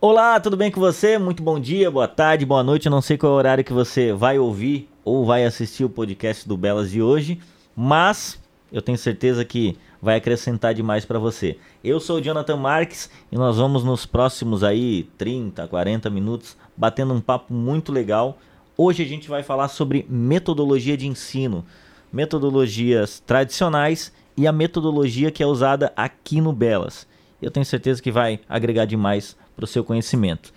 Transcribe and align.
Olá, 0.00 0.38
tudo 0.38 0.56
bem 0.56 0.70
com 0.70 0.78
você? 0.78 1.18
Muito 1.18 1.42
bom 1.42 1.58
dia, 1.58 1.90
boa 1.90 2.06
tarde, 2.06 2.46
boa 2.46 2.62
noite. 2.62 2.86
Eu 2.86 2.90
não 2.90 3.02
sei 3.02 3.18
qual 3.18 3.32
é 3.32 3.34
o 3.34 3.38
horário 3.38 3.64
que 3.64 3.72
você 3.72 4.12
vai 4.12 4.38
ouvir 4.38 4.88
ou 5.04 5.26
vai 5.26 5.44
assistir 5.44 5.82
o 5.82 5.90
podcast 5.90 6.46
do 6.46 6.56
Belas 6.56 6.92
de 6.92 7.02
hoje, 7.02 7.40
mas 7.74 8.40
eu 8.70 8.80
tenho 8.80 8.96
certeza 8.96 9.44
que 9.44 9.76
vai 10.00 10.14
acrescentar 10.14 10.72
demais 10.72 11.04
para 11.04 11.18
você. 11.18 11.58
Eu 11.82 11.98
sou 11.98 12.18
o 12.18 12.20
Jonathan 12.20 12.56
Marques 12.56 13.10
e 13.32 13.34
nós 13.34 13.56
vamos 13.56 13.82
nos 13.82 14.06
próximos 14.06 14.62
aí 14.62 15.02
30, 15.18 15.66
40 15.66 16.08
minutos 16.10 16.56
batendo 16.76 17.12
um 17.12 17.20
papo 17.20 17.52
muito 17.52 17.90
legal. 17.90 18.38
Hoje 18.76 19.02
a 19.02 19.06
gente 19.06 19.28
vai 19.28 19.42
falar 19.42 19.66
sobre 19.66 20.06
metodologia 20.08 20.96
de 20.96 21.08
ensino, 21.08 21.66
metodologias 22.12 23.18
tradicionais 23.18 24.12
e 24.36 24.46
a 24.46 24.52
metodologia 24.52 25.32
que 25.32 25.42
é 25.42 25.46
usada 25.46 25.92
aqui 25.96 26.40
no 26.40 26.52
Belas. 26.52 27.04
Eu 27.42 27.50
tenho 27.50 27.66
certeza 27.66 28.00
que 28.00 28.12
vai 28.12 28.38
agregar 28.48 28.84
demais 28.84 29.36
para 29.58 29.64
o 29.64 29.66
seu 29.66 29.82
conhecimento. 29.82 30.52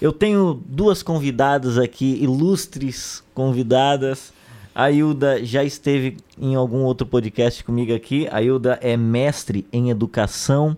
Eu 0.00 0.12
tenho 0.12 0.60
duas 0.66 1.00
convidadas 1.00 1.78
aqui, 1.78 2.18
ilustres 2.20 3.22
convidadas. 3.32 4.32
A 4.74 4.90
Hilda 4.90 5.44
já 5.44 5.62
esteve 5.62 6.16
em 6.36 6.56
algum 6.56 6.78
outro 6.78 7.06
podcast 7.06 7.62
comigo 7.62 7.94
aqui. 7.94 8.26
A 8.32 8.42
Hilda 8.42 8.80
é 8.82 8.96
mestre 8.96 9.64
em 9.72 9.90
educação. 9.90 10.76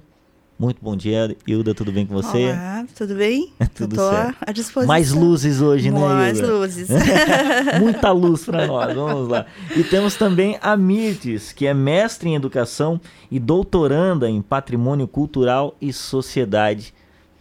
Muito 0.59 0.77
bom 0.83 0.95
dia, 0.95 1.35
Hilda, 1.47 1.75
tudo 1.75 1.91
bem 1.91 2.05
com 2.05 2.13
você? 2.15 2.51
Olá, 2.51 2.85
tudo 2.95 3.15
bem? 3.15 3.51
tudo 3.75 3.97
Tô 3.97 4.11
certo. 4.11 4.37
à 4.47 4.53
disposição. 4.53 4.87
Mais 4.95 5.11
luzes 5.11 5.61
hoje, 5.63 5.91
né, 5.91 5.99
Mais 5.99 6.39
Hilda? 6.39 6.53
luzes. 6.53 6.89
Muita 7.81 8.13
luz 8.13 8.45
para 8.45 8.67
nós, 8.69 8.95
vamos 8.95 9.29
lá. 9.29 9.47
E 9.75 9.83
temos 9.83 10.17
também 10.17 10.59
a 10.61 10.77
Mirtes, 10.77 11.51
que 11.51 11.67
é 11.67 11.73
mestre 11.73 12.29
em 12.29 12.35
educação 12.35 13.01
e 13.31 13.41
doutoranda 13.41 14.29
em 14.29 14.43
patrimônio 14.43 15.09
cultural 15.09 15.75
e 15.81 15.93
sociedade. 15.95 16.93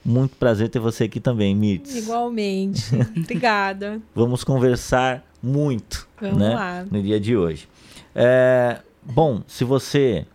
Muito 0.05 0.35
prazer 0.35 0.70
ter 0.70 0.80
você 0.80 1.05
aqui 1.05 1.20
também, 1.20 1.55
Mirtes. 1.55 1.95
Igualmente. 1.95 2.84
Obrigada. 3.16 4.01
Vamos 4.13 4.43
conversar 4.43 5.26
muito 5.41 6.07
Vamos 6.20 6.37
né, 6.40 6.54
lá. 6.54 6.85
no 6.90 7.01
dia 7.01 7.20
de 7.20 7.37
hoje. 7.37 7.68
É, 8.13 8.79
bom, 9.01 9.41
se 9.48 9.63
você 9.63 10.26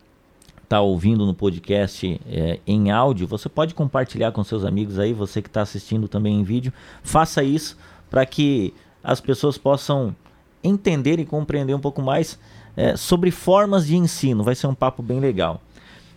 está 0.63 0.81
ouvindo 0.81 1.25
no 1.25 1.35
podcast 1.35 2.21
é, 2.31 2.61
em 2.67 2.91
áudio, 2.91 3.27
você 3.27 3.49
pode 3.49 3.75
compartilhar 3.75 4.33
com 4.33 4.45
seus 4.45 4.65
amigos 4.65 4.99
aí, 4.99 5.13
você 5.13 5.41
que 5.41 5.49
está 5.49 5.63
assistindo 5.63 6.09
também 6.09 6.41
em 6.41 6.43
vídeo, 6.43 6.73
faça 7.03 7.43
isso 7.43 7.77
para 8.11 8.25
que 8.27 8.75
as 9.03 9.21
pessoas 9.21 9.57
possam 9.57 10.15
entender 10.63 11.19
e 11.19 11.25
compreender 11.25 11.75
um 11.75 11.81
pouco 11.81 12.03
mais 12.03 12.39
é, 12.77 12.97
sobre 12.97 13.31
formas 13.31 13.87
de 13.87 13.97
ensino. 13.97 14.43
Vai 14.43 14.55
ser 14.55 14.67
um 14.67 14.75
papo 14.75 15.03
bem 15.03 15.21
legal. 15.21 15.63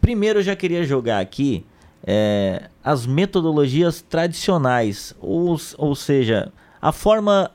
Primeiro, 0.01 0.39
eu 0.39 0.43
já 0.43 0.55
queria 0.55 0.83
jogar 0.83 1.19
aqui 1.19 1.65
é, 2.05 2.69
as 2.83 3.05
metodologias 3.05 4.01
tradicionais, 4.01 5.15
ou, 5.19 5.57
ou 5.77 5.95
seja, 5.95 6.51
a 6.81 6.91
forma 6.91 7.51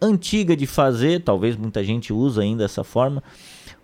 antiga 0.00 0.56
de 0.56 0.66
fazer, 0.66 1.22
talvez 1.22 1.56
muita 1.56 1.82
gente 1.84 2.12
usa 2.12 2.42
ainda 2.42 2.64
essa 2.64 2.84
forma, 2.84 3.22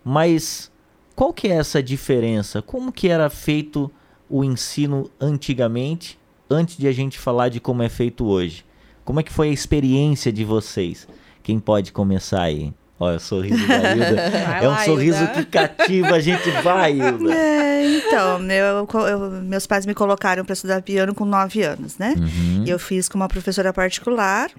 mas 0.03 0.71
qual 1.15 1.33
que 1.33 1.47
é 1.47 1.55
essa 1.55 1.81
diferença? 1.81 2.61
Como 2.61 2.91
que 2.91 3.07
era 3.07 3.29
feito 3.29 3.91
o 4.29 4.43
ensino 4.43 5.09
antigamente, 5.19 6.19
antes 6.49 6.77
de 6.77 6.87
a 6.87 6.91
gente 6.91 7.17
falar 7.17 7.49
de 7.49 7.59
como 7.59 7.83
é 7.83 7.89
feito 7.89 8.25
hoje? 8.25 8.65
Como 9.03 9.19
é 9.19 9.23
que 9.23 9.31
foi 9.31 9.49
a 9.49 9.53
experiência 9.53 10.31
de 10.31 10.43
vocês? 10.43 11.07
Quem 11.41 11.59
pode 11.59 11.91
começar 11.91 12.41
aí? 12.41 12.73
Olha 12.99 13.17
o 13.17 13.19
sorriso 13.19 13.67
da 13.67 13.75
Hilda. 13.93 14.21
É 14.61 14.67
um 14.67 14.71
lá, 14.71 14.83
sorriso 14.85 15.19
Hilda. 15.19 15.33
que 15.33 15.45
cativa 15.45 16.15
a 16.15 16.19
gente. 16.19 16.49
Vai, 16.63 16.93
Hilda. 16.97 17.31
É, 17.33 17.97
então, 17.97 18.39
meu- 18.39 18.87
eu- 19.07 19.29
meus 19.43 19.67
pais 19.67 19.85
me 19.85 19.93
colocaram 19.93 20.43
para 20.43 20.53
estudar 20.53 20.81
piano 20.81 21.13
com 21.13 21.23
nove 21.25 21.61
anos, 21.63 21.97
né? 21.97 22.15
Uhum. 22.17 22.63
E 22.65 22.69
eu 22.69 22.79
fiz 22.79 23.07
com 23.07 23.15
uma 23.17 23.27
professora 23.27 23.71
particular. 23.71 24.49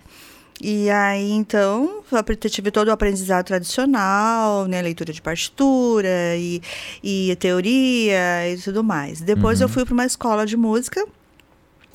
E 0.61 0.91
aí, 0.91 1.31
então, 1.33 2.01
eu 2.11 2.51
tive 2.51 2.71
todo 2.73 2.89
o 2.89 2.93
aprendizado 2.93 3.45
tradicional, 3.47 4.67
né? 4.67 4.83
Leitura 4.83 5.13
de 5.13 5.23
partitura 5.23 6.37
e, 6.37 6.61
e 7.03 7.37
teoria 7.37 8.53
e 8.53 8.57
tudo 8.59 8.83
mais. 8.83 9.21
Depois 9.21 9.61
Uhum. 9.61 9.65
eu 9.67 9.69
fui 9.69 9.85
para 9.85 9.95
uma 9.95 10.05
escola 10.07 10.45
de 10.47 10.57
música. 10.57 11.05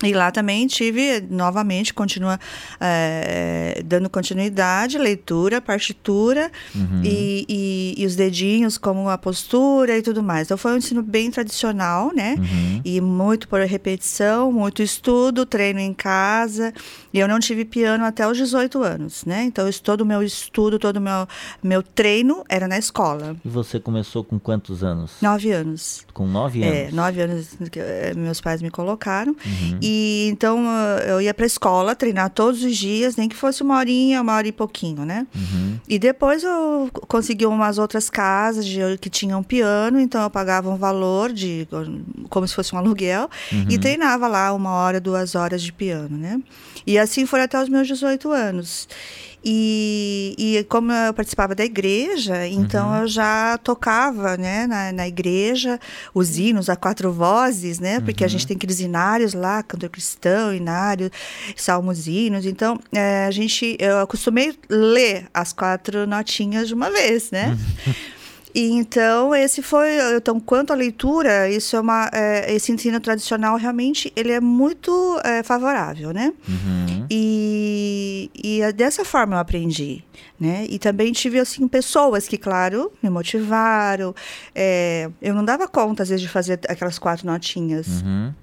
E 0.08 0.14
lá 0.14 0.32
também 0.32 0.66
tive, 0.68 1.22
novamente, 1.30 1.94
continua 1.94 2.40
eh, 2.80 3.82
dando 3.86 4.10
continuidade, 4.10 4.98
leitura, 4.98 5.62
partitura 5.62 6.52
Uhum. 6.76 7.02
e, 7.04 7.46
e- 7.48 7.94
e 7.98 8.06
os 8.06 8.16
dedinhos, 8.16 8.78
como 8.78 9.10
a 9.10 9.18
postura 9.18 9.98
e 9.98 10.02
tudo 10.02 10.22
mais. 10.22 10.48
Então, 10.48 10.58
foi 10.58 10.74
um 10.74 10.78
ensino 10.78 11.02
bem 11.02 11.32
tradicional, 11.32 12.12
né? 12.14 12.36
Uhum. 12.38 12.82
E 12.84 13.00
muito 13.02 13.48
por 13.48 13.60
repetição, 13.62 14.52
muito 14.52 14.82
estudo, 14.82 15.46
treino 15.46 15.80
em 15.80 15.94
casa. 15.94 16.74
E 17.14 17.20
eu 17.20 17.28
não 17.28 17.40
tive 17.40 17.64
piano 17.66 18.04
até 18.04 18.28
os 18.28 18.38
18 18.38 18.82
anos, 18.84 19.24
né? 19.26 19.44
Então, 19.44 19.70
todo 19.82 20.02
o 20.02 20.06
meu 20.06 20.22
estudo, 20.24 20.78
todo 20.80 20.98
o 20.98 21.02
meu, 21.02 21.28
meu 21.64 21.82
treino 21.84 22.44
era 22.50 22.68
na 22.68 22.78
escola. 22.78 23.36
E 23.44 23.50
você 23.50 23.80
começou 23.80 24.24
com 24.24 24.40
quantos 24.40 24.84
anos? 24.84 25.14
Nove 25.22 25.52
anos. 25.52 26.06
Com 26.14 26.28
nove 26.28 26.64
anos. 26.64 26.76
É, 26.76 26.92
nove 26.92 27.22
anos 27.22 27.48
que 27.72 27.80
eh, 27.80 28.14
meus 28.16 28.42
pais 28.42 28.62
me 28.62 28.70
colocaram. 28.70 29.36
Uhum. 29.46 29.78
E 29.82 29.93
então 30.30 30.64
eh, 30.66 31.12
eu 31.12 31.22
ia 31.22 31.34
para 31.34 31.46
a 31.46 31.48
escola 31.48 31.96
treinar 31.96 32.30
todos 32.30 32.64
os 32.64 32.76
dias, 32.76 33.16
nem 33.16 33.28
que 33.30 33.36
fosse 33.36 33.62
uma 33.62 33.78
horinha, 33.78 34.22
uma 34.22 34.34
hora 34.36 34.48
e 34.48 34.52
pouquinho, 34.52 35.06
né? 35.06 35.28
Uhum. 35.36 35.80
E 35.88 36.00
depois 36.00 36.44
eu 36.44 36.90
consegui 37.08 37.46
umas 37.46 37.78
outras 37.78 38.10
casas 38.10 38.66
de, 38.66 38.80
que 39.00 39.10
tinham 39.10 39.44
piano, 39.44 40.00
então 40.00 40.22
eu 40.22 40.30
pagava 40.30 40.70
um 40.70 40.78
valor 40.78 41.32
de 41.32 41.68
como 42.30 42.48
se 42.48 42.56
fosse 42.56 42.74
um 42.76 42.78
aluguel 42.78 43.30
e 43.70 43.78
treinava 43.78 44.28
lá 44.28 44.54
uma 44.54 44.72
hora, 44.72 45.00
duas 45.00 45.36
horas 45.36 45.62
de 45.62 45.72
piano, 45.72 46.18
né? 46.18 46.40
E 46.86 46.98
assim 46.98 47.26
foi 47.26 47.42
até 47.42 47.62
os 47.62 47.70
meus 47.70 47.88
18 47.88 48.32
anos. 48.32 48.88
E, 49.44 50.36
e 50.38 50.64
como 50.70 50.92
eu 50.92 51.14
participava 51.14 51.54
da 51.54 51.66
igreja, 51.66 52.48
então 52.48 52.96
eu 53.02 53.08
já 53.08 53.58
tocava 53.58 54.38
né, 54.38 54.66
na, 54.66 54.94
na 54.94 55.08
igreja 55.08 55.80
os 56.14 56.38
hinos 56.38 56.70
a 56.70 56.76
quatro 56.76 57.12
vozes, 57.12 57.80
né? 57.80 58.00
Porque 58.00 58.24
a 58.24 58.28
gente 58.28 58.48
tem 58.48 58.56
aqueles 58.56 58.80
hinários 58.80 59.34
lá, 59.34 59.62
cantor 59.62 59.90
cristão, 59.90 60.54
hinário, 60.54 61.12
salmos 61.56 62.08
hinos. 62.08 62.46
Então, 62.46 62.80
eh, 62.94 63.26
a 63.26 63.32
gente, 63.32 63.76
eu 63.80 64.00
acostumei 64.00 64.58
ler 64.70 65.28
as 65.34 65.52
quatro 65.52 66.08
notinhas 66.08 66.68
de 66.68 66.74
uma 66.74 66.90
vez, 66.90 67.30
né? 67.32 67.58
E 68.56 68.70
então 68.72 69.34
esse 69.34 69.64
foi 69.64 69.90
então 70.16 70.40
quanto 70.40 70.72
à 70.72 70.76
leitura 70.76 71.50
isso 71.50 71.76
é 71.76 71.80
uma 71.80 72.08
é, 72.14 72.54
esse 72.54 72.72
ensino 72.72 73.00
tradicional 73.00 73.58
realmente 73.58 74.14
ele 74.16 74.32
é 74.32 74.40
muito 74.40 74.92
é, 75.24 75.42
favorável 75.42 76.12
né 76.14 76.32
Uhum. 76.48 77.08
e, 77.10 78.30
e 78.44 78.62
é 78.62 78.72
dessa 78.72 79.04
forma 79.04 79.36
eu 79.36 79.40
aprendi 79.40 80.04
né 80.40 80.66
e 80.70 80.78
também 80.78 81.12
tive 81.12 81.40
assim 81.40 81.68
pessoas 81.68 82.28
que 82.28 82.38
claro 82.38 82.92
me 83.02 83.10
motivaram 83.10 84.14
é, 84.54 85.10
eu 85.22 85.34
não 85.34 85.44
dava 85.44 85.68
conta 85.68 86.04
às 86.04 86.10
vezes 86.10 86.22
de 86.22 86.30
fazer 86.30 86.60
aquelas 86.70 87.00
quatro 87.00 87.26
notinhas 87.26 88.04
Uhum. 88.04 88.34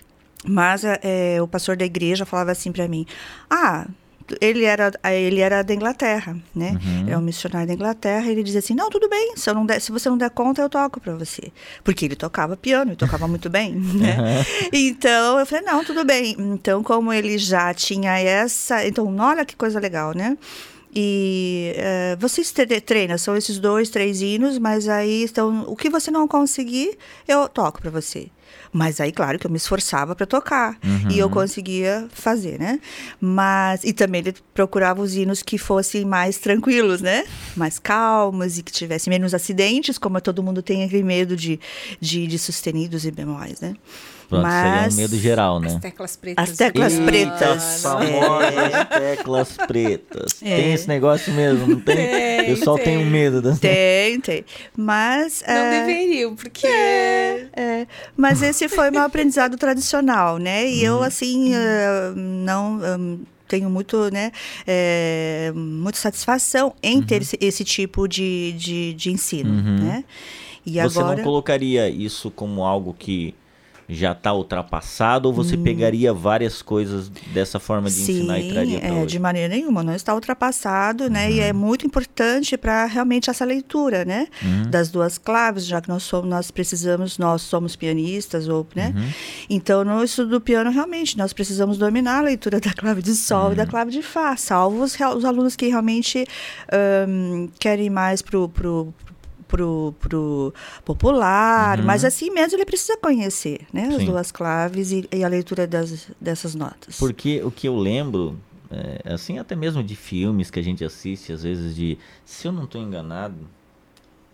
mas 0.44 0.82
é, 0.84 1.40
o 1.40 1.46
pastor 1.46 1.76
da 1.76 1.84
igreja 1.84 2.24
falava 2.26 2.50
assim 2.50 2.72
para 2.72 2.88
mim: 2.88 3.06
Ah, 3.48 3.86
ele 4.40 4.64
era, 4.64 4.92
ele 5.04 5.40
era 5.40 5.62
da 5.62 5.74
Inglaterra, 5.74 6.36
né? 6.54 6.78
É 7.08 7.16
um 7.16 7.20
missionário 7.20 7.68
da 7.68 7.74
Inglaterra. 7.74 8.26
E 8.26 8.30
ele 8.30 8.42
dizia 8.42 8.60
assim: 8.60 8.74
Não, 8.74 8.90
tudo 8.90 9.08
bem, 9.08 9.34
se, 9.36 9.48
eu 9.48 9.54
não 9.54 9.64
der, 9.66 9.80
se 9.80 9.90
você 9.90 10.08
não 10.08 10.18
der 10.18 10.30
conta, 10.30 10.62
eu 10.62 10.68
toco 10.68 11.00
para 11.00 11.14
você. 11.14 11.52
Porque 11.82 12.04
ele 12.04 12.16
tocava 12.16 12.56
piano 12.56 12.92
e 12.92 12.96
tocava 12.96 13.26
muito 13.26 13.48
bem, 13.48 13.74
né? 13.94 14.44
Então 14.72 15.38
eu 15.38 15.46
falei: 15.46 15.64
Não, 15.64 15.84
tudo 15.84 16.04
bem. 16.04 16.34
Então, 16.38 16.82
como 16.82 17.12
ele 17.12 17.38
já 17.38 17.72
tinha 17.74 18.18
essa. 18.18 18.86
Então, 18.86 19.14
olha 19.18 19.44
que 19.44 19.56
coisa 19.56 19.80
legal, 19.80 20.14
né? 20.14 20.36
E 20.94 21.72
eh, 21.76 22.16
vocês 22.18 22.50
tre- 22.50 22.80
treinam, 22.80 23.16
são 23.16 23.36
esses 23.36 23.58
dois, 23.58 23.88
três 23.90 24.20
hinos, 24.20 24.58
mas 24.58 24.88
aí 24.88 25.24
então, 25.24 25.64
o 25.68 25.76
que 25.76 25.88
você 25.88 26.10
não 26.10 26.26
conseguir, 26.26 26.96
eu 27.28 27.48
toco 27.48 27.80
para 27.80 27.90
você. 27.90 28.28
Mas 28.72 29.00
aí, 29.00 29.12
claro, 29.12 29.38
que 29.38 29.46
eu 29.46 29.50
me 29.50 29.56
esforçava 29.56 30.14
para 30.14 30.26
tocar 30.26 30.76
e 31.08 31.18
eu 31.18 31.28
conseguia 31.30 32.08
fazer, 32.12 32.58
né? 32.58 32.80
Mas 33.20 33.82
e 33.84 33.92
também 33.92 34.20
ele 34.20 34.34
procurava 34.54 35.00
os 35.02 35.14
hinos 35.14 35.42
que 35.42 35.58
fossem 35.58 36.04
mais 36.04 36.38
tranquilos, 36.38 37.00
né? 37.00 37.24
Mais 37.56 37.78
calmos 37.78 38.58
e 38.58 38.62
que 38.62 38.72
tivessem 38.72 39.10
menos 39.10 39.34
acidentes, 39.34 39.98
como 39.98 40.20
todo 40.20 40.42
mundo 40.42 40.62
tem 40.62 40.84
aquele 40.84 41.02
medo 41.04 41.36
de, 41.36 41.58
de, 42.00 42.26
de 42.26 42.38
sustenidos 42.38 43.04
e 43.04 43.10
bemóis, 43.10 43.60
né? 43.60 43.74
Pronto, 44.30 44.46
isso 44.46 44.56
aí 44.56 44.84
é 44.84 44.88
um 44.88 44.96
medo 44.96 45.18
geral, 45.18 45.56
As 45.58 45.62
né? 45.74 45.78
teclas 45.82 46.16
pretas. 46.16 46.50
As 46.50 46.56
teclas 46.56 46.92
Eita, 46.94 47.04
pretas. 47.04 47.82
famosas 47.82 48.88
teclas 48.88 49.56
pretas. 49.66 50.42
É. 50.42 50.56
Tem 50.56 50.72
esse 50.72 50.88
negócio 50.88 51.32
mesmo, 51.34 51.66
não 51.66 51.80
tem? 51.80 51.96
Tem, 51.96 52.48
Eu 52.50 52.56
só 52.56 52.74
tem. 52.76 52.84
tenho 52.84 53.06
medo 53.10 53.42
das 53.42 53.58
Tem, 53.58 54.20
tem. 54.20 54.44
Mas. 54.76 55.42
Não 55.46 55.54
é, 55.54 55.80
deveriam, 55.84 56.34
porque. 56.34 56.66
É, 56.66 57.86
mas 58.16 58.42
esse 58.42 58.68
foi 58.68 58.90
meu 58.90 59.02
aprendizado 59.02 59.56
tradicional, 59.56 60.38
né? 60.38 60.66
E 60.66 60.82
eu, 60.84 61.02
assim, 61.02 61.52
eh, 61.54 62.12
não. 62.16 62.78
hum, 62.98 63.20
tenho 63.48 63.68
muito, 63.68 64.12
né, 64.12 64.30
é, 64.64 65.50
muita 65.52 65.98
satisfação 65.98 66.72
em 66.80 67.02
ter 67.02 67.22
esse, 67.22 67.36
esse 67.40 67.64
tipo 67.64 68.06
de, 68.06 68.52
de, 68.52 68.92
de 68.94 69.10
ensino, 69.10 69.50
Uhum. 69.50 69.76
né? 69.80 70.04
E 70.64 70.74
Você 70.80 70.98
agora... 71.00 71.16
não 71.16 71.24
colocaria 71.24 71.88
isso 71.88 72.30
como 72.30 72.62
algo 72.64 72.94
que 72.96 73.34
já 73.90 74.12
está 74.12 74.32
ultrapassado 74.32 75.28
ou 75.28 75.34
você 75.34 75.56
hum. 75.56 75.62
pegaria 75.62 76.12
várias 76.12 76.62
coisas 76.62 77.08
dessa 77.32 77.58
forma 77.58 77.88
de 77.88 77.94
Sim, 77.94 78.12
ensinar 78.12 78.38
e 78.38 78.52
traria 78.52 78.80
para 78.80 78.88
é, 78.88 79.06
de 79.06 79.18
maneira 79.18 79.48
nenhuma, 79.48 79.82
não 79.82 79.94
está 79.94 80.14
ultrapassado, 80.14 81.04
uhum. 81.04 81.10
né? 81.10 81.30
E 81.30 81.40
é 81.40 81.52
uhum. 81.52 81.58
muito 81.58 81.86
importante 81.86 82.56
para 82.56 82.84
realmente 82.86 83.28
essa 83.30 83.44
leitura, 83.44 84.04
né? 84.04 84.28
Uhum. 84.42 84.70
Das 84.70 84.88
duas 84.88 85.18
claves, 85.18 85.66
já 85.66 85.80
que 85.80 85.88
nós 85.88 86.02
somos, 86.02 86.28
nós 86.28 86.50
precisamos, 86.50 87.18
nós 87.18 87.42
somos 87.42 87.76
pianistas 87.76 88.48
ou, 88.48 88.66
né? 88.74 88.92
Uhum. 88.94 89.10
Então 89.48 89.84
no 89.84 90.02
estudo 90.04 90.30
do 90.30 90.40
piano 90.40 90.70
realmente 90.70 91.18
nós 91.18 91.32
precisamos 91.32 91.78
dominar 91.78 92.18
a 92.18 92.22
leitura 92.22 92.60
da 92.60 92.72
clave 92.72 93.02
de 93.02 93.14
sol 93.14 93.52
e 93.52 93.54
da 93.54 93.64
uhum. 93.64 93.68
clave 93.68 93.90
de 93.90 94.02
fá, 94.02 94.36
salvo 94.36 94.82
os, 94.82 94.94
os 94.94 95.24
alunos 95.24 95.56
que 95.56 95.66
realmente 95.66 96.24
um, 97.08 97.48
querem 97.58 97.90
mais 97.90 98.22
pro, 98.22 98.48
pro 98.48 98.94
pro, 99.50 99.92
pro 99.98 100.54
popular, 100.84 101.80
uhum. 101.80 101.84
mas 101.84 102.04
assim 102.04 102.30
mesmo 102.30 102.56
ele 102.56 102.64
precisa 102.64 102.96
conhecer, 102.96 103.66
né? 103.72 103.88
As 103.88 103.96
Sim. 103.96 104.06
duas 104.06 104.30
claves 104.30 104.92
e, 104.92 105.08
e, 105.12 105.24
a 105.24 105.28
leitura 105.28 105.66
das, 105.66 106.08
dessas 106.20 106.54
notas. 106.54 106.98
Porque 106.98 107.42
o 107.42 107.50
que 107.50 107.66
eu 107.66 107.76
lembro, 107.76 108.38
é, 108.70 109.12
assim 109.12 109.38
até 109.38 109.56
mesmo 109.56 109.82
de 109.82 109.96
filmes 109.96 110.50
que 110.50 110.60
a 110.60 110.62
gente 110.62 110.84
assiste, 110.84 111.32
às 111.32 111.42
vezes 111.42 111.74
de, 111.74 111.98
se 112.24 112.46
eu 112.46 112.52
não 112.52 112.64
estou 112.64 112.80
enganado, 112.80 113.48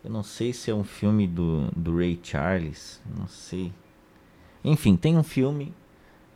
eu 0.05 0.11
não 0.11 0.23
sei 0.23 0.53
se 0.53 0.71
é 0.71 0.75
um 0.75 0.85
filme 0.85 1.27
do, 1.27 1.69
do 1.75 1.97
Ray 1.97 2.21
Charles, 2.23 3.01
não 3.19 3.27
sei. 3.27 3.73
Enfim, 4.62 4.97
tem 4.97 5.17
um 5.17 5.23
filme 5.23 5.73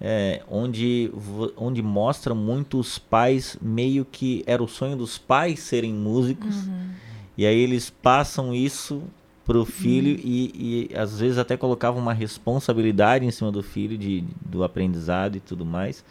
é, 0.01 0.43
onde, 0.49 1.13
onde 1.57 1.83
mostra 1.83 2.35
muito 2.35 2.79
os 2.79 2.99
pais, 2.99 3.59
meio 3.61 4.05
que 4.05 4.43
era 4.47 4.63
o 4.63 4.69
sonho 4.69 4.97
dos 4.97 5.19
pais 5.19 5.61
serem 5.61 5.93
músicos. 5.93 6.67
Uhum. 6.67 7.10
E 7.41 7.47
aí 7.47 7.59
eles 7.59 7.89
passam 7.89 8.55
isso 8.55 9.03
pro 9.47 9.65
filho 9.65 10.11
uhum. 10.11 10.21
e, 10.23 10.89
e, 10.93 10.95
às 10.95 11.21
vezes 11.21 11.39
até 11.39 11.57
colocavam 11.57 11.99
uma 11.99 12.13
responsabilidade 12.13 13.25
em 13.25 13.31
cima 13.31 13.51
do 13.51 13.63
filho 13.63 13.97
de, 13.97 14.23
do 14.45 14.63
aprendizado 14.63 15.37
e 15.37 15.41
tudo 15.41 15.65
mais. 15.65 16.05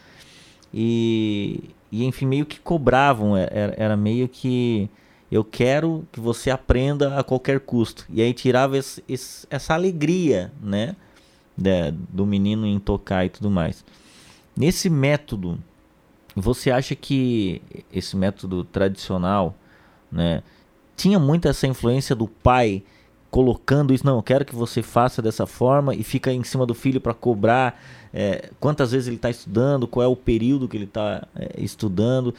E, 0.74 1.70
e 1.92 2.04
enfim, 2.04 2.26
meio 2.26 2.48
que 2.48 2.60
cobravam, 2.60 3.38
é, 3.38 3.48
era, 3.52 3.76
era 3.78 3.96
meio 3.96 4.28
que 4.28 4.90
eu 5.32 5.44
quero 5.44 6.04
que 6.12 6.20
você 6.20 6.50
aprenda 6.50 7.20
a 7.20 7.24
qualquer 7.24 7.60
custo. 7.60 8.08
E 8.10 8.24
aí 8.24 8.34
tirava 8.34 8.76
esse, 8.76 9.04
esse, 9.08 9.46
essa 9.52 9.76
alegria, 9.76 10.52
né, 10.60 10.96
de, 11.56 11.92
do 12.10 12.26
menino 12.26 12.66
em 12.66 12.80
tocar 12.80 13.24
e 13.24 13.30
tudo 13.30 13.52
mais. 13.52 13.86
Nesse 14.58 14.90
método, 14.90 15.60
você 16.36 16.72
acha 16.72 16.96
que 16.96 17.62
esse 17.94 18.18
método 18.18 18.64
tradicional, 18.64 19.56
né, 20.12 20.42
tinha 21.00 21.18
muito 21.18 21.48
essa 21.48 21.66
influência 21.66 22.14
do 22.14 22.28
pai 22.28 22.84
colocando 23.32 23.94
isso, 23.94 24.06
não, 24.06 24.18
eu 24.18 24.24
quero 24.24 24.44
que 24.44 24.54
você 24.54 24.82
faça 24.82 25.22
dessa 25.22 25.46
forma 25.46 25.96
e 25.96 26.04
fica 26.04 26.34
em 26.34 26.44
cima 26.44 26.66
do 26.66 26.74
filho 26.74 27.00
para 27.00 27.14
cobrar 27.14 27.82
é, 28.14 28.50
quantas 28.60 28.92
vezes 28.92 29.08
ele 29.08 29.16
está 29.16 29.30
estudando, 29.30 29.88
qual 29.88 30.04
é 30.04 30.08
o 30.08 30.16
período 30.16 30.68
que 30.68 30.76
ele 30.76 30.84
está 30.86 31.26
é, 31.36 31.52
estudando 31.58 32.36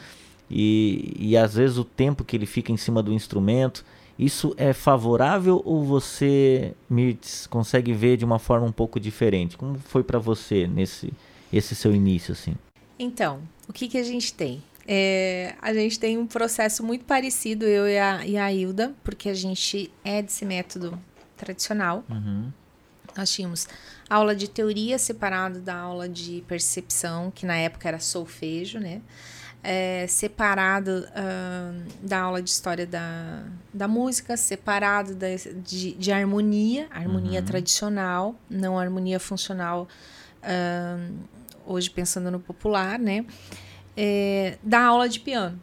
e, 0.49 1.15
e 1.17 1.37
às 1.37 1.55
vezes 1.55 1.77
o 1.77 1.83
tempo 1.83 2.23
que 2.23 2.35
ele 2.35 2.45
fica 2.45 2.71
em 2.71 2.77
cima 2.77 3.01
do 3.01 3.11
instrumento. 3.11 3.83
Isso 4.19 4.53
é 4.57 4.73
favorável 4.73 5.61
ou 5.65 5.83
você, 5.83 6.75
Mirtz, 6.87 7.47
consegue 7.47 7.93
ver 7.93 8.17
de 8.17 8.25
uma 8.25 8.37
forma 8.37 8.67
um 8.67 8.71
pouco 8.71 8.99
diferente? 8.99 9.57
Como 9.57 9.79
foi 9.79 10.03
para 10.03 10.19
você 10.19 10.67
nesse 10.67 11.11
esse 11.51 11.73
seu 11.73 11.95
início 11.95 12.33
assim? 12.33 12.53
Então, 12.99 13.39
o 13.67 13.73
que, 13.73 13.87
que 13.87 13.97
a 13.97 14.03
gente 14.03 14.33
tem? 14.33 14.61
É, 14.87 15.55
a 15.61 15.73
gente 15.73 15.99
tem 15.99 16.17
um 16.17 16.25
processo 16.25 16.83
muito 16.83 17.05
parecido, 17.05 17.65
eu 17.65 17.87
e 17.87 17.97
a, 17.97 18.25
e 18.25 18.37
a 18.37 18.51
Hilda, 18.51 18.93
porque 19.03 19.29
a 19.29 19.33
gente 19.33 19.91
é 20.03 20.21
desse 20.21 20.45
método 20.45 20.99
tradicional. 21.37 22.03
Uhum. 22.09 22.51
Nós 23.15 23.31
tínhamos 23.31 23.67
aula 24.09 24.35
de 24.35 24.49
teoria 24.49 24.97
separado 24.97 25.59
da 25.59 25.75
aula 25.75 26.07
de 26.07 26.43
percepção, 26.47 27.31
que 27.31 27.45
na 27.45 27.55
época 27.55 27.87
era 27.87 27.99
solfejo, 27.99 28.79
né? 28.79 29.01
É, 29.63 30.07
separado 30.07 31.05
uh, 31.09 32.07
da 32.07 32.19
aula 32.19 32.41
de 32.41 32.49
história 32.49 32.87
da, 32.87 33.43
da 33.71 33.87
música, 33.87 34.35
separado 34.35 35.13
da, 35.13 35.27
de, 35.63 35.93
de 35.93 36.11
harmonia, 36.11 36.87
harmonia 36.89 37.41
uhum. 37.41 37.45
tradicional, 37.45 38.35
não 38.49 38.79
harmonia 38.79 39.19
funcional, 39.19 39.87
uh, 40.41 41.13
hoje 41.63 41.91
pensando 41.91 42.31
no 42.31 42.39
popular, 42.39 42.97
né? 42.97 43.23
É, 43.95 44.57
dar 44.63 44.85
aula 44.85 45.07
de 45.07 45.19
piano. 45.19 45.59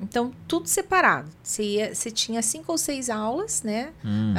Então, 0.00 0.32
tudo 0.46 0.68
separado. 0.68 1.30
Você, 1.42 1.62
ia, 1.62 1.94
você 1.94 2.10
tinha 2.10 2.42
cinco 2.42 2.72
ou 2.72 2.78
seis 2.78 3.08
aulas, 3.08 3.62
né? 3.62 3.90
Hum. 4.04 4.34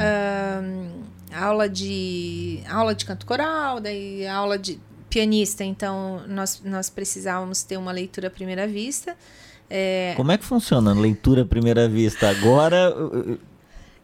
Aula 1.34 1.68
de 1.68 2.60
aula 2.68 2.94
de 2.94 3.04
canto 3.04 3.26
coral, 3.26 3.80
daí 3.80 4.26
aula 4.26 4.56
de 4.56 4.78
pianista. 5.10 5.64
Então, 5.64 6.22
nós, 6.28 6.62
nós 6.64 6.88
precisávamos 6.88 7.62
ter 7.62 7.76
uma 7.76 7.90
leitura 7.90 8.28
à 8.28 8.30
primeira 8.30 8.68
vista. 8.68 9.16
É... 9.68 10.14
Como 10.16 10.32
é 10.32 10.38
que 10.38 10.44
funciona 10.44 10.92
a 10.92 10.94
leitura 10.94 11.42
à 11.42 11.44
primeira 11.44 11.88
vista? 11.88 12.30
Agora, 12.30 12.94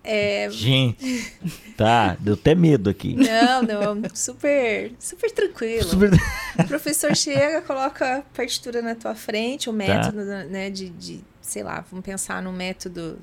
é... 0.05 0.51
Gente, 0.51 1.33
tá, 1.77 2.15
deu 2.21 2.35
até 2.35 2.55
medo 2.55 2.91
aqui. 2.91 3.17
Não, 3.17 3.63
não, 3.63 4.03
super, 4.15 4.93
super 5.01 5.31
tranquilo. 5.31 5.89
Super... 5.89 6.11
O 6.59 6.69
professor 6.69 7.17
chega, 7.17 7.63
coloca 7.63 8.19
a 8.19 8.23
partitura 8.23 8.83
na 8.83 8.95
tua 8.95 9.15
frente, 9.15 9.71
o 9.71 9.73
tá. 9.73 9.79
método, 9.79 10.19
tá. 10.27 10.45
né, 10.45 10.69
de, 10.69 10.91
de, 10.91 11.25
sei 11.41 11.63
lá, 11.63 11.83
vamos 11.91 12.05
pensar 12.05 12.43
no 12.43 12.53
método, 12.53 13.19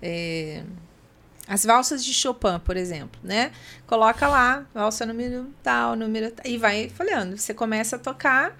é, 0.00 0.62
as 1.46 1.64
valsas 1.64 2.04
de 2.04 2.12
Chopin, 2.12 2.58
por 2.64 2.76
exemplo, 2.76 3.20
né? 3.22 3.52
Coloca 3.86 4.26
lá, 4.26 4.66
valsa 4.74 5.06
número 5.06 5.46
tal, 5.62 5.94
número 5.94 6.30
tal, 6.32 6.46
e 6.50 6.58
vai 6.58 6.88
falhando. 6.88 7.38
Você 7.38 7.54
começa 7.54 7.96
a 7.96 7.98
tocar. 7.98 8.56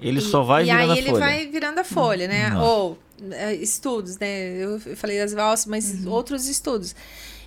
Ele 0.00 0.18
e, 0.18 0.22
só 0.22 0.42
vai 0.42 0.64
virando 0.64 0.80
a 0.80 0.86
folha. 0.86 0.94
E 0.94 0.98
aí 0.98 0.98
ele 0.98 1.18
vai 1.18 1.46
virando 1.46 1.78
a 1.78 1.84
folha, 1.84 2.28
né? 2.28 2.50
Nossa. 2.50 2.66
Ou 2.66 2.98
é, 3.32 3.54
estudos, 3.54 4.18
né? 4.18 4.56
Eu 4.56 4.80
falei 4.96 5.18
das 5.18 5.32
valsas, 5.32 5.66
mas 5.66 6.04
uhum. 6.04 6.10
outros 6.10 6.48
estudos. 6.48 6.94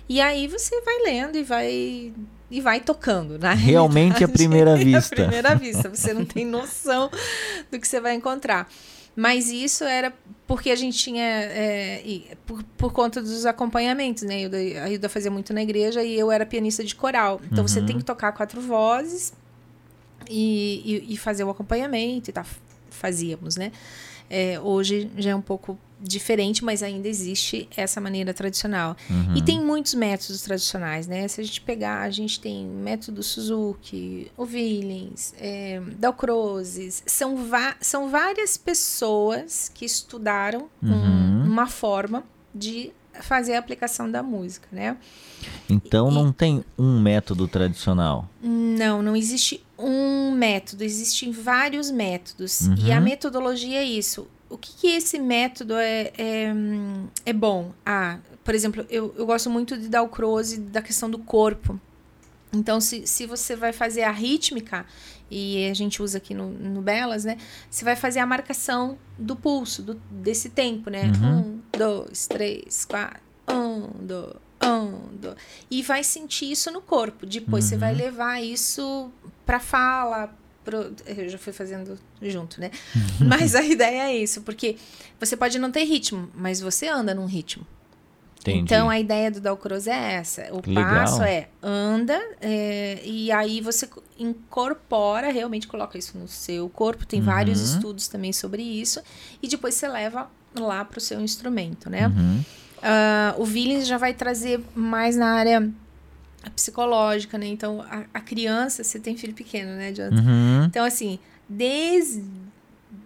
E 0.08 0.20
aí 0.20 0.46
você 0.46 0.80
vai 0.82 0.98
lendo 1.02 1.36
e 1.36 1.42
vai 1.42 2.12
e 2.50 2.60
vai 2.60 2.80
tocando, 2.80 3.38
né? 3.38 3.54
Realmente 3.54 4.22
à 4.22 4.28
primeira 4.28 4.76
vista. 4.76 5.14
à 5.14 5.26
primeira 5.26 5.54
vista, 5.56 5.88
você 5.88 6.14
não 6.14 6.24
tem 6.24 6.44
noção 6.44 7.10
do 7.70 7.80
que 7.80 7.88
você 7.88 8.00
vai 8.00 8.14
encontrar. 8.14 8.68
Mas 9.16 9.48
isso 9.48 9.84
era 9.84 10.12
porque 10.46 10.70
a 10.70 10.76
gente 10.76 10.98
tinha, 10.98 11.22
é, 11.24 12.36
por, 12.44 12.62
por, 12.76 12.92
conta 12.92 13.22
dos 13.22 13.46
acompanhamentos, 13.46 14.24
né? 14.24 14.44
A 14.82 14.90
Hilda 14.90 15.08
fazia 15.08 15.30
muito 15.30 15.52
na 15.52 15.62
igreja 15.62 16.02
e 16.02 16.18
eu 16.18 16.30
era 16.30 16.44
pianista 16.44 16.84
de 16.84 16.94
coral. 16.94 17.40
Então 17.46 17.62
uhum. 17.62 17.68
você 17.68 17.80
tem 17.80 17.96
que 17.96 18.04
tocar 18.04 18.32
quatro 18.32 18.60
vozes 18.60 19.32
e, 20.28 21.04
e, 21.08 21.14
e 21.14 21.16
fazer 21.16 21.44
o 21.44 21.50
acompanhamento 21.50 22.30
e 22.30 22.32
tá, 22.32 22.44
fazíamos, 22.90 23.56
né? 23.56 23.72
É, 24.30 24.58
hoje 24.58 25.10
já 25.18 25.30
é 25.30 25.34
um 25.34 25.42
pouco 25.42 25.78
diferente, 26.00 26.64
mas 26.64 26.82
ainda 26.82 27.08
existe 27.08 27.68
essa 27.76 28.00
maneira 28.00 28.34
tradicional. 28.34 28.96
Uhum. 29.08 29.36
E 29.36 29.42
tem 29.42 29.60
muitos 29.60 29.94
métodos 29.94 30.42
tradicionais, 30.42 31.06
né? 31.06 31.26
Se 31.28 31.40
a 31.40 31.44
gente 31.44 31.60
pegar, 31.60 32.02
a 32.02 32.10
gente 32.10 32.38
tem 32.40 32.66
método 32.66 33.22
Suzuki, 33.22 34.30
o 34.36 34.44
Willens, 34.44 35.34
é, 35.38 35.80
Dalcrozes, 35.98 37.02
são, 37.06 37.36
são 37.80 38.10
várias 38.10 38.56
pessoas 38.56 39.70
que 39.72 39.84
estudaram 39.84 40.68
uhum. 40.82 40.92
um, 40.92 41.44
uma 41.46 41.66
forma 41.66 42.24
de 42.54 42.92
fazer 43.22 43.54
a 43.54 43.58
aplicação 43.58 44.10
da 44.10 44.22
música, 44.22 44.68
né? 44.72 44.96
Então 45.68 46.10
e, 46.10 46.14
não 46.14 46.32
tem 46.32 46.64
um 46.76 47.00
método 47.00 47.46
tradicional. 47.46 48.28
Não, 48.42 49.02
não 49.02 49.16
existe 49.16 49.63
um 49.78 50.30
método, 50.32 50.84
existem 50.84 51.30
vários 51.30 51.90
métodos. 51.90 52.62
Uhum. 52.62 52.74
E 52.78 52.92
a 52.92 52.98
uhum. 52.98 53.04
metodologia 53.04 53.78
é 53.78 53.84
isso. 53.84 54.28
O 54.48 54.56
que, 54.56 54.72
que 54.74 54.86
esse 54.88 55.18
método 55.18 55.74
é, 55.74 56.12
é, 56.16 56.52
é, 57.26 57.32
bom? 57.32 57.72
Ah, 57.84 58.18
por 58.44 58.54
exemplo, 58.54 58.86
eu, 58.88 59.14
eu 59.16 59.26
gosto 59.26 59.50
muito 59.50 59.76
de 59.76 59.88
dar 59.88 60.02
o 60.02 60.08
cross 60.08 60.56
da 60.58 60.80
questão 60.80 61.10
do 61.10 61.18
corpo. 61.18 61.80
Então, 62.52 62.80
se, 62.80 63.06
se 63.06 63.26
você 63.26 63.56
vai 63.56 63.72
fazer 63.72 64.02
a 64.02 64.12
rítmica, 64.12 64.86
e 65.30 65.68
a 65.68 65.74
gente 65.74 66.00
usa 66.02 66.18
aqui 66.18 66.34
no, 66.34 66.50
no 66.50 66.80
Belas, 66.80 67.24
né? 67.24 67.36
Você 67.68 67.84
vai 67.84 67.96
fazer 67.96 68.20
a 68.20 68.26
marcação 68.26 68.96
do 69.18 69.34
pulso, 69.34 69.82
do, 69.82 69.94
desse 70.10 70.50
tempo, 70.50 70.90
né? 70.90 71.10
Uhum. 71.20 71.38
Um, 71.38 71.60
dois, 71.76 72.26
três, 72.28 72.84
quatro. 72.84 73.20
Um, 73.48 73.88
dois, 74.06 74.34
E 75.70 75.82
vai 75.82 76.04
sentir 76.04 76.50
isso 76.50 76.70
no 76.70 76.80
corpo. 76.80 77.26
Depois 77.26 77.64
uhum. 77.64 77.70
você 77.70 77.76
vai 77.76 77.92
uhum. 77.92 77.98
levar 77.98 78.42
isso 78.42 79.10
pra 79.44 79.60
fala, 79.60 80.34
Pro... 80.64 80.94
Eu 81.06 81.28
já 81.28 81.36
fui 81.36 81.52
fazendo 81.52 81.98
junto, 82.22 82.58
né? 82.58 82.70
mas 83.20 83.54
a 83.54 83.62
ideia 83.62 84.10
é 84.10 84.16
isso, 84.16 84.40
porque 84.42 84.76
você 85.20 85.36
pode 85.36 85.58
não 85.58 85.70
ter 85.70 85.84
ritmo, 85.84 86.30
mas 86.34 86.60
você 86.60 86.88
anda 86.88 87.14
num 87.14 87.26
ritmo. 87.26 87.66
Entendi. 88.40 88.60
Então 88.60 88.90
a 88.90 89.00
ideia 89.00 89.30
do 89.30 89.40
Dalcroze 89.40 89.88
é 89.88 90.14
essa. 90.14 90.48
O 90.52 90.60
Legal. 90.66 90.84
passo 90.84 91.22
é 91.22 91.48
anda 91.62 92.20
é, 92.42 93.00
e 93.02 93.32
aí 93.32 93.62
você 93.62 93.88
incorpora, 94.18 95.30
realmente 95.30 95.66
coloca 95.66 95.96
isso 95.96 96.18
no 96.18 96.28
seu 96.28 96.68
corpo. 96.68 97.06
Tem 97.06 97.20
uhum. 97.20 97.26
vários 97.26 97.60
estudos 97.60 98.06
também 98.06 98.34
sobre 98.34 98.62
isso. 98.62 99.00
E 99.42 99.48
depois 99.48 99.74
você 99.74 99.88
leva 99.88 100.30
lá 100.54 100.84
para 100.84 100.98
o 100.98 101.00
seu 101.00 101.20
instrumento, 101.22 101.88
né? 101.88 102.08
Uhum. 102.08 102.44
Uh, 102.84 103.40
o 103.40 103.44
Willens 103.44 103.86
já 103.86 103.96
vai 103.96 104.12
trazer 104.12 104.60
mais 104.74 105.16
na 105.16 105.32
área 105.32 105.70
psicológica, 106.54 107.38
né? 107.38 107.46
Então, 107.46 107.80
a, 107.80 108.04
a, 108.12 108.20
criança, 108.20 108.84
você 108.84 109.00
tem 109.00 109.16
filho 109.16 109.32
pequeno, 109.32 109.70
né, 109.76 109.92
Jonathan? 109.92 110.22
Uhum. 110.22 110.64
Então, 110.64 110.84
assim, 110.84 111.18
desde 111.48 112.22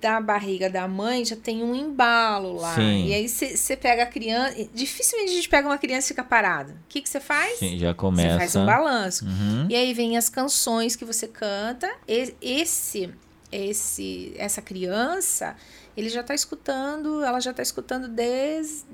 da 0.01 0.21
barriga 0.21 0.69
da 0.69 0.87
mãe 0.87 1.25
já 1.25 1.37
tem 1.37 1.63
um 1.63 1.75
embalo 1.75 2.55
lá. 2.55 2.75
Sim. 2.75 3.07
E 3.07 3.15
aí 3.15 3.29
você 3.29 3.77
pega 3.77 4.03
a 4.03 4.07
criança. 4.07 4.55
Dificilmente 4.75 5.31
a 5.31 5.35
gente 5.35 5.49
pega 5.49 5.67
uma 5.67 5.79
criança 5.79 6.07
e 6.07 6.09
fica 6.09 6.23
parada. 6.23 6.73
O 6.73 6.89
que 6.89 7.09
você 7.09 7.21
faz? 7.21 7.59
Sim, 7.59 7.79
já 7.79 7.95
começa. 7.95 8.31
Você 8.31 8.39
faz 8.39 8.57
um 8.57 8.67
balanço. 8.67 9.25
Uhum. 9.25 9.67
E 9.69 9.75
aí 9.75 9.93
vem 9.95 10.17
as 10.17 10.29
canções 10.29 10.95
que 10.95 11.05
você 11.05 11.27
canta. 11.27 11.91
Esse, 12.07 13.11
esse, 13.51 14.33
essa 14.37 14.63
criança, 14.63 15.57
ele 15.99 16.09
já 16.09 16.21
está 16.21 16.33
escutando, 16.33 17.25
ela 17.25 17.41
já 17.41 17.51
está 17.51 17.61
escutando 17.61 18.07
desde 18.07 18.85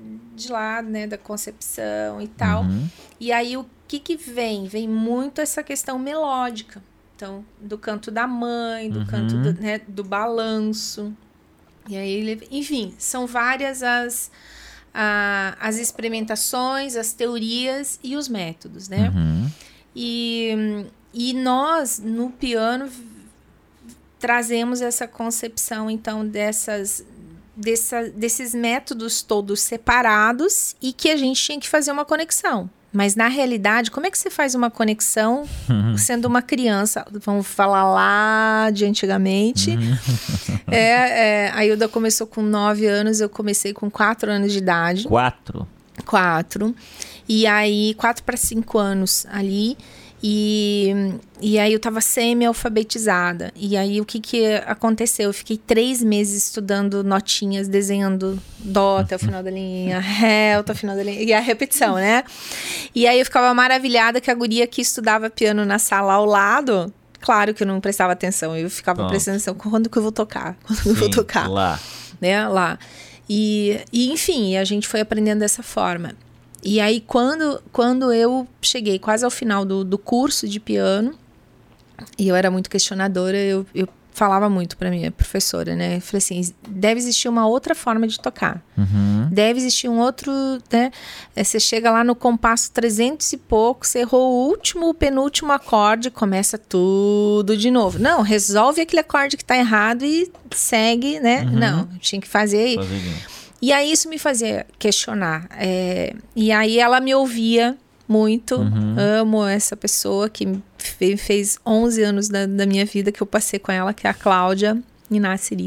lá, 0.49 0.81
né, 0.81 1.05
da 1.05 1.19
concepção 1.19 2.19
e 2.19 2.27
tal. 2.27 2.63
Uhum. 2.63 2.89
E 3.19 3.31
aí 3.31 3.55
o 3.55 3.63
que 3.87 3.99
que 3.99 4.17
vem? 4.17 4.67
Vem 4.67 4.89
muito 4.89 5.39
essa 5.39 5.61
questão 5.61 5.99
melódica. 5.99 6.81
Então, 7.15 7.45
do 7.61 7.77
canto 7.77 8.09
da 8.09 8.25
mãe, 8.25 8.89
do 8.89 8.99
uhum. 8.99 9.05
canto 9.05 9.37
do, 9.37 9.53
né, 9.53 9.79
do 9.87 10.03
balanço. 10.03 11.15
E 11.87 11.95
aí, 11.95 12.11
ele, 12.11 12.47
enfim, 12.49 12.95
são 12.97 13.27
várias 13.27 13.83
as, 13.83 14.31
a, 14.91 15.55
as 15.59 15.77
experimentações, 15.77 16.95
as 16.95 17.13
teorias 17.13 17.99
e 18.03 18.15
os 18.15 18.27
métodos, 18.27 18.89
né? 18.89 19.13
Uhum. 19.15 19.51
E, 19.95 20.87
e 21.13 21.33
nós, 21.35 21.99
no 21.99 22.31
piano, 22.31 22.89
trazemos 24.19 24.81
essa 24.81 25.07
concepção, 25.07 25.89
então, 25.89 26.25
dessas, 26.25 27.05
dessa, 27.55 28.09
desses 28.09 28.53
métodos 28.53 29.21
todos 29.21 29.61
separados 29.61 30.75
e 30.81 30.93
que 30.93 31.09
a 31.09 31.17
gente 31.17 31.41
tinha 31.41 31.59
que 31.59 31.69
fazer 31.69 31.91
uma 31.91 32.05
conexão. 32.05 32.69
Mas 32.95 33.13
na 33.13 33.27
realidade, 33.27 33.91
como 33.91 34.07
é 34.07 34.11
que 34.11 34.17
você 34.17 34.29
faz 34.29 34.55
uma 34.55 34.71
conexão 34.71 35.43
uhum. 35.69 35.97
sendo 35.99 36.25
uma 36.25 36.41
criança? 36.41 37.05
Vamos 37.11 37.45
falar 37.45 37.83
lá 37.91 38.69
de 38.71 38.85
antigamente. 38.85 39.71
Uhum. 39.71 39.97
é, 40.71 40.79
é, 40.79 41.51
a 41.53 41.65
Hilda 41.65 41.89
começou 41.89 42.25
com 42.25 42.41
9 42.41 42.85
anos, 42.85 43.19
eu 43.19 43.27
comecei 43.27 43.73
com 43.73 43.91
4 43.91 44.31
anos 44.31 44.53
de 44.53 44.59
idade. 44.59 45.03
Quatro? 45.03 45.67
Quatro. 46.05 46.73
E 47.27 47.47
aí, 47.47 47.95
quatro 47.95 48.23
para 48.23 48.37
cinco 48.37 48.77
anos 48.77 49.25
ali. 49.29 49.77
E, 50.27 50.91
e 51.39 51.59
aí 51.59 51.71
eu 51.71 51.79
tava 51.79 52.01
semi-alfabetizada. 52.01 53.51
E 53.55 53.77
aí 53.77 54.01
o 54.01 54.05
que 54.05 54.19
que 54.19 54.55
aconteceu? 54.65 55.25
Eu 55.25 55.33
fiquei 55.33 55.55
três 55.55 56.01
meses 56.01 56.47
estudando 56.47 57.03
notinhas, 57.03 57.67
desenhando 57.67 58.41
dó 58.57 58.97
até 58.97 59.17
o 59.17 59.19
final 59.19 59.43
da 59.43 59.51
linha, 59.51 59.99
ré 60.01 60.55
até 60.55 60.73
o 60.73 60.75
final 60.75 60.95
da 60.95 61.03
linha, 61.03 61.21
e 61.21 61.31
a 61.31 61.39
repetição, 61.39 61.93
né? 61.93 62.23
E 62.95 63.05
aí 63.05 63.19
eu 63.19 63.25
ficava 63.25 63.53
maravilhada 63.53 64.19
que 64.19 64.31
a 64.31 64.33
guria 64.33 64.65
que 64.65 64.81
estudava 64.81 65.29
piano 65.29 65.63
na 65.63 65.77
sala 65.77 66.13
ao 66.13 66.25
lado, 66.25 66.91
claro 67.21 67.53
que 67.53 67.61
eu 67.61 67.67
não 67.67 67.79
prestava 67.79 68.13
atenção, 68.13 68.57
eu 68.57 68.67
ficava 68.67 69.01
Pronto. 69.01 69.09
prestando 69.11 69.35
atenção, 69.35 69.53
quando 69.53 69.91
que 69.91 69.97
eu 69.97 70.01
vou 70.01 70.11
tocar? 70.11 70.57
Quando 70.65 70.79
Sim, 70.79 70.89
eu 70.89 70.95
vou 70.95 71.09
tocar? 71.11 71.47
Lá. 71.47 71.79
Né? 72.19 72.47
Lá. 72.47 72.79
E, 73.29 73.79
e 73.93 74.11
enfim, 74.11 74.57
a 74.57 74.63
gente 74.63 74.87
foi 74.87 75.01
aprendendo 75.01 75.41
dessa 75.41 75.61
forma. 75.61 76.15
E 76.65 76.81
aí, 76.81 76.99
quando, 76.99 77.61
quando 77.71 78.11
eu 78.11 78.47
cheguei 78.59 78.97
quase 78.97 79.23
ao 79.23 79.29
final 79.29 79.63
do, 79.63 79.83
do 79.83 79.99
curso 79.99 80.49
de 80.49 80.59
piano, 80.59 81.13
e 82.17 82.27
eu 82.27 82.35
era 82.35 82.49
muito 82.49 82.71
questionadora, 82.71 83.37
eu, 83.37 83.67
eu 83.73 83.87
falava 84.15 84.49
muito 84.49 84.75
para 84.75 84.89
minha 84.89 85.11
professora, 85.11 85.75
né? 85.75 85.97
Eu 85.97 86.01
falei 86.01 86.17
assim, 86.17 86.41
deve 86.67 86.99
existir 86.99 87.29
uma 87.29 87.45
outra 87.45 87.75
forma 87.75 88.07
de 88.07 88.19
tocar. 88.19 88.63
Uhum. 88.75 89.29
Deve 89.29 89.59
existir 89.59 89.89
um 89.89 89.99
outro, 89.99 90.31
né? 90.71 90.89
É, 91.35 91.43
você 91.43 91.59
chega 91.59 91.91
lá 91.91 92.03
no 92.03 92.15
compasso 92.15 92.71
300 92.71 93.33
e 93.33 93.37
pouco, 93.37 93.85
você 93.85 93.99
errou 93.99 94.31
o 94.31 94.47
último, 94.47 94.89
o 94.89 94.93
penúltimo 94.93 95.51
acorde, 95.51 96.09
começa 96.09 96.57
tudo 96.57 97.55
de 97.55 97.69
novo. 97.69 97.99
Não, 97.99 98.23
resolve 98.23 98.81
aquele 98.81 99.01
acorde 99.01 99.37
que 99.37 99.45
tá 99.45 99.55
errado 99.55 100.03
e 100.03 100.31
segue, 100.49 101.19
né? 101.19 101.43
Uhum. 101.43 101.59
Não, 101.59 101.87
tinha 101.99 102.19
que 102.19 102.27
fazer. 102.27 102.77
fazer 102.77 103.34
e 103.61 103.71
aí 103.71 103.91
isso 103.91 104.09
me 104.09 104.17
fazia 104.17 104.65
questionar. 104.77 105.47
É, 105.57 106.13
e 106.35 106.51
aí 106.51 106.79
ela 106.79 106.99
me 106.99 107.13
ouvia 107.15 107.77
muito. 108.07 108.57
Uhum. 108.57 108.95
Amo 108.97 109.45
essa 109.45 109.75
pessoa 109.75 110.29
que 110.29 110.47
fez 111.17 111.57
11 111.65 112.03
anos 112.03 112.29
da, 112.29 112.45
da, 112.45 112.65
minha 112.65 112.85
vida 112.85 113.11
que 113.11 113.21
eu 113.21 113.27
passei 113.27 113.59
com 113.59 113.71
ela, 113.71 113.93
que 113.93 114.07
é 114.07 114.09
a 114.09 114.13
Cláudia 114.13 114.77
Inácio 115.09 115.57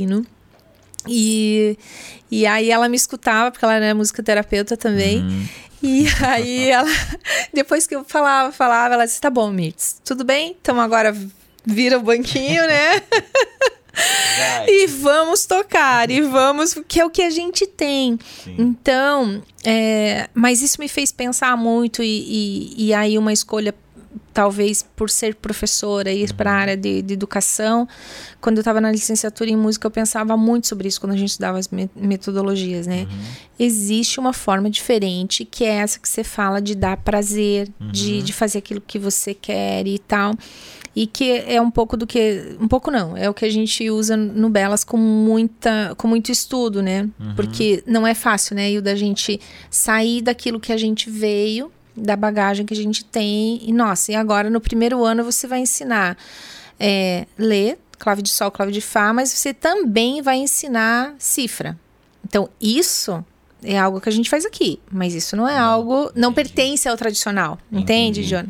E, 1.06 1.78
e 2.30 2.46
aí 2.46 2.70
ela 2.70 2.88
me 2.88 2.96
escutava, 2.96 3.50
porque 3.50 3.64
ela 3.64 3.74
era 3.74 3.94
musicoterapeuta 3.94 4.76
também. 4.76 5.22
Uhum. 5.22 5.48
E 5.82 6.06
aí 6.24 6.68
ela, 6.70 6.88
depois 7.54 7.86
que 7.86 7.94
eu 7.94 8.04
falava, 8.04 8.52
falava, 8.52 8.94
ela 8.94 9.06
disse, 9.06 9.20
tá 9.20 9.30
bom, 9.30 9.50
Mitz, 9.50 10.00
tudo 10.04 10.24
bem? 10.24 10.56
Então 10.60 10.80
agora 10.80 11.16
vira 11.64 11.98
o 11.98 12.02
banquinho, 12.02 12.66
né? 12.66 13.02
e 14.66 14.86
vamos 14.86 15.46
tocar, 15.46 16.10
e 16.10 16.20
vamos, 16.20 16.74
que 16.86 17.00
é 17.00 17.04
o 17.04 17.10
que 17.10 17.22
a 17.22 17.30
gente 17.30 17.66
tem. 17.66 18.18
Sim. 18.44 18.56
Então, 18.58 19.42
é, 19.64 20.28
mas 20.34 20.62
isso 20.62 20.80
me 20.80 20.88
fez 20.88 21.12
pensar 21.12 21.56
muito, 21.56 22.02
e, 22.02 22.74
e, 22.76 22.86
e 22.88 22.94
aí 22.94 23.18
uma 23.18 23.32
escolha 23.32 23.74
talvez 24.38 24.84
por 24.94 25.10
ser 25.10 25.34
professora 25.34 26.12
e 26.12 26.22
ir 26.22 26.32
para 26.32 26.50
a 26.50 26.54
uhum. 26.54 26.60
área 26.60 26.76
de, 26.76 27.02
de, 27.02 27.12
educação, 27.12 27.88
quando 28.40 28.58
eu 28.58 28.60
estava 28.60 28.80
na 28.80 28.90
licenciatura 28.90 29.50
em 29.50 29.56
música, 29.56 29.84
eu 29.86 29.90
pensava 29.90 30.36
muito 30.36 30.68
sobre 30.68 30.86
isso 30.86 31.00
quando 31.00 31.12
a 31.12 31.16
gente 31.16 31.30
estudava 31.30 31.58
as 31.58 31.68
metodologias, 31.96 32.86
né? 32.86 33.08
Uhum. 33.10 33.18
Existe 33.58 34.20
uma 34.20 34.32
forma 34.32 34.70
diferente, 34.70 35.44
que 35.44 35.64
é 35.64 35.78
essa 35.78 35.98
que 35.98 36.08
você 36.08 36.22
fala 36.22 36.62
de 36.62 36.76
dar 36.76 36.98
prazer, 36.98 37.68
uhum. 37.80 37.90
de, 37.90 38.22
de 38.22 38.32
fazer 38.32 38.58
aquilo 38.58 38.80
que 38.80 38.96
você 38.96 39.34
quer 39.34 39.88
e 39.88 39.98
tal 39.98 40.34
e 40.98 41.06
que 41.06 41.44
é 41.46 41.60
um 41.62 41.70
pouco 41.70 41.96
do 41.96 42.08
que 42.08 42.56
um 42.60 42.66
pouco 42.66 42.90
não 42.90 43.16
é 43.16 43.30
o 43.30 43.34
que 43.34 43.44
a 43.44 43.50
gente 43.50 43.88
usa 43.88 44.16
no 44.16 44.50
Belas 44.50 44.82
com 44.82 44.96
muita 44.96 45.94
com 45.96 46.08
muito 46.08 46.32
estudo 46.32 46.82
né 46.82 47.08
uhum. 47.20 47.36
porque 47.36 47.84
não 47.86 48.04
é 48.04 48.14
fácil 48.14 48.56
né 48.56 48.72
e 48.72 48.78
o 48.78 48.82
da 48.82 48.96
gente 48.96 49.40
sair 49.70 50.20
daquilo 50.22 50.58
que 50.58 50.72
a 50.72 50.76
gente 50.76 51.08
veio 51.08 51.70
da 51.96 52.16
bagagem 52.16 52.66
que 52.66 52.74
a 52.74 52.76
gente 52.76 53.04
tem 53.04 53.60
e 53.62 53.72
nossa 53.72 54.10
e 54.10 54.16
agora 54.16 54.50
no 54.50 54.60
primeiro 54.60 55.04
ano 55.04 55.22
você 55.22 55.46
vai 55.46 55.60
ensinar 55.60 56.18
é, 56.80 57.28
ler 57.38 57.78
clave 57.96 58.20
de 58.20 58.30
sol 58.30 58.50
clave 58.50 58.72
de 58.72 58.80
fá 58.80 59.12
mas 59.12 59.30
você 59.30 59.54
também 59.54 60.20
vai 60.20 60.38
ensinar 60.38 61.14
cifra 61.16 61.78
então 62.26 62.50
isso 62.60 63.24
é 63.62 63.78
algo 63.78 64.00
que 64.00 64.08
a 64.08 64.12
gente 64.12 64.30
faz 64.30 64.46
aqui, 64.46 64.78
mas 64.88 65.14
isso 65.14 65.34
não 65.34 65.48
é 65.48 65.58
não, 65.58 65.64
algo, 65.64 66.12
não 66.14 66.30
entendi. 66.30 66.34
pertence 66.52 66.88
ao 66.88 66.96
tradicional, 66.96 67.58
entende, 67.72 68.24
John? 68.24 68.44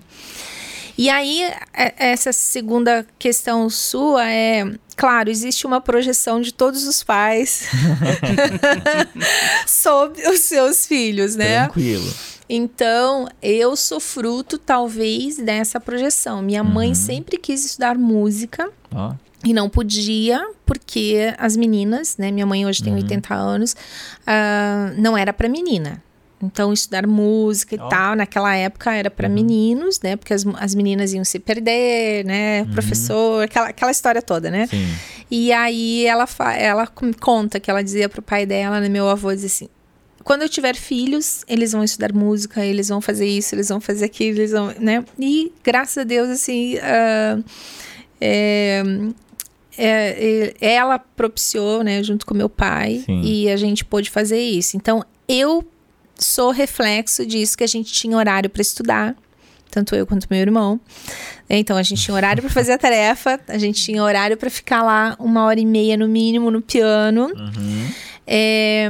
E 0.99 1.09
aí, 1.09 1.43
é, 1.73 1.95
essa 1.97 2.33
segunda 2.33 3.07
questão 3.19 3.71
sua 3.71 4.29
é. 4.29 4.67
Claro, 4.97 5.31
existe 5.31 5.65
uma 5.65 5.81
projeção 5.81 6.41
de 6.41 6.53
todos 6.53 6.85
os 6.85 7.05
pais 7.05 7.69
sobre 9.65 10.29
os 10.29 10.41
seus 10.41 10.89
filhos, 10.89 11.37
né? 11.37 11.67
Tranquilo. 11.67 12.13
Então, 12.49 13.29
eu 13.41 13.77
sou 13.77 14.01
fruto, 14.01 14.59
talvez, 14.59 15.37
dessa 15.37 15.79
projeção. 15.79 16.43
Minha 16.43 16.65
uhum. 16.65 16.71
mãe 16.71 16.95
sempre 16.97 17.37
quis 17.37 17.65
estudar 17.65 17.97
música. 17.97 18.69
Oh. 18.93 19.15
E 19.45 19.55
não 19.55 19.69
podia, 19.69 20.45
porque 20.67 21.33
as 21.39 21.57
meninas, 21.57 22.17
né? 22.17 22.33
Minha 22.33 22.47
mãe 22.47 22.67
hoje 22.67 22.83
tem 22.83 22.93
uhum. 22.93 22.99
80 22.99 23.35
anos, 23.35 23.73
uh, 23.73 25.01
não 25.01 25.17
era 25.17 25.33
para 25.33 25.49
menina. 25.49 26.03
Então, 26.43 26.73
estudar 26.73 27.07
música 27.07 27.75
e 27.75 27.79
oh. 27.81 27.89
tal, 27.89 28.15
naquela 28.15 28.55
época 28.55 28.93
era 28.95 29.11
para 29.11 29.29
uhum. 29.29 29.35
meninos, 29.35 30.01
né? 30.01 30.17
Porque 30.17 30.33
as, 30.33 30.47
as 30.59 30.75
meninas 30.75 31.13
iam 31.13 31.25
se 31.25 31.39
perder, 31.39 32.25
né? 32.25 32.63
Uhum. 32.63 32.73
Professor, 32.73 33.43
aquela, 33.43 33.69
aquela 33.69 33.91
história 33.91 34.23
toda, 34.23 34.51
né? 34.51 34.67
Sim. 34.69 34.87
E 35.31 35.53
aí 35.53 36.07
ela, 36.07 36.27
ela 36.57 36.87
conta 37.21 37.59
que 37.59 37.71
ela 37.71 37.83
dizia 37.83 38.09
pro 38.09 38.23
pai 38.23 38.47
dela, 38.47 38.81
né? 38.81 38.89
Meu 38.89 39.09
avô 39.09 39.33
dizia 39.33 39.47
assim: 39.47 39.69
quando 40.23 40.43
eu 40.43 40.49
tiver 40.49 40.77
filhos, 40.77 41.43
eles 41.49 41.73
vão 41.73 41.83
estudar 41.83 42.13
música, 42.13 42.65
eles 42.65 42.89
vão 42.89 43.01
fazer 43.01 43.27
isso, 43.27 43.55
eles 43.55 43.69
vão 43.69 43.81
fazer 43.81 44.05
aquilo, 44.05 44.39
eles 44.39 44.53
vão, 44.53 44.73
né? 44.79 45.05
E 45.19 45.53
graças 45.65 45.99
a 45.99 46.05
Deus, 46.05 46.29
assim, 46.29 46.77
uh, 46.77 47.45
é, 48.21 48.83
é, 49.79 50.55
ela 50.61 50.99
propiciou, 50.99 51.83
né, 51.83 52.03
junto 52.03 52.27
com 52.27 52.35
meu 52.35 52.49
pai, 52.49 53.03
Sim. 53.07 53.23
e 53.23 53.49
a 53.49 53.57
gente 53.57 53.85
pôde 53.85 54.11
fazer 54.11 54.41
isso. 54.41 54.77
Então, 54.77 55.05
eu 55.29 55.65
sou 56.19 56.51
reflexo 56.51 57.25
disso 57.25 57.57
que 57.57 57.65
a 57.65 57.69
gente 57.69 57.93
tinha 57.93 58.17
horário 58.17 58.51
para 58.51 58.63
estudar, 58.63 59.17
tanto 59.71 59.95
eu 59.95 60.07
quanto 60.07 60.27
meu 60.31 60.41
irmão. 60.41 60.81
Então 61.49 61.77
a 61.77 61.83
gente 61.83 62.03
tinha 62.03 62.15
horário 62.15 62.43
para 62.43 62.51
fazer 62.51 62.73
a 62.73 62.79
tarefa, 62.79 63.41
a 63.49 63.59
gente 63.59 63.83
tinha 63.83 64.03
horário 64.03 64.37
para 64.37 64.51
ficar 64.51 64.83
lá 64.83 65.17
uma 65.19 65.45
hora 65.45 65.61
e 65.61 65.67
meia 65.67 65.97
no 65.97 66.09
mínimo 66.09 66.51
no 66.51 66.61
piano. 66.61 67.27
Uhum. 67.27 67.91
É, 68.27 68.89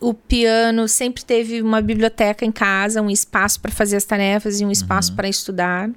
o 0.00 0.14
piano 0.14 0.88
sempre 0.88 1.24
teve 1.24 1.62
uma 1.62 1.80
biblioteca 1.80 2.44
em 2.44 2.50
casa, 2.50 3.02
um 3.02 3.10
espaço 3.10 3.60
para 3.60 3.70
fazer 3.70 3.96
as 3.96 4.04
tarefas 4.04 4.60
e 4.60 4.64
um 4.64 4.70
espaço 4.70 5.10
uhum. 5.10 5.16
para 5.16 5.28
estudar. 5.28 5.90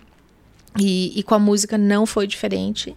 E, 0.77 1.17
e, 1.17 1.23
com 1.23 1.35
a 1.35 1.39
música 1.39 1.77
não 1.77 2.05
foi 2.05 2.25
diferente. 2.25 2.95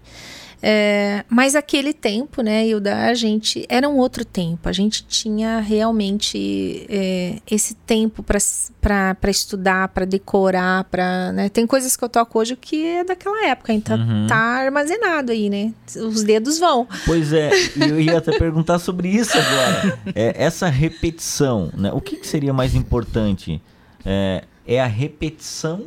É, 0.69 1.25
mas 1.29 1.55
aquele 1.55 1.95
tempo, 1.95 2.43
né, 2.43 2.67
Hilda, 2.67 3.05
a 3.07 3.15
gente 3.15 3.65
era 3.69 3.89
um 3.89 3.99
outro 3.99 4.25
tempo. 4.25 4.69
A 4.69 4.73
gente 4.73 5.07
tinha 5.07 5.61
realmente 5.61 6.85
é, 6.89 7.37
esse 7.49 7.77
tempo 7.77 8.21
para 8.21 9.31
estudar, 9.31 9.87
para 9.91 10.05
decorar, 10.05 10.83
para 10.91 11.31
né? 11.31 11.49
tem 11.49 11.69
coisas 11.69 11.95
que 11.95 12.03
eu 12.03 12.09
toco 12.09 12.41
hoje 12.41 12.57
que 12.57 12.85
é 12.85 13.05
daquela 13.05 13.47
época, 13.47 13.73
então 13.73 13.97
uhum. 13.97 14.27
tá 14.27 14.35
armazenado 14.37 15.31
aí, 15.31 15.49
né? 15.49 15.73
Os 15.95 16.25
dedos 16.25 16.59
vão. 16.59 16.89
Pois 17.05 17.33
é, 17.33 17.51
eu 17.89 18.01
ia 18.01 18.19
até 18.19 18.37
perguntar 18.37 18.81
sobre 18.81 19.09
isso 19.09 19.39
agora. 19.39 20.01
É, 20.17 20.35
essa 20.37 20.67
repetição, 20.67 21.71
né? 21.77 21.93
O 21.93 22.01
que, 22.01 22.17
que 22.17 22.27
seria 22.27 22.53
mais 22.53 22.75
importante? 22.75 23.63
É, 24.05 24.43
é 24.67 24.83
a 24.83 24.87
repetição 24.87 25.85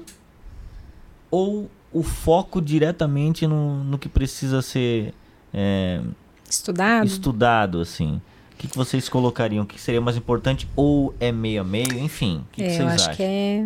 ou 1.30 1.70
o 1.92 2.04
foco 2.04 2.62
diretamente 2.62 3.48
no, 3.48 3.84
no 3.84 3.98
que 3.98 4.10
precisa 4.10 4.62
ser 4.62 5.14
é, 5.54 6.02
estudado? 6.50 7.06
Estudado, 7.06 7.82
assim. 7.82 8.22
O 8.54 8.58
que, 8.60 8.68
que 8.68 8.78
vocês 8.78 9.08
colocariam? 9.08 9.64
O 9.64 9.68
que 9.68 9.80
seria 9.80 10.02
mais 10.02 10.18
importante? 10.18 10.68
Ou 10.76 11.14
é 11.20 11.32
meio 11.32 11.62
a 11.62 11.64
meio? 11.64 11.98
Enfim, 11.98 12.44
o 12.50 12.52
que, 12.52 12.62
é, 12.62 12.68
que 12.68 12.72
vocês 12.74 12.80
eu 12.82 12.88
acho 12.88 13.04
acham? 13.06 13.16
que 13.16 13.24
é, 13.24 13.66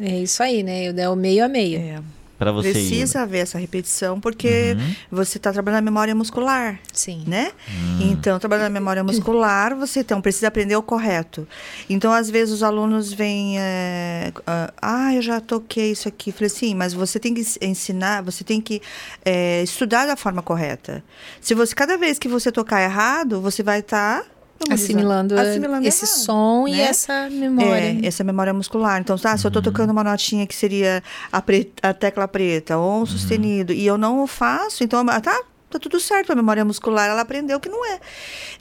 é 0.00 0.18
isso 0.20 0.42
aí, 0.42 0.62
né? 0.62 0.86
É 0.86 1.08
o 1.08 1.16
meio 1.16 1.44
a 1.44 1.48
meio. 1.48 1.78
É 1.78 2.02
para 2.38 2.52
você 2.52 2.72
precisa 2.72 3.22
haver 3.22 3.38
essa 3.40 3.58
repetição 3.58 4.20
porque 4.20 4.76
uhum. 4.76 4.94
você 5.10 5.38
está 5.38 5.52
trabalhando 5.52 5.78
a 5.78 5.82
memória 5.82 6.14
muscular 6.14 6.80
sim. 6.92 7.24
né? 7.26 7.52
Uhum. 7.68 8.12
então 8.12 8.38
trabalhando 8.38 8.66
a 8.66 8.70
memória 8.70 9.04
muscular 9.04 9.74
você 9.76 10.00
então 10.00 10.20
precisa 10.20 10.48
aprender 10.48 10.76
o 10.76 10.82
correto. 10.82 11.46
Então 11.88 12.12
às 12.12 12.28
vezes 12.28 12.54
os 12.54 12.62
alunos 12.62 13.12
vêm 13.12 13.58
é, 13.58 14.32
ah 14.80 15.14
eu 15.14 15.22
já 15.22 15.40
toquei 15.40 15.92
isso 15.92 16.08
aqui. 16.08 16.32
Falei 16.32 16.48
sim 16.48 16.74
mas 16.74 16.92
você 16.92 17.18
tem 17.18 17.34
que 17.34 17.44
ensinar 17.62 18.22
você 18.22 18.42
tem 18.42 18.60
que 18.60 18.82
é, 19.24 19.62
estudar 19.62 20.06
da 20.06 20.16
forma 20.16 20.42
correta. 20.42 21.02
Se 21.40 21.54
você 21.54 21.74
cada 21.74 21.96
vez 21.96 22.18
que 22.18 22.28
você 22.28 22.50
tocar 22.50 22.82
errado 22.82 23.40
você 23.40 23.62
vai 23.62 23.80
estar 23.80 24.22
tá 24.22 24.33
assimilando, 24.70 25.38
assimilando 25.38 25.86
esse 25.86 26.04
errado, 26.04 26.16
som 26.16 26.64
né? 26.64 26.70
e 26.70 26.80
essa 26.80 27.28
memória. 27.30 27.98
É, 28.02 28.06
essa 28.06 28.24
memória 28.24 28.52
muscular. 28.52 29.00
Então, 29.00 29.16
tá, 29.18 29.36
se 29.36 29.46
eu 29.46 29.48
estou 29.48 29.60
uhum. 29.60 29.70
tocando 29.72 29.90
uma 29.90 30.04
notinha 30.04 30.46
que 30.46 30.54
seria 30.54 31.02
a, 31.30 31.42
pre 31.42 31.72
a 31.82 31.92
tecla 31.92 32.28
preta 32.28 32.76
ou 32.76 32.92
um 32.92 32.98
uhum. 33.00 33.06
sustenido 33.06 33.72
e 33.72 33.86
eu 33.86 33.98
não 33.98 34.22
o 34.22 34.26
faço, 34.26 34.84
então, 34.84 35.04
tá, 35.06 35.42
tá 35.70 35.78
tudo 35.78 35.98
certo, 35.98 36.32
a 36.32 36.34
memória 36.34 36.64
muscular 36.64 37.08
ela 37.08 37.20
aprendeu 37.20 37.58
que 37.58 37.68
não 37.68 37.84
é, 37.84 38.00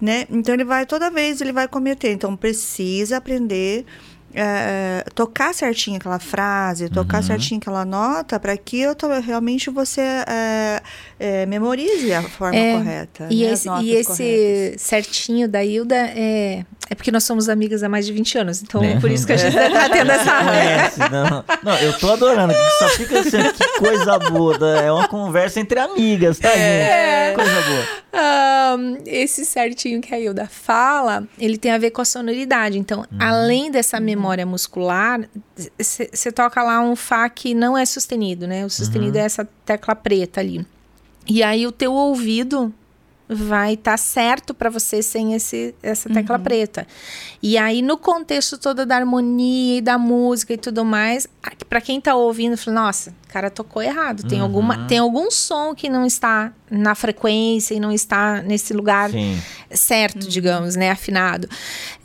né? 0.02 0.26
Então 0.30 0.54
ele 0.54 0.66
vai 0.66 0.86
toda 0.86 1.10
vez 1.10 1.42
ele 1.42 1.54
vai 1.54 1.68
cometer, 1.68 2.12
então 2.12 2.36
precisa 2.36 3.18
aprender 3.18 3.86
é, 4.34 5.06
tocar 5.14 5.54
certinho 5.54 5.98
aquela 5.98 6.20
frase, 6.20 6.90
tocar 6.90 7.18
uhum. 7.18 7.24
certinho 7.24 7.60
aquela 7.60 7.86
nota, 7.86 8.40
para 8.40 8.58
que 8.58 8.80
eu 8.80 8.96
tô, 8.96 9.08
realmente 9.20 9.70
você 9.70 10.02
é, 10.02 10.82
é, 11.20 11.46
memorize 11.46 12.12
a 12.14 12.24
forma 12.24 12.58
é, 12.58 12.74
correta. 12.74 13.28
E 13.30 13.46
né, 13.46 13.52
esse, 13.52 13.70
e 13.70 13.92
esse 13.92 14.76
certinho 14.78 15.48
da 15.48 15.64
Hilda 15.64 15.96
é, 15.96 16.66
é 16.90 16.96
porque 16.96 17.12
nós 17.12 17.24
somos 17.24 17.48
amigas 17.48 17.84
há 17.84 17.90
mais 17.90 18.06
de 18.06 18.14
20 18.14 18.38
anos, 18.40 18.62
então 18.62 18.84
é. 18.84 19.00
por 19.00 19.12
isso 19.12 19.26
que 19.26 19.34
a 19.34 19.38
gente 19.38 19.56
está 19.56 19.90
tendo 19.90 20.12
essa. 20.12 20.34
Não, 21.14 21.30
não, 21.30 21.46
não, 21.64 21.78
eu 21.78 21.98
tô 22.00 22.12
adorando, 22.12 22.54
que 22.54 22.70
só 22.80 22.90
fica 22.90 23.20
assim, 23.20 23.38
que 23.52 23.80
coisa 23.80 24.18
boa. 24.18 24.58
É 24.80 24.92
uma 24.92 25.08
conversa 25.08 25.60
entre 25.60 25.80
amigas, 25.80 26.40
tá, 26.40 26.50
é. 26.50 27.28
gente? 27.28 27.36
Coisa 27.36 27.62
boa. 27.62 28.04
Um, 28.78 28.98
esse 29.06 29.46
certinho 29.46 30.02
que 30.02 30.14
a 30.14 30.20
Hilda 30.20 30.48
fala, 30.48 31.28
ele 31.40 31.58
tem 31.58 31.72
a 31.72 31.78
ver 31.78 31.92
com 31.92 32.02
a 32.02 32.06
sonoridade. 32.06 32.78
Então, 32.78 33.00
uhum. 33.00 33.18
além 33.20 33.72
dessa 33.72 34.00
memória 34.00 34.23
muscular, 34.46 35.28
você 35.78 36.32
toca 36.32 36.62
lá 36.64 36.82
um 36.82 36.96
Fá 36.96 37.30
que 37.30 37.54
não 37.54 37.78
é 37.78 37.86
sustenido, 37.86 38.48
né? 38.48 38.66
O 38.66 38.70
sustenido 38.70 39.18
uhum. 39.18 39.24
é 39.24 39.26
essa 39.26 39.48
tecla 39.66 39.96
preta 39.96 40.40
ali. 40.40 40.66
E 41.28 41.42
aí 41.42 41.66
o 41.66 41.72
teu 41.72 41.94
ouvido 41.94 42.74
vai 43.28 43.74
estar 43.74 43.92
tá 43.92 43.98
certo 43.98 44.54
para 44.54 44.70
você 44.70 45.02
sem 45.02 45.34
esse, 45.34 45.74
essa 45.82 46.10
tecla 46.10 46.38
uhum. 46.38 46.44
preta. 46.44 46.86
E 47.42 47.58
aí, 47.58 47.82
no 47.82 47.98
contexto 47.98 48.58
todo 48.58 48.86
da 48.86 48.98
harmonia 48.98 49.78
e 49.78 49.82
da 49.82 49.98
música 49.98 50.54
e 50.54 50.58
tudo 50.58 50.84
mais, 50.84 51.28
para 51.70 51.82
quem 51.82 52.00
está 52.00 52.16
ouvindo, 52.16 52.58
fala, 52.58 52.82
nossa, 52.82 53.12
o 53.28 53.34
cara 53.34 53.50
tocou 53.50 53.82
errado. 53.82 54.28
Tem, 54.28 54.40
uhum. 54.40 54.44
alguma, 54.44 54.88
tem 54.88 54.98
algum 54.98 55.32
som 55.32 55.74
que 55.74 55.90
não 55.90 56.06
está 56.06 56.52
na 56.70 56.96
frequência 56.96 57.74
e 57.74 57.80
não 57.80 57.92
está 57.92 58.42
nesse 58.42 58.74
lugar 58.74 59.10
Sim. 59.10 59.42
certo, 59.72 60.24
uhum. 60.24 60.30
digamos, 60.30 60.76
né? 60.76 60.92
Afinado. 60.92 61.48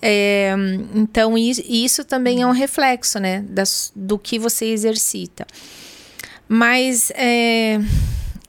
É, 0.01 0.55
então, 0.95 1.37
isso, 1.37 1.63
isso 1.69 2.05
também 2.05 2.43
é 2.43 2.47
um 2.47 2.53
reflexo, 2.53 3.19
né? 3.19 3.45
Das, 3.49 3.93
do 3.95 4.19
que 4.19 4.39
você 4.39 4.67
exercita. 4.67 5.47
Mas... 6.49 7.11
É, 7.15 7.81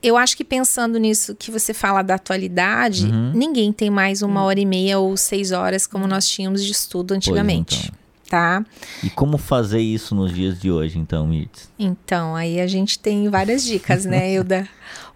eu 0.02 0.16
acho 0.16 0.36
que 0.36 0.44
pensando 0.44 0.98
nisso 0.98 1.34
que 1.34 1.50
você 1.50 1.74
fala 1.74 2.02
da 2.02 2.14
atualidade, 2.14 3.06
uhum. 3.06 3.32
ninguém 3.34 3.72
tem 3.72 3.90
mais 3.90 4.22
uma 4.22 4.42
hora 4.42 4.58
e 4.58 4.66
meia 4.66 4.98
ou 4.98 5.16
seis 5.16 5.52
horas 5.52 5.86
como 5.86 6.06
nós 6.06 6.28
tínhamos 6.28 6.64
de 6.64 6.72
estudo 6.72 7.12
antigamente. 7.12 7.76
Pois, 7.76 7.86
então. 7.86 8.00
Tá? 8.30 8.64
E 9.02 9.10
como 9.10 9.36
fazer 9.36 9.80
isso 9.80 10.14
nos 10.14 10.32
dias 10.32 10.60
de 10.60 10.70
hoje, 10.70 10.98
então, 10.98 11.26
Mirtz? 11.26 11.68
Então, 11.76 12.36
aí 12.36 12.60
a 12.60 12.66
gente 12.68 12.96
tem 12.96 13.28
várias 13.28 13.64
dicas, 13.64 14.04
né, 14.04 14.30
Hilda? 14.32 14.68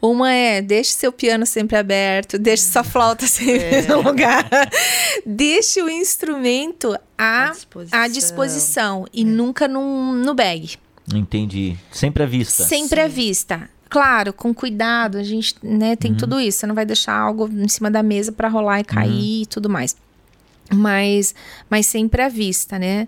Uma 0.03 0.33
é, 0.33 0.61
deixe 0.61 0.91
seu 0.91 1.13
piano 1.13 1.47
sempre 1.47 1.77
aberto, 1.77 2.39
deixe 2.39 2.65
sua 2.65 2.83
flauta 2.83 3.27
sempre 3.27 3.77
é. 3.77 3.83
no 3.83 4.03
lugar. 4.03 4.45
deixe 5.25 5.81
o 5.81 5.89
instrumento 5.89 6.99
à, 7.17 7.45
à 7.45 7.51
disposição, 7.53 7.99
à 8.01 8.09
disposição 8.09 9.07
e 9.15 9.23
é. 9.23 9.25
nunca 9.25 9.69
num, 9.69 10.13
no 10.13 10.35
bag. 10.35 10.77
Entendi. 11.15 11.77
Sempre 11.93 12.25
à 12.25 12.27
vista. 12.27 12.65
Sempre 12.65 13.01
Sim. 13.01 13.07
à 13.07 13.09
vista 13.09 13.71
claro, 13.95 14.33
com 14.33 14.53
cuidado, 14.53 15.19
a 15.19 15.23
gente 15.23 15.55
né, 15.63 15.95
tem 15.95 16.11
uhum. 16.11 16.17
tudo 16.17 16.41
isso. 16.41 16.59
Você 16.59 16.67
não 16.67 16.75
vai 16.75 16.85
deixar 16.85 17.15
algo 17.15 17.49
em 17.49 17.69
cima 17.69 17.89
da 17.89 18.03
mesa 18.03 18.33
para 18.33 18.49
rolar 18.49 18.81
e 18.81 18.85
cair 18.85 19.37
uhum. 19.37 19.43
e 19.43 19.47
tudo 19.47 19.71
mais. 19.71 19.95
Mas, 20.69 21.33
mas 21.71 21.87
sempre 21.87 22.21
à 22.21 22.29
vista, 22.29 22.77
né? 22.77 23.07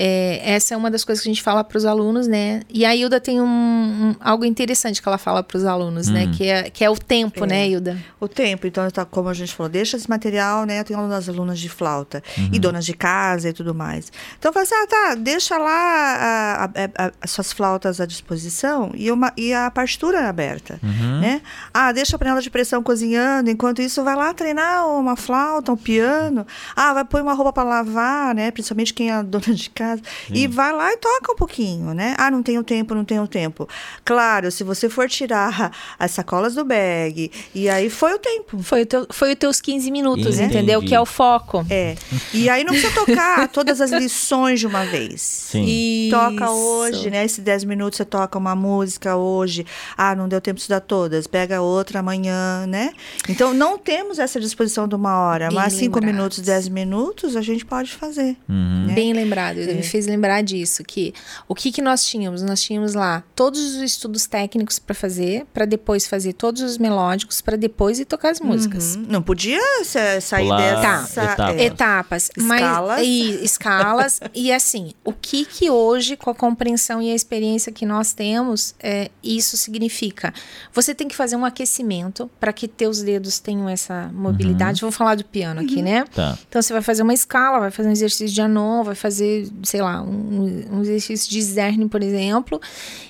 É, 0.00 0.52
essa 0.52 0.74
é 0.74 0.76
uma 0.76 0.92
das 0.92 1.02
coisas 1.02 1.20
que 1.20 1.28
a 1.28 1.32
gente 1.32 1.42
fala 1.42 1.64
para 1.64 1.76
os 1.76 1.84
alunos, 1.84 2.28
né? 2.28 2.62
E 2.70 2.84
a 2.84 2.94
Hilda 2.94 3.18
tem 3.20 3.40
um, 3.40 3.44
um, 3.44 4.14
algo 4.20 4.44
interessante 4.44 5.02
que 5.02 5.08
ela 5.08 5.18
fala 5.18 5.42
para 5.42 5.58
os 5.58 5.64
alunos, 5.64 6.06
né? 6.06 6.22
hum. 6.22 6.26
né? 6.28 6.34
Que 6.36 6.46
é, 6.46 6.70
que 6.70 6.84
é 6.84 6.88
o 6.88 6.96
tempo, 6.96 7.44
né, 7.44 7.56
é. 7.56 7.58
né, 7.58 7.68
Hilda? 7.68 7.98
O 8.20 8.28
tempo. 8.28 8.64
Então, 8.68 8.88
tá, 8.92 9.04
como 9.04 9.28
a 9.28 9.34
gente 9.34 9.52
falou, 9.52 9.68
deixa 9.68 9.96
esse 9.96 10.08
material, 10.08 10.64
né? 10.64 10.78
Eu 10.78 10.84
tenho 10.84 11.00
alunas 11.00 11.28
alunas 11.28 11.58
de 11.58 11.68
flauta 11.68 12.22
uhum. 12.38 12.50
e 12.52 12.60
donas 12.60 12.86
de 12.86 12.94
casa 12.94 13.48
e 13.48 13.52
tudo 13.52 13.74
mais. 13.74 14.12
Então, 14.38 14.52
fala 14.52 14.62
assim, 14.62 14.74
ah, 14.76 14.86
tá, 14.86 15.14
deixa 15.16 15.58
lá 15.58 15.72
a, 15.72 16.64
a, 16.64 17.06
a, 17.06 17.12
as 17.20 17.32
suas 17.32 17.52
flautas 17.52 18.00
à 18.00 18.06
disposição 18.06 18.92
e, 18.94 19.10
uma, 19.10 19.32
e 19.36 19.52
a 19.52 19.68
partitura 19.68 20.28
aberta, 20.28 20.78
uhum. 20.80 21.18
né? 21.18 21.42
Ah, 21.74 21.90
deixa 21.90 22.14
a 22.14 22.18
panela 22.20 22.40
de 22.40 22.50
pressão 22.50 22.84
cozinhando, 22.84 23.50
enquanto 23.50 23.82
isso 23.82 24.04
vai 24.04 24.14
lá 24.14 24.32
treinar 24.32 24.86
uma 24.88 25.16
flauta, 25.16 25.72
um 25.72 25.76
piano. 25.76 26.46
Ah, 26.76 26.94
vai 26.94 27.04
pôr 27.04 27.20
uma 27.20 27.34
roupa 27.34 27.52
para 27.52 27.64
lavar, 27.64 28.32
né? 28.32 28.52
Principalmente 28.52 28.94
quem 28.94 29.10
é 29.10 29.20
dona 29.24 29.52
de 29.52 29.68
casa 29.70 29.87
casa. 29.88 30.02
E 30.30 30.46
vai 30.46 30.72
lá 30.72 30.92
e 30.92 30.96
toca 30.96 31.32
um 31.32 31.36
pouquinho, 31.36 31.94
né? 31.94 32.14
Ah, 32.18 32.30
não 32.30 32.42
tenho 32.42 32.62
tempo, 32.62 32.94
não 32.94 33.04
tenho 33.04 33.26
tempo. 33.26 33.68
Claro, 34.04 34.50
se 34.50 34.64
você 34.64 34.88
for 34.88 35.08
tirar 35.08 35.72
as 35.98 36.10
sacolas 36.10 36.54
do 36.54 36.64
bag, 36.64 37.30
e 37.54 37.68
aí 37.68 37.90
foi 37.90 38.14
o 38.14 38.18
tempo. 38.18 38.62
Foi, 38.62 38.82
o 38.82 38.86
teu, 38.86 39.06
foi 39.10 39.32
os 39.32 39.38
teus 39.38 39.60
15 39.60 39.90
minutos, 39.90 40.36
Entendi. 40.36 40.56
entendeu? 40.56 40.82
Que 40.82 40.94
é 40.94 41.00
o 41.00 41.06
foco. 41.06 41.64
É. 41.70 41.96
E 42.32 42.48
aí 42.48 42.64
não 42.64 42.72
precisa 42.72 42.92
tocar 42.94 43.48
todas 43.48 43.80
as 43.80 43.90
lições 43.90 44.60
de 44.60 44.66
uma 44.66 44.84
vez. 44.84 45.20
Sim. 45.20 46.08
Toca 46.10 46.50
hoje, 46.50 47.10
né? 47.10 47.24
Esses 47.24 47.38
10 47.38 47.64
minutos 47.64 47.96
você 47.96 48.04
toca 48.04 48.38
uma 48.38 48.54
música 48.54 49.16
hoje. 49.16 49.64
Ah, 49.96 50.14
não 50.14 50.28
deu 50.28 50.40
tempo 50.40 50.56
de 50.56 50.62
estudar 50.62 50.80
todas. 50.80 51.26
Pega 51.26 51.60
outra 51.60 52.00
amanhã, 52.00 52.66
né? 52.66 52.92
Então 53.28 53.52
não 53.54 53.78
temos 53.78 54.18
essa 54.18 54.40
disposição 54.40 54.86
de 54.86 54.94
uma 54.94 55.18
hora, 55.18 55.48
Bem 55.48 55.56
mas 55.56 55.72
5 55.74 56.04
minutos, 56.04 56.40
10 56.40 56.68
minutos 56.68 57.36
a 57.36 57.42
gente 57.42 57.64
pode 57.64 57.92
fazer. 57.92 58.36
Uhum. 58.48 58.86
Né? 58.86 58.94
Bem 58.94 59.12
lembrado. 59.12 59.58
É 59.70 59.74
me 59.74 59.82
fez 59.82 60.06
lembrar 60.06 60.42
disso, 60.42 60.82
que 60.82 61.12
o 61.46 61.54
que, 61.54 61.70
que 61.72 61.82
nós 61.82 62.04
tínhamos? 62.04 62.42
Nós 62.42 62.60
tínhamos 62.62 62.94
lá 62.94 63.22
todos 63.34 63.60
os 63.60 63.82
estudos 63.82 64.26
técnicos 64.26 64.78
para 64.78 64.94
fazer, 64.94 65.46
para 65.52 65.64
depois 65.64 66.06
fazer 66.06 66.32
todos 66.32 66.62
os 66.62 66.78
melódicos, 66.78 67.40
para 67.40 67.56
depois 67.56 67.98
ir 67.98 68.04
tocar 68.04 68.30
as 68.30 68.40
músicas. 68.40 68.96
Uhum. 68.96 69.06
Não 69.08 69.22
podia 69.22 69.60
sair 69.84 70.44
Pular 70.44 70.58
dessa... 70.58 71.26
Tá. 71.34 71.54
Etapas. 71.54 71.60
etapas. 71.60 72.30
Escalas. 72.36 72.98
Mas, 72.98 73.06
e, 73.06 73.44
escalas. 73.44 74.20
e 74.34 74.52
assim, 74.52 74.92
o 75.04 75.12
que 75.12 75.44
que 75.44 75.70
hoje, 75.70 76.16
com 76.16 76.30
a 76.30 76.34
compreensão 76.34 77.00
e 77.00 77.10
a 77.10 77.14
experiência 77.14 77.72
que 77.72 77.86
nós 77.86 78.12
temos, 78.12 78.74
é, 78.80 79.10
isso 79.22 79.56
significa? 79.56 80.32
Você 80.72 80.94
tem 80.94 81.08
que 81.08 81.16
fazer 81.16 81.36
um 81.36 81.44
aquecimento 81.44 82.30
para 82.38 82.52
que 82.52 82.68
teus 82.68 83.02
dedos 83.02 83.38
tenham 83.38 83.68
essa 83.68 84.10
mobilidade. 84.12 84.82
Uhum. 84.82 84.90
Vou 84.90 84.96
falar 84.96 85.14
do 85.14 85.24
piano 85.24 85.60
aqui, 85.60 85.76
uhum. 85.76 85.82
né? 85.82 86.04
Tá. 86.14 86.38
Então 86.48 86.60
você 86.60 86.72
vai 86.72 86.82
fazer 86.82 87.02
uma 87.02 87.14
escala, 87.14 87.58
vai 87.58 87.70
fazer 87.70 87.88
um 87.88 87.92
exercício 87.92 88.34
de 88.34 88.40
anon, 88.40 88.82
vai 88.82 88.94
fazer, 88.94 89.48
sei 89.62 89.82
lá, 89.82 90.02
um, 90.02 90.64
um 90.72 90.80
exercício 90.82 91.30
de 91.30 91.42
zerne, 91.42 91.88
por 91.88 92.02
exemplo, 92.02 92.60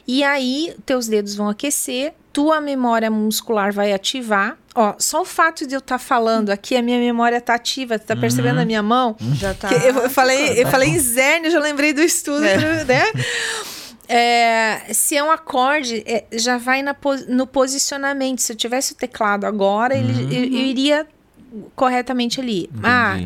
e 0.06 0.22
aí 0.24 0.74
teus 0.86 1.06
dedos 1.06 1.34
vão 1.34 1.48
aquecer, 1.48 2.14
tua 2.32 2.60
memória 2.60 3.10
muscular 3.10 3.72
vai 3.72 3.92
ativar. 3.92 4.56
Ó, 4.74 4.94
só 4.98 5.22
o 5.22 5.24
fato 5.24 5.66
de 5.66 5.74
eu 5.74 5.80
estar 5.80 5.96
tá 5.96 5.98
falando 5.98 6.50
aqui, 6.50 6.76
a 6.76 6.82
minha 6.82 6.98
memória 6.98 7.40
tá 7.40 7.54
ativa, 7.54 7.98
tá 7.98 8.14
percebendo 8.14 8.56
uhum. 8.56 8.62
a 8.62 8.64
minha 8.64 8.82
mão? 8.82 9.16
Já 9.34 9.54
tá. 9.54 9.70
Eu, 9.72 9.94
eu 9.96 10.10
falei, 10.10 10.62
eu 10.62 10.66
falei 10.68 10.90
em 10.90 10.98
zerne, 10.98 11.50
já 11.50 11.58
lembrei 11.58 11.92
do 11.92 12.00
estudo, 12.00 12.44
é. 12.44 12.84
né? 12.84 13.04
é, 14.08 14.92
se 14.92 15.16
é 15.16 15.22
um 15.22 15.30
acorde, 15.30 16.02
é, 16.06 16.24
já 16.32 16.58
vai 16.58 16.80
na, 16.82 16.96
no 17.28 17.46
posicionamento. 17.46 18.40
Se 18.40 18.52
eu 18.52 18.56
tivesse 18.56 18.92
o 18.92 18.96
teclado 18.96 19.44
agora, 19.44 19.94
uhum. 19.94 20.00
ele, 20.00 20.36
eu, 20.36 20.44
eu, 20.44 20.64
iria 20.64 21.06
corretamente 21.74 22.40
ali. 22.40 22.70
Ah, 22.82 23.16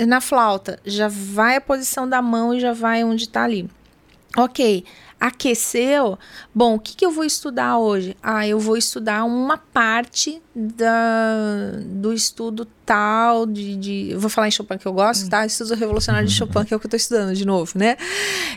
a, 0.00 0.06
na 0.06 0.20
flauta, 0.20 0.78
já 0.84 1.08
vai 1.08 1.56
a 1.56 1.60
posição 1.60 2.08
da 2.08 2.20
mão 2.20 2.54
e 2.54 2.60
já 2.60 2.72
vai 2.72 3.04
onde 3.04 3.24
está 3.24 3.44
ali. 3.44 3.68
Ok 4.36 4.84
aqueceu, 5.20 6.18
bom, 6.54 6.76
o 6.76 6.78
que, 6.78 6.96
que 6.96 7.04
eu 7.04 7.10
vou 7.10 7.24
estudar 7.24 7.76
hoje? 7.76 8.16
Ah, 8.22 8.48
eu 8.48 8.58
vou 8.58 8.74
estudar 8.74 9.22
uma 9.24 9.58
parte 9.58 10.40
da, 10.56 11.72
do 11.84 12.10
estudo 12.14 12.66
tal 12.86 13.44
de, 13.44 13.76
de 13.76 14.14
vou 14.16 14.30
falar 14.30 14.48
em 14.48 14.50
Chopin 14.50 14.78
que 14.78 14.86
eu 14.86 14.94
gosto, 14.94 15.28
tá? 15.28 15.44
Estudo 15.44 15.74
revolucionário 15.74 16.26
de 16.26 16.34
Chopin 16.34 16.64
que 16.64 16.72
é 16.72 16.76
o 16.76 16.80
que 16.80 16.86
eu 16.86 16.88
estou 16.88 16.96
estudando 16.96 17.34
de 17.34 17.44
novo, 17.44 17.78
né? 17.78 17.98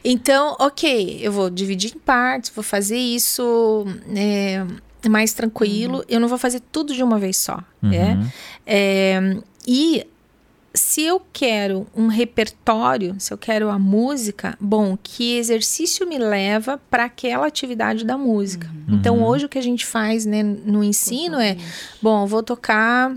Então, 0.06 0.56
ok, 0.58 1.20
eu 1.22 1.34
vou 1.34 1.50
dividir 1.50 1.94
em 1.94 2.00
partes, 2.00 2.50
vou 2.56 2.64
fazer 2.64 2.98
isso 2.98 3.86
é, 4.16 4.66
mais 5.10 5.34
tranquilo. 5.34 5.98
Uhum. 5.98 6.04
Eu 6.08 6.20
não 6.20 6.28
vou 6.28 6.38
fazer 6.38 6.62
tudo 6.72 6.94
de 6.94 7.04
uma 7.04 7.20
vez 7.20 7.38
só, 7.38 7.60
uhum. 7.82 7.92
é, 8.66 9.38
e 9.68 10.06
se 10.74 11.04
eu 11.04 11.22
quero 11.32 11.86
um 11.96 12.08
repertório, 12.08 13.16
se 13.20 13.32
eu 13.32 13.38
quero 13.38 13.70
a 13.70 13.78
música, 13.78 14.58
bom, 14.60 14.98
que 15.02 15.38
exercício 15.38 16.08
me 16.08 16.18
leva 16.18 16.82
para 16.90 17.06
aquela 17.06 17.46
atividade 17.46 18.04
da 18.04 18.18
música? 18.18 18.70
Uhum. 18.88 18.96
Então, 18.96 19.24
hoje 19.24 19.46
o 19.46 19.50
que 19.50 19.60
a 19.60 19.64
gente 19.64 19.86
faz 19.86 20.26
né, 20.26 20.42
no 20.42 20.84
ensino 20.84 21.40
é, 21.40 21.58
bom, 22.02 22.26
vou 22.26 22.42
tocar 22.42 23.16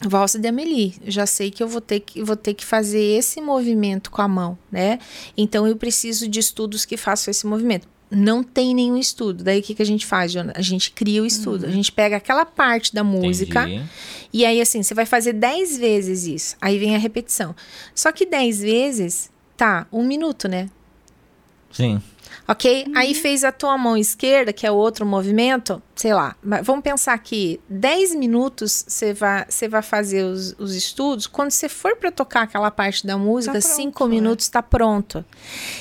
valsa 0.00 0.38
de 0.38 0.48
Amélie. 0.48 0.94
Já 1.06 1.26
sei 1.26 1.50
que 1.50 1.62
eu 1.62 1.68
vou 1.68 1.80
ter 1.80 2.00
que, 2.00 2.22
vou 2.24 2.36
ter 2.36 2.54
que 2.54 2.66
fazer 2.66 3.18
esse 3.18 3.40
movimento 3.40 4.10
com 4.10 4.22
a 4.22 4.28
mão, 4.28 4.58
né? 4.70 4.98
Então, 5.36 5.68
eu 5.68 5.76
preciso 5.76 6.26
de 6.26 6.40
estudos 6.40 6.84
que 6.84 6.96
façam 6.96 7.30
esse 7.30 7.46
movimento 7.46 7.86
não 8.10 8.42
tem 8.42 8.74
nenhum 8.74 8.96
estudo. 8.96 9.44
Daí 9.44 9.60
o 9.60 9.62
que, 9.62 9.74
que 9.74 9.82
a 9.82 9.86
gente 9.86 10.04
faz, 10.04 10.32
Jonathan? 10.32 10.58
A 10.58 10.62
gente 10.62 10.90
cria 10.90 11.22
o 11.22 11.26
estudo. 11.26 11.64
Uhum. 11.64 11.70
A 11.70 11.72
gente 11.72 11.92
pega 11.92 12.16
aquela 12.16 12.44
parte 12.44 12.92
da 12.92 13.04
música 13.04 13.62
Entendi. 13.68 13.84
e 14.32 14.44
aí 14.44 14.60
assim, 14.60 14.82
você 14.82 14.94
vai 14.94 15.06
fazer 15.06 15.32
10 15.32 15.78
vezes 15.78 16.26
isso. 16.26 16.56
Aí 16.60 16.78
vem 16.78 16.96
a 16.96 16.98
repetição. 16.98 17.54
Só 17.94 18.10
que 18.10 18.26
10 18.26 18.60
vezes, 18.60 19.30
tá, 19.56 19.86
um 19.92 20.02
minuto, 20.04 20.48
né? 20.48 20.68
Sim. 21.70 22.00
Ok? 22.46 22.84
Uhum. 22.86 22.92
Aí 22.96 23.14
fez 23.14 23.44
a 23.44 23.52
tua 23.52 23.78
mão 23.78 23.96
esquerda, 23.96 24.52
que 24.52 24.66
é 24.66 24.70
o 24.70 24.74
outro 24.74 25.06
movimento, 25.06 25.80
sei 25.94 26.12
lá. 26.12 26.34
Vamos 26.64 26.82
pensar 26.82 27.16
que 27.18 27.60
10 27.68 28.14
minutos 28.16 28.84
você 28.88 29.12
vai, 29.12 29.46
você 29.48 29.68
vai 29.68 29.82
fazer 29.82 30.24
os, 30.24 30.54
os 30.58 30.74
estudos. 30.74 31.26
Quando 31.26 31.52
você 31.52 31.68
for 31.68 31.96
para 31.96 32.10
tocar 32.10 32.42
aquela 32.42 32.70
parte 32.70 33.06
da 33.06 33.16
música, 33.16 33.60
5 33.60 33.98
tá 33.98 34.08
minutos 34.08 34.46
está 34.46 34.62
pronto. 34.62 35.24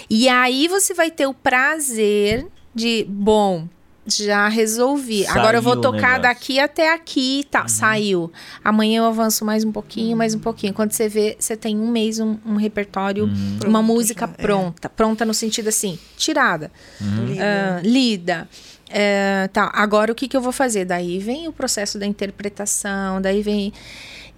E 0.09 0.29
aí 0.29 0.67
você 0.67 0.93
vai 0.93 1.09
ter 1.09 1.25
o 1.25 1.33
prazer 1.33 2.45
de, 2.73 3.03
bom, 3.09 3.67
já 4.09 4.47
resolvi. 4.47 5.23
Saiu 5.23 5.39
Agora 5.39 5.57
eu 5.57 5.61
vou 5.61 5.79
tocar 5.79 6.19
daqui 6.19 6.59
até 6.59 6.93
aqui, 6.93 7.45
tá? 7.49 7.63
Uhum. 7.63 7.67
Saiu. 7.67 8.31
Amanhã 8.63 8.99
eu 8.99 9.05
avanço 9.05 9.45
mais 9.45 9.63
um 9.63 9.71
pouquinho, 9.71 10.11
uhum. 10.11 10.17
mais 10.17 10.35
um 10.35 10.39
pouquinho. 10.39 10.73
Quando 10.73 10.91
você 10.91 11.07
vê, 11.07 11.35
você 11.39 11.55
tem 11.55 11.77
um 11.77 11.89
mês 11.89 12.19
um, 12.19 12.37
um 12.45 12.55
repertório, 12.55 13.25
uhum. 13.25 13.31
uma 13.65 13.79
Pronto, 13.79 13.83
música 13.83 14.25
já, 14.25 14.33
é. 14.37 14.41
pronta, 14.41 14.87
é. 14.87 14.89
pronta 14.89 15.25
no 15.25 15.33
sentido 15.33 15.69
assim, 15.69 15.97
tirada, 16.17 16.71
uh, 17.01 17.87
lida. 17.87 18.47
Uh, 18.89 19.47
tá, 19.49 19.69
agora 19.73 20.11
o 20.11 20.15
que, 20.15 20.27
que 20.27 20.35
eu 20.35 20.41
vou 20.41 20.51
fazer? 20.51 20.83
Daí 20.83 21.19
vem 21.19 21.47
o 21.47 21.53
processo 21.53 21.99
da 21.99 22.07
interpretação, 22.07 23.21
daí 23.21 23.43
vem 23.43 23.71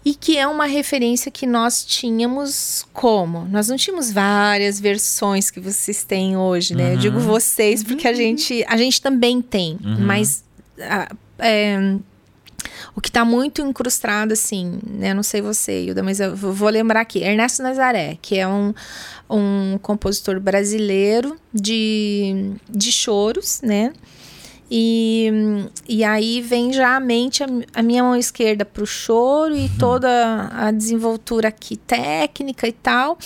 e 0.03 0.15
que 0.15 0.37
é 0.37 0.47
uma 0.47 0.65
referência 0.65 1.31
que 1.31 1.45
nós 1.45 1.85
tínhamos 1.85 2.85
como? 2.91 3.45
Nós 3.45 3.69
não 3.69 3.77
tínhamos 3.77 4.11
várias 4.11 4.79
versões 4.79 5.51
que 5.51 5.59
vocês 5.59 6.03
têm 6.03 6.35
hoje, 6.35 6.75
né? 6.75 6.85
Uhum. 6.85 6.91
Eu 6.91 6.97
digo 6.97 7.17
uhum. 7.19 7.25
vocês 7.25 7.83
porque 7.83 8.07
a 8.07 8.13
gente, 8.13 8.65
a 8.67 8.77
gente 8.77 9.01
também 9.01 9.41
tem, 9.41 9.77
uhum. 9.83 9.99
mas 9.99 10.43
a, 10.79 11.07
é, 11.37 11.95
o 12.95 13.01
que 13.01 13.09
está 13.09 13.23
muito 13.23 13.61
incrustado, 13.61 14.33
assim, 14.33 14.79
né? 14.87 15.13
Não 15.13 15.23
sei 15.23 15.41
você, 15.41 15.85
Hilda, 15.85 16.01
mas 16.01 16.19
eu 16.19 16.35
vou 16.35 16.69
lembrar 16.69 17.01
aqui. 17.01 17.19
Ernesto 17.19 17.61
Nazaré, 17.61 18.17
que 18.21 18.37
é 18.37 18.47
um, 18.47 18.73
um 19.29 19.77
compositor 19.81 20.39
brasileiro 20.39 21.37
de, 21.53 22.53
de 22.67 22.91
choros, 22.91 23.61
né? 23.61 23.93
E, 24.73 25.29
e 25.85 26.01
aí 26.01 26.39
vem 26.39 26.71
já 26.71 26.95
a 26.95 26.99
mente, 27.01 27.43
a, 27.43 27.47
a 27.73 27.83
minha 27.83 28.01
mão 28.01 28.15
esquerda 28.15 28.63
para 28.63 28.81
o 28.81 28.87
choro 28.87 29.53
e 29.53 29.63
uhum. 29.63 29.77
toda 29.77 30.49
a 30.53 30.71
desenvoltura 30.71 31.49
aqui 31.49 31.75
técnica 31.75 32.65
e 32.65 32.71
tal. 32.71 33.17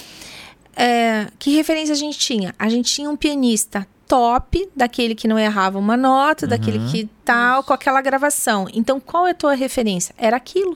É, 0.75 1.27
que 1.37 1.55
referência 1.55 1.93
a 1.93 1.97
gente 1.97 2.17
tinha? 2.17 2.55
A 2.57 2.67
gente 2.67 2.91
tinha 2.91 3.07
um 3.07 3.15
pianista 3.15 3.87
top, 4.07 4.67
daquele 4.75 5.13
que 5.13 5.27
não 5.27 5.37
errava 5.37 5.77
uma 5.77 5.95
nota, 5.95 6.47
uhum. 6.47 6.49
daquele 6.49 6.79
que 6.89 7.07
tal, 7.23 7.63
com 7.63 7.73
aquela 7.73 8.01
gravação. 8.01 8.67
Então, 8.73 8.99
qual 8.99 9.27
é 9.27 9.31
a 9.31 9.35
tua 9.35 9.53
referência? 9.53 10.15
Era 10.17 10.37
aquilo. 10.37 10.75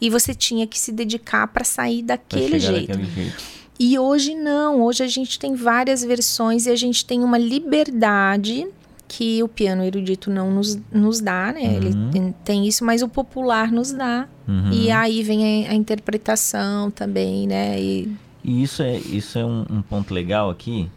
E 0.00 0.08
você 0.08 0.34
tinha 0.34 0.66
que 0.66 0.80
se 0.80 0.90
dedicar 0.90 1.46
para 1.48 1.64
sair 1.64 2.02
daquele 2.02 2.58
jeito. 2.58 2.98
jeito. 2.98 3.42
E 3.78 3.98
hoje 3.98 4.34
não, 4.34 4.80
hoje 4.80 5.04
a 5.04 5.06
gente 5.06 5.38
tem 5.38 5.54
várias 5.54 6.02
versões 6.02 6.64
e 6.64 6.70
a 6.70 6.76
gente 6.76 7.04
tem 7.04 7.22
uma 7.22 7.36
liberdade 7.36 8.66
que 9.12 9.42
o 9.42 9.48
piano 9.48 9.84
erudito 9.84 10.30
não 10.30 10.50
nos, 10.50 10.80
nos 10.90 11.20
dá, 11.20 11.52
né? 11.52 11.60
Uhum. 11.68 12.10
Ele 12.14 12.34
tem, 12.42 12.66
isso, 12.66 12.82
mas 12.82 13.02
o 13.02 13.08
popular 13.08 13.70
nos 13.70 13.92
dá. 13.92 14.26
Uhum. 14.48 14.72
E 14.72 14.90
aí 14.90 15.22
vem 15.22 15.66
a, 15.66 15.72
a, 15.72 15.74
interpretação 15.74 16.90
também, 16.90 17.46
né? 17.46 17.78
E, 17.78 18.10
e 18.42 18.62
isso 18.62 18.82
é, 18.82 18.96
isso 18.96 19.38
é 19.38 19.44
um, 19.44 19.66
um, 19.68 19.82
ponto 19.82 20.14
legal 20.14 20.48
aqui, 20.48 20.88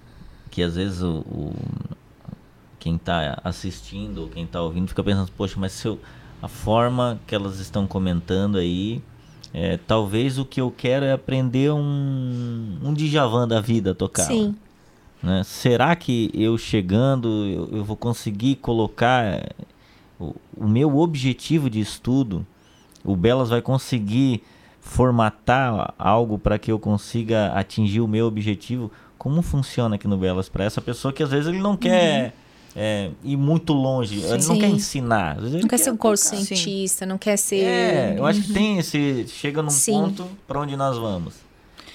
que 0.49 0.63
às 0.63 0.77
vezes 0.77 1.01
o, 1.01 1.25
o 1.29 1.53
quem 2.79 2.95
está 2.95 3.37
assistindo 3.43 4.19
ou 4.19 4.29
quem 4.29 4.45
está 4.45 4.61
ouvindo 4.61 4.87
fica 4.87 5.03
pensando, 5.03 5.29
poxa, 5.35 5.55
mas 5.57 5.73
se 5.73 5.85
eu, 5.85 5.99
a 6.41 6.47
forma 6.47 7.19
que 7.27 7.35
elas 7.35 7.59
estão 7.59 7.85
comentando 7.85 8.57
aí, 8.57 9.03
é, 9.53 9.75
talvez 9.75 10.39
o 10.39 10.45
que 10.45 10.61
eu 10.61 10.71
quero 10.71 11.03
é 11.03 11.11
aprender 11.11 11.69
um, 11.69 12.77
um 12.81 12.93
Djavan 12.93 13.45
da 13.45 13.59
vida 13.59 13.93
tocar. 13.93 14.23
Sim. 14.23 14.55
Né? 15.25 15.41
Será 15.43 15.95
que 15.95 16.29
eu 16.35 16.55
chegando 16.55 17.47
eu, 17.47 17.77
eu 17.79 17.83
vou 17.83 17.97
conseguir 17.97 18.57
colocar 18.57 19.25
eh, 19.25 19.49
o, 20.19 20.35
o, 20.55 20.67
meu 20.67 20.99
objetivo 20.99 21.67
de 21.67 21.79
estudo? 21.79 22.45
O 23.03 23.15
Belas 23.15 23.49
vai 23.49 23.59
conseguir 23.59 24.43
formatar 24.79 25.95
algo 25.97 26.37
para 26.37 26.59
que 26.59 26.71
eu 26.71 26.77
consiga 26.77 27.51
atingir 27.53 28.01
o 28.01 28.07
meu 28.07 28.27
objetivo? 28.27 28.91
Como 29.17 29.41
funciona 29.41 29.95
aqui 29.95 30.07
no 30.07 30.15
Belas 30.15 30.47
para 30.47 30.63
essa 30.63 30.79
pessoa 30.79 31.11
que 31.11 31.23
às 31.23 31.31
vezes 31.31 31.47
ele 31.47 31.59
não 31.59 31.75
quer. 31.75 32.25
Uhum. 32.25 32.45
É, 32.77 33.09
ir 33.23 33.37
muito 33.37 33.73
longe. 33.73 34.19
Sim. 34.19 34.33
Ele 34.33 34.45
não 34.45 34.59
quer 34.59 34.69
ensinar. 34.69 35.41
não 35.41 35.61
quer, 35.61 35.67
quer 35.69 35.77
ser 35.77 35.91
um 35.91 35.97
curso 35.97 36.25
cientista, 36.35 37.05
não 37.05 37.17
quer 37.17 37.37
ser. 37.37 37.63
É, 37.63 38.15
eu 38.19 38.25
acho 38.25 38.43
que 38.43 38.53
tem 38.53 38.77
esse. 38.77 39.25
Chega 39.29 39.63
num 39.63 39.69
Sim. 39.69 39.93
ponto 39.93 40.27
para 40.45 40.59
onde 40.59 40.75
nós 40.75 40.97
vamos. 40.97 41.35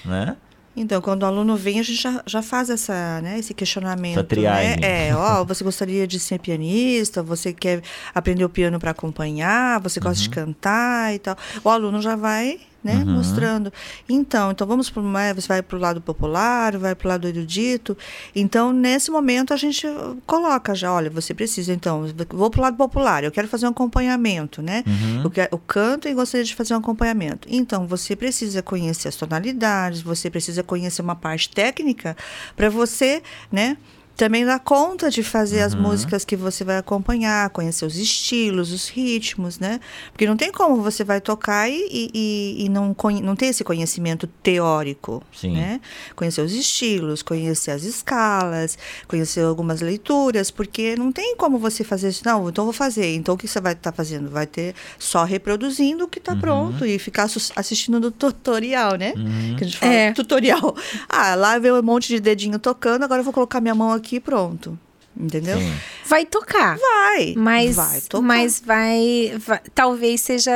Né? 0.03 0.35
Então, 0.75 1.01
quando 1.01 1.23
o 1.23 1.25
aluno 1.25 1.57
vem, 1.57 1.79
a 1.79 1.83
gente 1.83 2.01
já, 2.01 2.23
já 2.25 2.41
faz 2.41 2.69
essa, 2.69 3.21
né, 3.21 3.37
esse 3.39 3.53
questionamento. 3.53 4.17
Essa 4.17 4.23
triagem. 4.23 4.79
Né? 4.79 5.09
É, 5.09 5.15
ó, 5.15 5.43
você 5.45 5.63
gostaria 5.63 6.07
de 6.07 6.19
ser 6.19 6.39
pianista? 6.39 7.21
Você 7.21 7.51
quer 7.51 7.81
aprender 8.15 8.45
o 8.45 8.49
piano 8.49 8.79
para 8.79 8.91
acompanhar? 8.91 9.79
Você 9.81 9.99
gosta 9.99 10.17
uhum. 10.17 10.23
de 10.23 10.29
cantar 10.29 11.13
e 11.13 11.19
tal? 11.19 11.37
O 11.63 11.69
aluno 11.69 12.01
já 12.01 12.15
vai 12.15 12.59
né? 12.83 12.95
Uhum. 12.95 13.17
Mostrando. 13.17 13.71
Então, 14.09 14.51
então 14.51 14.65
vamos 14.65 14.89
para 14.89 15.01
né, 15.01 15.33
vai 15.47 15.61
para 15.61 15.77
o 15.77 15.79
lado 15.79 16.01
popular, 16.01 16.77
vai 16.77 16.95
para 16.95 17.05
o 17.05 17.09
lado 17.09 17.27
erudito. 17.27 17.97
Então, 18.35 18.71
nesse 18.71 19.11
momento 19.11 19.53
a 19.53 19.57
gente 19.57 19.85
coloca 20.25 20.73
já, 20.73 20.91
olha, 20.91 21.09
você 21.09 21.33
precisa 21.33 21.73
então, 21.73 22.05
vou 22.29 22.49
para 22.49 22.59
o 22.59 22.61
lado 22.61 22.77
popular, 22.77 23.23
eu 23.23 23.31
quero 23.31 23.47
fazer 23.47 23.65
um 23.65 23.69
acompanhamento, 23.69 24.61
né? 24.61 24.83
Uhum. 24.85 25.23
Eu, 25.23 25.31
quero, 25.31 25.49
eu 25.51 25.57
canto 25.59 26.07
e 26.07 26.13
gostaria 26.13 26.45
de 26.45 26.55
fazer 26.55 26.73
um 26.73 26.77
acompanhamento. 26.77 27.47
Então, 27.51 27.87
você 27.87 28.15
precisa 28.15 28.61
conhecer 28.61 29.07
as 29.07 29.15
tonalidades, 29.15 30.01
você 30.01 30.29
precisa 30.29 30.63
conhecer 30.63 31.01
uma 31.01 31.15
parte 31.15 31.49
técnica 31.49 32.15
para 32.55 32.69
você, 32.69 33.21
né? 33.51 33.77
Também 34.15 34.45
dá 34.45 34.59
conta 34.59 35.09
de 35.09 35.23
fazer 35.23 35.61
uhum. 35.61 35.65
as 35.65 35.75
músicas 35.75 36.23
que 36.23 36.35
você 36.35 36.63
vai 36.63 36.77
acompanhar, 36.77 37.49
conhecer 37.49 37.85
os 37.85 37.97
estilos, 37.97 38.71
os 38.71 38.87
ritmos, 38.87 39.57
né? 39.57 39.79
Porque 40.11 40.27
não 40.27 40.37
tem 40.37 40.51
como 40.51 40.81
você 40.81 41.03
vai 41.03 41.19
tocar 41.19 41.69
e, 41.69 42.11
e, 42.13 42.65
e 42.65 42.69
não, 42.69 42.95
não 43.23 43.35
ter 43.35 43.47
esse 43.47 43.63
conhecimento 43.63 44.27
teórico, 44.27 45.23
Sim. 45.33 45.53
né? 45.53 45.81
Conhecer 46.15 46.41
os 46.41 46.53
estilos, 46.53 47.23
conhecer 47.23 47.71
as 47.71 47.83
escalas, 47.83 48.77
conhecer 49.07 49.41
algumas 49.41 49.81
leituras, 49.81 50.51
porque 50.51 50.95
não 50.95 51.11
tem 51.11 51.35
como 51.35 51.57
você 51.57 51.83
fazer 51.83 52.09
isso. 52.09 52.21
Não, 52.23 52.47
então 52.49 52.63
vou 52.65 52.73
fazer. 52.73 53.15
Então 53.15 53.33
o 53.33 53.37
que 53.37 53.47
você 53.47 53.59
vai 53.59 53.73
estar 53.73 53.91
tá 53.91 53.97
fazendo? 53.97 54.29
Vai 54.29 54.45
ter 54.45 54.75
só 54.99 55.23
reproduzindo 55.23 56.03
o 56.03 56.07
que 56.07 56.19
está 56.19 56.33
uhum. 56.33 56.39
pronto 56.39 56.85
e 56.85 56.99
ficar 56.99 57.27
assistindo 57.55 57.99
do 57.99 58.11
tutorial, 58.11 58.97
né? 58.97 59.13
Uhum. 59.17 59.55
Que 59.57 59.63
a 59.63 59.67
gente 59.67 59.77
fala 59.77 59.93
é. 59.93 60.11
tutorial. 60.11 60.75
Ah, 61.09 61.33
lá 61.33 61.57
veio 61.57 61.79
um 61.79 61.83
monte 61.83 62.07
de 62.09 62.19
dedinho 62.19 62.59
tocando, 62.59 63.03
agora 63.03 63.21
eu 63.21 63.23
vou 63.23 63.33
colocar 63.33 63.59
minha 63.59 63.73
mão 63.73 63.91
aqui 63.91 64.00
aqui 64.01 64.19
pronto. 64.19 64.77
Entendeu? 65.15 65.57
Sim. 65.57 65.73
Vai 66.05 66.25
tocar. 66.25 66.77
Vai. 66.77 67.33
Mas 67.35 67.75
vai 67.75 68.01
tocar. 68.01 68.25
Mas 68.25 68.61
vai, 68.65 69.33
vai, 69.37 69.59
Talvez 69.75 70.21
seja. 70.21 70.51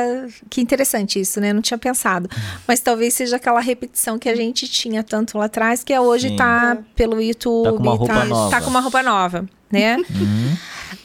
Que 0.48 0.60
interessante 0.60 1.20
isso, 1.20 1.40
né? 1.40 1.52
Não 1.52 1.60
tinha 1.60 1.76
pensado. 1.76 2.28
Mas 2.66 2.80
talvez 2.80 3.14
seja 3.14 3.36
aquela 3.36 3.60
repetição 3.60 4.18
que 4.18 4.28
a 4.28 4.34
gente 4.34 4.66
tinha 4.66 5.02
tanto 5.02 5.36
lá 5.36 5.44
atrás, 5.44 5.84
que 5.84 5.92
é 5.92 6.00
hoje 6.00 6.30
Sim. 6.30 6.36
tá 6.36 6.78
pelo 6.94 7.20
YouTube. 7.20 7.64
Tá 7.64 7.72
com 7.72 7.82
uma 7.82 7.94
roupa 7.94 8.14
tá, 8.14 8.24
nova. 8.24 8.50
Tá 8.50 8.60
com 8.62 8.70
uma 8.70 8.80
roupa 8.80 9.02
nova, 9.02 9.48
né? 9.70 9.96
Uhum. 9.98 10.56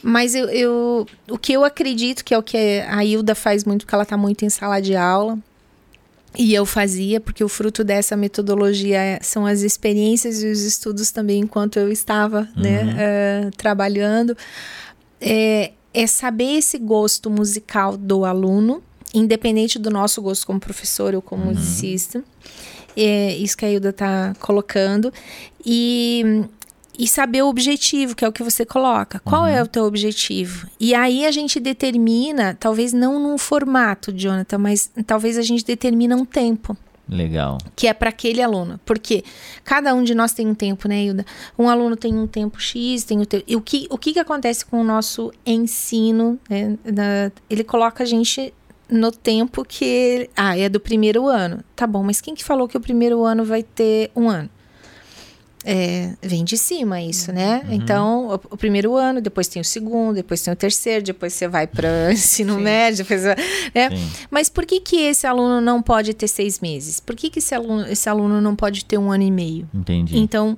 Mas 0.02 0.34
eu, 0.34 0.48
eu, 0.48 1.06
o 1.30 1.38
que 1.38 1.52
eu 1.52 1.64
acredito 1.64 2.24
que 2.24 2.34
é 2.34 2.38
o 2.38 2.42
que 2.42 2.82
a 2.88 3.04
Hilda 3.04 3.34
faz 3.34 3.64
muito, 3.64 3.82
porque 3.82 3.94
ela 3.94 4.06
tá 4.06 4.16
muito 4.16 4.44
em 4.44 4.50
sala 4.50 4.80
de 4.80 4.96
aula. 4.96 5.38
E 6.36 6.54
eu 6.54 6.64
fazia, 6.64 7.20
porque 7.20 7.44
o 7.44 7.48
fruto 7.48 7.84
dessa 7.84 8.16
metodologia 8.16 9.18
são 9.20 9.44
as 9.44 9.60
experiências 9.60 10.42
e 10.42 10.46
os 10.46 10.62
estudos 10.62 11.10
também 11.10 11.40
enquanto 11.40 11.78
eu 11.78 11.90
estava 11.90 12.48
né, 12.56 12.80
uhum. 12.80 12.94
né, 12.94 13.46
uh, 13.46 13.50
trabalhando. 13.56 14.36
É, 15.20 15.72
é 15.92 16.06
saber 16.06 16.56
esse 16.56 16.78
gosto 16.78 17.28
musical 17.28 17.96
do 17.96 18.24
aluno, 18.24 18.82
independente 19.12 19.78
do 19.78 19.90
nosso 19.90 20.22
gosto 20.22 20.46
como 20.46 20.58
professor 20.58 21.14
ou 21.14 21.20
como 21.20 21.44
uhum. 21.44 21.50
musicista. 21.50 22.24
É 22.96 23.34
isso 23.36 23.56
que 23.56 23.64
a 23.64 23.70
Hilda 23.70 23.90
está 23.90 24.34
colocando. 24.40 25.12
E 25.64 26.44
e 26.98 27.08
saber 27.08 27.42
o 27.42 27.48
objetivo, 27.48 28.14
que 28.14 28.24
é 28.24 28.28
o 28.28 28.32
que 28.32 28.42
você 28.42 28.64
coloca. 28.64 29.18
Qual 29.20 29.46
é 29.46 29.52
uhum. 29.52 29.58
é 29.58 29.62
o 29.62 29.66
teu 29.66 29.84
objetivo? 29.84 30.66
E 30.78 30.94
aí 30.94 31.24
a 31.24 31.30
gente 31.30 31.58
determina, 31.58 32.56
talvez 32.58 32.92
não 32.92 33.18
num 33.18 33.38
formato, 33.38 34.12
Jonathan, 34.12 34.58
mas 34.58 34.90
talvez 35.06 35.38
a 35.38 35.42
gente 35.42 35.64
determina 35.64 36.16
um 36.16 36.24
tempo. 36.24 36.76
Legal. 37.08 37.58
Que 37.74 37.88
é 37.88 37.92
para 37.92 38.08
aquele 38.08 38.40
aluno. 38.40 38.80
Porque 38.84 39.24
cada 39.64 39.94
um 39.94 40.02
de 40.02 40.14
nós 40.14 40.32
tem 40.32 40.46
um 40.46 40.54
tempo, 40.54 40.88
né, 40.88 41.02
Hilda? 41.04 41.26
Um 41.58 41.68
aluno 41.68 41.96
tem 41.96 42.14
um 42.14 42.26
tempo 42.26 42.60
X, 42.60 43.04
tem 43.04 43.20
o 43.20 43.26
tempo. 43.26 43.44
E 43.46 43.56
o 43.56 43.60
que, 43.60 43.86
o 43.90 43.98
que, 43.98 44.12
que 44.12 44.18
acontece 44.18 44.64
com 44.64 44.80
o 44.80 44.84
nosso 44.84 45.32
ensino? 45.44 46.38
Né? 46.48 47.32
ele 47.50 47.64
coloca 47.64 48.02
a 48.02 48.06
gente 48.06 48.54
no 48.88 49.10
tempo 49.10 49.64
que. 49.64 50.28
Ah, 50.36 50.56
é 50.56 50.68
do 50.68 50.80
primeiro 50.80 51.26
ano. 51.26 51.62
Tá 51.74 51.86
bom, 51.86 52.02
mas 52.02 52.20
quem 52.20 52.34
que 52.34 52.44
falou 52.44 52.68
que 52.68 52.76
o 52.76 52.80
primeiro 52.80 53.24
ano 53.24 53.44
vai 53.44 53.62
ter 53.62 54.10
um 54.14 54.28
ano? 54.28 54.48
É, 55.64 56.10
vem 56.20 56.44
de 56.44 56.56
cima 56.56 57.00
isso, 57.00 57.32
né? 57.32 57.62
Uhum. 57.64 57.74
Então, 57.74 58.26
o, 58.28 58.34
o, 58.34 58.56
primeiro 58.56 58.96
ano, 58.96 59.20
depois 59.20 59.46
tem 59.46 59.62
o 59.62 59.64
segundo, 59.64 60.14
depois 60.14 60.42
tem 60.42 60.52
o 60.52 60.56
terceiro, 60.56 61.04
depois 61.04 61.32
você 61.32 61.46
vai 61.46 61.66
para 61.66 61.88
ensino 62.12 62.56
Sim. 62.56 62.62
médio, 62.62 62.98
depois, 63.04 63.22
né? 63.24 63.88
Mas 64.30 64.48
por 64.48 64.66
que 64.66 64.80
que 64.80 64.96
esse 64.96 65.26
aluno 65.26 65.60
não 65.60 65.80
pode 65.80 66.14
ter 66.14 66.28
seis 66.28 66.60
meses? 66.60 66.98
Por 66.98 67.14
que 67.14 67.30
que 67.30 67.38
esse 67.38 67.54
aluno, 67.54 67.86
esse 67.86 68.08
aluno 68.08 68.40
não 68.40 68.56
pode 68.56 68.84
ter 68.84 68.98
um 68.98 69.10
ano 69.10 69.22
e 69.22 69.30
meio? 69.30 69.68
Entendi. 69.72 70.18
Então, 70.18 70.56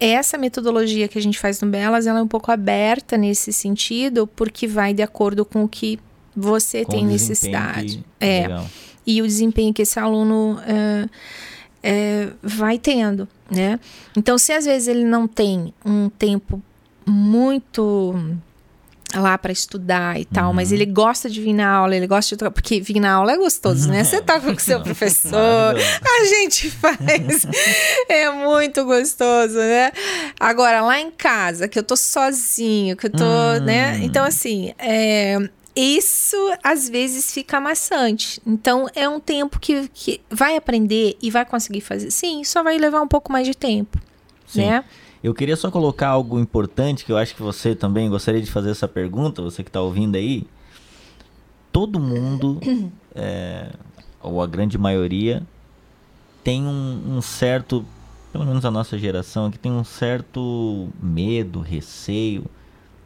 essa 0.00 0.36
metodologia 0.36 1.06
que 1.06 1.18
a 1.18 1.22
gente 1.22 1.38
faz 1.38 1.60
no 1.60 1.68
Belas, 1.68 2.06
ela 2.06 2.18
é 2.18 2.22
um 2.22 2.28
pouco 2.28 2.50
aberta 2.50 3.16
nesse 3.16 3.52
sentido, 3.52 4.26
porque 4.26 4.66
vai 4.66 4.92
de 4.92 5.02
acordo 5.02 5.44
com 5.44 5.62
o 5.62 5.68
que 5.68 6.00
você 6.34 6.84
com 6.84 6.92
tem 6.92 7.06
necessidade. 7.06 7.98
Que... 8.18 8.26
É. 8.26 8.42
Legal. 8.42 8.66
E 9.06 9.22
o 9.22 9.26
desempenho 9.26 9.72
que 9.72 9.82
esse 9.82 9.98
aluno... 10.00 10.58
Uh, 10.58 11.08
é, 11.82 12.28
vai 12.42 12.78
tendo, 12.78 13.28
né? 13.54 13.80
Então, 14.16 14.38
se 14.38 14.52
às 14.52 14.64
vezes 14.64 14.88
ele 14.88 15.04
não 15.04 15.26
tem 15.28 15.72
um 15.84 16.08
tempo 16.08 16.62
muito 17.06 18.14
lá 19.14 19.36
para 19.36 19.52
estudar 19.52 20.18
e 20.18 20.24
tal, 20.24 20.48
uhum. 20.48 20.54
mas 20.54 20.72
ele 20.72 20.86
gosta 20.86 21.28
de 21.28 21.40
vir 21.40 21.52
na 21.52 21.68
aula, 21.68 21.94
ele 21.94 22.06
gosta 22.06 22.36
de 22.36 22.50
porque 22.50 22.80
vir 22.80 23.00
na 23.00 23.12
aula 23.12 23.32
é 23.32 23.36
gostoso, 23.36 23.88
né? 23.88 24.04
Você 24.04 24.20
tá 24.20 24.40
com 24.40 24.50
o 24.50 24.58
seu 24.58 24.80
professor, 24.82 25.36
a 25.36 26.24
gente 26.24 26.70
faz, 26.70 27.46
é 28.08 28.30
muito 28.30 28.84
gostoso, 28.84 29.58
né? 29.58 29.92
Agora 30.38 30.80
lá 30.80 30.98
em 30.98 31.10
casa, 31.10 31.68
que 31.68 31.78
eu 31.78 31.82
tô 31.82 31.96
sozinho, 31.96 32.96
que 32.96 33.06
eu 33.06 33.10
tô, 33.10 33.24
uhum. 33.24 33.64
né? 33.64 33.98
Então 34.02 34.24
assim, 34.24 34.72
é, 34.78 35.36
isso 35.74 36.36
às 36.62 36.88
vezes 36.88 37.32
fica 37.32 37.60
maçante. 37.60 38.40
Então 38.46 38.88
é 38.94 39.08
um 39.08 39.18
tempo 39.18 39.58
que, 39.58 39.88
que 39.88 40.20
vai 40.30 40.56
aprender 40.56 41.16
e 41.20 41.30
vai 41.30 41.44
conseguir 41.44 41.80
fazer. 41.80 42.10
Sim, 42.10 42.44
só 42.44 42.62
vai 42.62 42.76
levar 42.78 43.00
um 43.00 43.08
pouco 43.08 43.32
mais 43.32 43.46
de 43.46 43.54
tempo, 43.54 43.98
Sim. 44.46 44.66
né? 44.66 44.84
Eu 45.22 45.32
queria 45.32 45.56
só 45.56 45.70
colocar 45.70 46.08
algo 46.08 46.38
importante 46.38 47.04
que 47.04 47.12
eu 47.12 47.16
acho 47.16 47.34
que 47.34 47.42
você 47.42 47.74
também 47.74 48.10
gostaria 48.10 48.42
de 48.42 48.50
fazer 48.50 48.70
essa 48.70 48.88
pergunta, 48.88 49.40
você 49.40 49.62
que 49.62 49.68
está 49.68 49.80
ouvindo 49.80 50.16
aí. 50.16 50.44
Todo 51.70 52.00
mundo, 52.00 52.60
é, 53.14 53.70
ou 54.20 54.42
a 54.42 54.46
grande 54.46 54.76
maioria, 54.76 55.42
tem 56.42 56.64
um, 56.66 57.16
um 57.16 57.22
certo, 57.22 57.84
pelo 58.32 58.44
menos 58.44 58.64
a 58.64 58.70
nossa 58.70 58.98
geração 58.98 59.46
aqui, 59.46 59.58
tem 59.58 59.70
um 59.70 59.84
certo 59.84 60.88
medo, 61.00 61.60
receio 61.60 62.44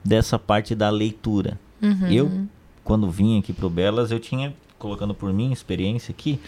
dessa 0.03 0.39
parte 0.39 0.75
da 0.75 0.89
leitura. 0.89 1.61
Uhum. 1.83 2.11
Eu 2.11 2.49
quando 2.87 3.11
vim 3.11 3.41
aqui 3.41 3.53
pro 3.53 3.69
Belas, 3.69 4.13
eu 4.13 4.21
tinha, 4.21 4.55
colocando 4.79 5.13
por 5.13 5.33
mim, 5.33 5.51
experiência 5.51 6.13
aqui, 6.13 6.39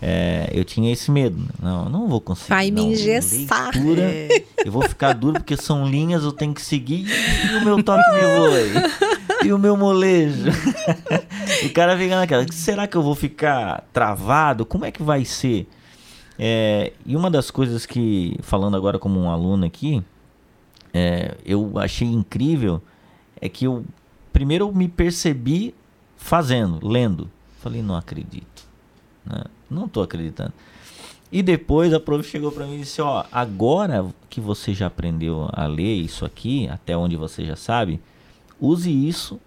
é, 0.00 0.50
eu 0.52 0.62
tinha 0.62 0.92
esse 0.92 1.10
medo. 1.10 1.38
Né? 1.38 1.46
Não, 1.62 1.88
não 1.88 2.06
vou 2.06 2.20
conseguir. 2.20 2.50
Vai 2.50 2.70
não, 2.70 2.86
me 2.86 2.92
engessar. 2.92 3.70
Leitura, 3.74 4.02
é. 4.02 4.44
Eu 4.62 4.70
vou 4.70 4.82
ficar 4.82 5.14
duro 5.14 5.40
porque 5.40 5.56
são 5.56 5.88
linhas, 5.88 6.22
eu 6.22 6.32
tenho 6.32 6.52
que 6.52 6.60
seguir. 6.60 7.06
E 7.08 7.56
o 7.56 7.64
meu 7.64 7.82
toque 7.82 8.04
me 8.12 8.20
voe. 8.20 9.46
E 9.46 9.52
o 9.54 9.58
meu 9.58 9.74
molejo. 9.74 10.50
o 11.64 11.72
cara 11.72 11.96
fica 11.96 12.14
naquela. 12.14 12.44
Será 12.52 12.86
que 12.86 12.98
eu 12.98 13.02
vou 13.02 13.14
ficar 13.14 13.88
travado? 13.90 14.66
Como 14.66 14.84
é 14.84 14.90
que 14.90 15.02
vai 15.02 15.24
ser? 15.24 15.66
É, 16.38 16.92
e 17.06 17.16
uma 17.16 17.30
das 17.30 17.50
coisas 17.50 17.86
que, 17.86 18.36
falando 18.42 18.76
agora 18.76 18.98
como 18.98 19.18
um 19.18 19.30
aluno 19.30 19.64
aqui, 19.64 20.02
é, 20.92 21.36
eu 21.42 21.78
achei 21.78 22.06
incrível 22.06 22.82
é 23.40 23.48
que 23.48 23.64
eu 23.66 23.84
primeiro 24.34 24.66
eu 24.66 24.72
me 24.72 24.88
percebi 24.88 25.74
fazendo, 26.16 26.86
lendo. 26.86 27.30
Falei, 27.60 27.82
não 27.82 27.96
acredito. 27.96 28.66
Né? 29.24 29.44
Não 29.70 29.86
estou 29.86 30.02
acreditando. 30.02 30.52
E 31.32 31.42
depois 31.42 31.94
a 31.94 32.00
prof 32.00 32.28
chegou 32.28 32.52
para 32.52 32.66
mim 32.66 32.74
e 32.74 32.80
disse: 32.80 33.00
Ó, 33.00 33.24
agora 33.32 34.06
que 34.28 34.40
você 34.40 34.74
já 34.74 34.88
aprendeu 34.88 35.48
a 35.52 35.66
ler 35.66 35.94
isso 35.94 36.24
aqui, 36.24 36.68
até 36.68 36.96
onde 36.96 37.16
você 37.16 37.44
já 37.44 37.56
sabe, 37.56 38.00
use 38.60 38.90
isso 38.90 39.40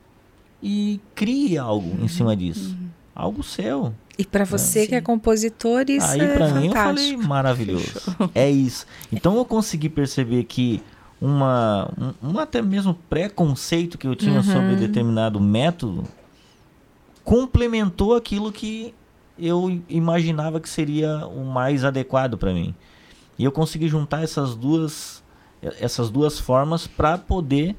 e 0.63 0.99
crie 1.13 1.57
algo 1.57 1.89
uhum. 1.89 2.05
em 2.05 2.07
cima 2.07 2.35
disso. 2.35 2.69
Uhum. 2.69 2.87
Algo 3.13 3.43
seu. 3.43 3.93
E 4.17 4.25
para 4.25 4.45
você 4.45 4.81
né? 4.81 4.87
que 4.87 4.95
é 4.95 5.01
compositor, 5.01 5.85
isso 5.89 6.07
Aí, 6.07 6.21
é 6.21 6.33
pra 6.33 6.47
fantástico. 6.47 6.59
mim 6.59 6.67
eu 6.67 6.73
falei 6.73 7.17
maravilhoso. 7.17 8.01
é 8.33 8.49
isso. 8.49 8.85
Então 9.11 9.37
eu 9.37 9.45
consegui 9.45 9.89
perceber 9.89 10.43
que 10.45 10.81
uma, 11.19 11.89
um, 12.21 12.37
até 12.39 12.61
mesmo 12.61 12.93
preconceito 13.09 13.97
que 13.97 14.07
eu 14.07 14.15
tinha 14.15 14.37
uhum. 14.37 14.43
sobre 14.43 14.75
determinado 14.75 15.39
método 15.39 16.03
complementou 17.23 18.15
aquilo 18.15 18.51
que 18.51 18.93
eu 19.37 19.81
imaginava 19.89 20.59
que 20.59 20.69
seria 20.69 21.27
o 21.27 21.43
mais 21.43 21.83
adequado 21.83 22.37
para 22.37 22.53
mim. 22.53 22.73
E 23.37 23.43
eu 23.43 23.51
consegui 23.51 23.87
juntar 23.87 24.23
essas 24.23 24.55
duas 24.55 25.23
essas 25.79 26.09
duas 26.09 26.39
formas 26.39 26.87
para 26.87 27.17
poder 27.17 27.75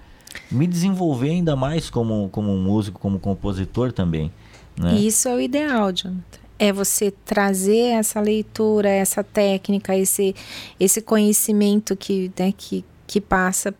me 0.50 0.66
desenvolver 0.66 1.30
ainda 1.30 1.56
mais 1.56 1.88
como, 1.88 2.28
como 2.30 2.56
músico, 2.56 2.98
como 2.98 3.18
compositor 3.18 3.92
também. 3.92 4.32
Né? 4.76 4.94
Isso 4.96 5.28
é 5.28 5.34
o 5.34 5.40
ideal, 5.40 5.92
Jonathan. 5.92 6.38
É 6.58 6.72
você 6.72 7.10
trazer 7.10 7.92
essa 7.92 8.20
leitura, 8.20 8.88
essa 8.88 9.22
técnica, 9.22 9.96
esse, 9.96 10.34
esse 10.78 11.00
conhecimento 11.00 11.96
que, 11.96 12.32
né, 12.36 12.52
que, 12.56 12.84
que 13.08 13.20
passa 13.20 13.74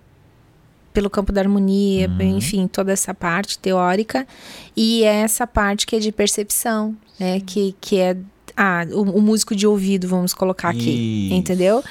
pelo 0.93 1.09
campo 1.09 1.31
da 1.31 1.41
harmonia, 1.41 2.09
uhum. 2.09 2.39
enfim, 2.39 2.67
toda 2.67 2.91
essa 2.91 3.15
parte 3.15 3.57
teórica 3.57 4.27
e 4.77 5.05
essa 5.05 5.47
parte 5.47 5.87
que 5.87 5.95
é 5.95 5.99
de 6.01 6.11
percepção, 6.11 6.97
né, 7.21 7.39
que, 7.39 7.77
que 7.81 7.99
é 7.99 8.17
ah, 8.61 8.85
o, 8.91 9.03
o, 9.03 9.23
músico 9.23 9.55
de 9.55 9.69
ouvido, 9.69 10.09
vamos 10.09 10.35
colocar 10.35 10.71
aqui, 10.71 11.27
Isso. 11.27 11.35
entendeu? 11.35 11.85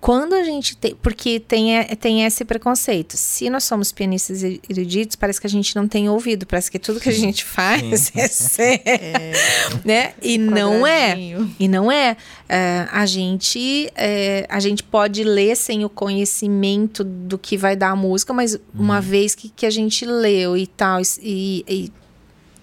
Quando 0.00 0.34
a 0.34 0.44
gente 0.44 0.76
tem. 0.76 0.94
Porque 0.94 1.40
tem, 1.40 1.84
tem 1.96 2.24
esse 2.24 2.44
preconceito. 2.44 3.16
Se 3.16 3.50
nós 3.50 3.64
somos 3.64 3.90
pianistas 3.90 4.44
eruditos, 4.44 5.16
parece 5.16 5.40
que 5.40 5.48
a 5.48 5.50
gente 5.50 5.74
não 5.74 5.88
tem 5.88 6.08
ouvido. 6.08 6.46
Parece 6.46 6.70
que 6.70 6.78
tudo 6.78 7.00
que 7.00 7.08
a 7.08 7.12
gente 7.12 7.44
faz 7.44 8.12
é, 8.14 8.28
ser, 8.28 8.82
é, 8.84 9.32
né? 9.84 10.14
E 10.22 10.38
não 10.38 10.86
é. 10.86 11.16
E 11.58 11.66
não 11.66 11.90
é. 11.90 12.16
é 12.48 12.86
a, 12.92 13.04
gente, 13.04 13.90
é, 13.96 14.46
a 14.48 14.60
gente 14.60 14.84
pode 14.84 15.24
ler 15.24 15.56
sem 15.56 15.84
o 15.84 15.88
conhecimento 15.88 17.02
do 17.02 17.36
que 17.36 17.56
vai 17.56 17.74
dar 17.74 17.90
a 17.90 17.96
música, 17.96 18.32
mas 18.32 18.56
uma 18.72 18.96
uhum. 18.96 19.02
vez 19.02 19.34
que, 19.34 19.48
que 19.48 19.66
a 19.66 19.70
gente 19.70 20.06
leu 20.06 20.56
e 20.56 20.68
tal, 20.68 21.00
e, 21.20 21.64
e 21.68 21.92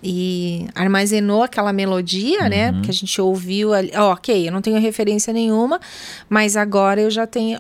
e 0.02 0.68
armazenou 0.74 1.44
aquela 1.44 1.74
melodia, 1.74 2.48
né? 2.50 2.70
uhum. 2.70 2.78
né? 2.78 2.82
Que 2.84 2.90
a 2.90 2.94
gente 2.94 3.22
ouviu 3.22 3.74
ali. 3.74 3.92
Oh, 3.96 4.12
ok, 4.12 4.48
eu 4.48 4.52
não 4.52 4.62
tenho 4.62 4.80
referência 4.80 5.34
nenhuma, 5.34 5.80
mas 6.30 6.56
agora 6.56 7.02
eu 7.02 7.10
já 7.10 7.28
tenho. 7.28 7.60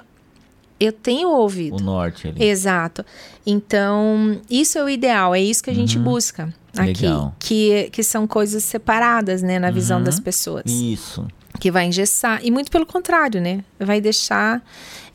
Eu 0.80 0.94
tenho 0.94 1.30
ouvido. 1.30 1.76
O 1.76 1.82
norte 1.82 2.30
ali. 2.30 2.42
Exato. 2.42 3.06
Então, 3.46 4.40
isso 4.50 4.78
é 4.78 4.84
o 4.84 4.88
ideal, 4.88 5.36
é 5.36 5.42
isso 5.42 5.62
que 5.62 5.70
a 5.70 5.76
gente 5.76 5.98
uhum. 5.98 6.04
busca 6.06 6.54
aqui. 6.78 7.04
Legal. 7.04 7.36
Que, 7.38 7.90
que 7.92 8.02
são 8.02 8.26
coisas 8.26 8.64
separadas, 8.64 9.42
né, 9.42 9.60
na 9.60 9.72
visão 9.72 9.98
uhum. 9.98 10.04
das 10.06 10.20
pessoas. 10.20 10.64
Isso. 10.68 11.28
que 11.60 11.70
vai 11.70 11.86
engessar, 11.86 12.40
e 12.42 12.50
muito 12.50 12.72
pelo 12.72 12.86
contrário, 12.86 13.42
né? 13.42 13.62
Vai 13.78 14.00
deixar. 14.00 14.64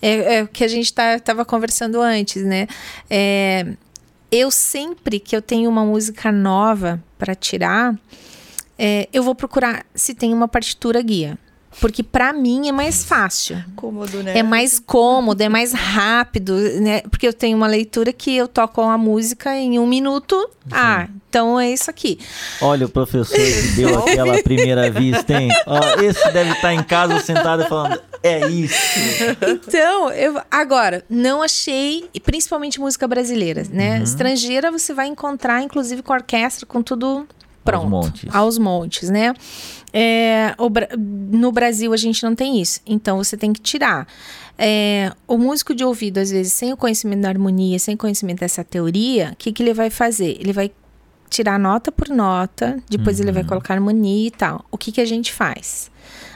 É, 0.02 0.36
é 0.36 0.42
o 0.42 0.48
que 0.48 0.62
a 0.62 0.68
gente 0.68 0.86
estava 0.86 1.18
tá, 1.18 1.44
conversando 1.46 1.98
antes, 2.02 2.44
né? 2.44 2.66
É, 3.08 3.74
eu 4.34 4.50
sempre 4.50 5.20
que 5.20 5.36
eu 5.36 5.40
tenho 5.40 5.70
uma 5.70 5.84
música 5.84 6.32
nova 6.32 7.00
para 7.16 7.36
tirar, 7.36 7.96
é, 8.76 9.08
eu 9.12 9.22
vou 9.22 9.32
procurar 9.32 9.86
se 9.94 10.12
tem 10.12 10.34
uma 10.34 10.48
partitura 10.48 11.00
guia. 11.00 11.38
Porque 11.80 12.02
para 12.02 12.32
mim 12.32 12.68
é 12.68 12.72
mais 12.72 13.04
fácil. 13.04 13.62
Cômodo, 13.76 14.22
né? 14.22 14.38
É 14.38 14.42
mais 14.42 14.78
cômodo, 14.78 15.40
é 15.42 15.48
mais 15.48 15.72
rápido, 15.72 16.54
né? 16.80 17.00
Porque 17.02 17.26
eu 17.26 17.32
tenho 17.32 17.56
uma 17.56 17.66
leitura 17.66 18.12
que 18.12 18.36
eu 18.36 18.48
toco 18.48 18.80
a 18.80 18.96
música 18.96 19.54
em 19.56 19.78
um 19.78 19.86
minuto. 19.86 20.36
Sim. 20.64 20.70
Ah, 20.72 21.08
então 21.28 21.58
é 21.58 21.70
isso 21.70 21.90
aqui. 21.90 22.18
Olha 22.60 22.86
o 22.86 22.88
professor 22.88 23.36
que 23.36 23.68
deu 23.76 23.98
aquela 24.06 24.42
primeira 24.42 24.90
vista, 24.90 25.34
hein? 25.34 25.50
Ó, 25.66 26.00
esse 26.00 26.30
deve 26.32 26.52
estar 26.52 26.72
em 26.72 26.82
casa 26.82 27.18
sentado 27.20 27.66
falando, 27.66 28.00
é 28.22 28.48
isso. 28.48 28.74
Então, 29.48 30.10
eu 30.10 30.40
agora 30.50 31.04
não 31.10 31.42
achei, 31.42 32.08
principalmente 32.22 32.80
música 32.80 33.06
brasileira, 33.06 33.64
né? 33.70 33.98
Uhum. 33.98 34.04
Estrangeira 34.04 34.70
você 34.70 34.94
vai 34.94 35.08
encontrar, 35.08 35.62
inclusive 35.62 36.02
com 36.02 36.12
orquestra, 36.12 36.64
com 36.64 36.82
tudo 36.82 37.26
pronto. 37.64 37.82
Aos 37.84 37.90
montes. 37.90 38.34
Aos 38.34 38.58
montes, 38.58 39.10
né? 39.10 39.34
É, 39.96 40.56
o, 40.58 40.68
no 40.98 41.52
Brasil 41.52 41.92
a 41.92 41.96
gente 41.96 42.24
não 42.24 42.34
tem 42.34 42.60
isso, 42.60 42.80
então 42.84 43.16
você 43.16 43.36
tem 43.36 43.52
que 43.52 43.60
tirar. 43.60 44.08
É, 44.58 45.12
o 45.28 45.38
músico 45.38 45.72
de 45.72 45.84
ouvido, 45.84 46.18
às 46.18 46.32
vezes, 46.32 46.52
sem 46.52 46.72
o 46.72 46.76
conhecimento 46.76 47.22
da 47.22 47.28
harmonia, 47.28 47.78
sem 47.78 47.96
conhecimento 47.96 48.40
dessa 48.40 48.64
teoria, 48.64 49.30
o 49.32 49.36
que, 49.36 49.52
que 49.52 49.62
ele 49.62 49.72
vai 49.72 49.90
fazer? 49.90 50.36
Ele 50.40 50.52
vai 50.52 50.72
tirar 51.30 51.60
nota 51.60 51.92
por 51.92 52.08
nota, 52.08 52.76
depois 52.90 53.18
uhum. 53.18 53.24
ele 53.24 53.32
vai 53.32 53.42
uhum. 53.42 53.48
colocar 53.48 53.74
harmonia 53.74 54.26
e 54.26 54.30
tal. 54.32 54.64
O 54.68 54.76
que, 54.76 54.90
que 54.90 55.00
a 55.00 55.04
gente 55.04 55.32
faz? 55.32 55.92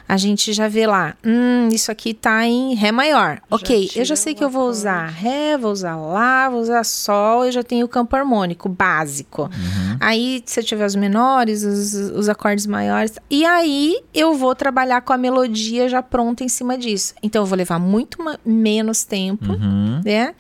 A 0.09 0.17
gente 0.17 0.55
já 0.55 0.69
vê 0.69 0.87
lá, 0.87 1.15
hum, 1.23 1.69
isso 1.71 1.93
aqui 1.93 2.15
tá 2.15 2.47
em 2.47 2.75
Ré 2.75 2.91
maior. 2.91 3.35
Já 3.35 3.57
ok, 3.57 3.91
eu 3.95 4.05
já 4.07 4.17
sei 4.17 4.35
que 4.35 4.43
eu 4.43 4.49
vou 4.49 4.67
usar 4.67 5.07
Ré, 5.09 5.59
vou 5.59 5.71
usar 5.71 5.97
Lá, 5.97 6.49
vou 6.49 6.61
usar 6.61 6.83
Sol, 6.83 7.45
eu 7.45 7.53
já 7.53 7.63
tenho 7.63 7.85
o 7.85 7.89
campo 7.89 8.17
harmônico 8.17 8.71
básico. 8.71 9.43
Uhum. 9.43 9.97
Aí, 10.01 10.43
se 10.47 10.61
eu 10.61 10.65
tiver 10.65 10.87
os 10.87 10.95
menores, 10.95 11.63
os, 11.63 11.93
os 11.93 12.29
acordes 12.29 12.67
maiores, 12.67 13.13
e 13.29 13.45
aí 13.45 14.01
eu 14.15 14.35
vou 14.35 14.55
trabalhar 14.55 15.03
com 15.03 15.13
a 15.13 15.19
melodia 15.19 15.89
já 15.91 16.03
pronta 16.03 16.43
em 16.43 16.49
cima 16.49 16.79
disso. 16.79 17.13
Então, 17.23 17.43
eu 17.43 17.47
vou 17.47 17.59
levar 17.59 17.79
muito 17.79 18.19
menos 18.47 19.05
tempo, 19.05 19.53
uhum. 19.53 20.01
né? 20.03 20.35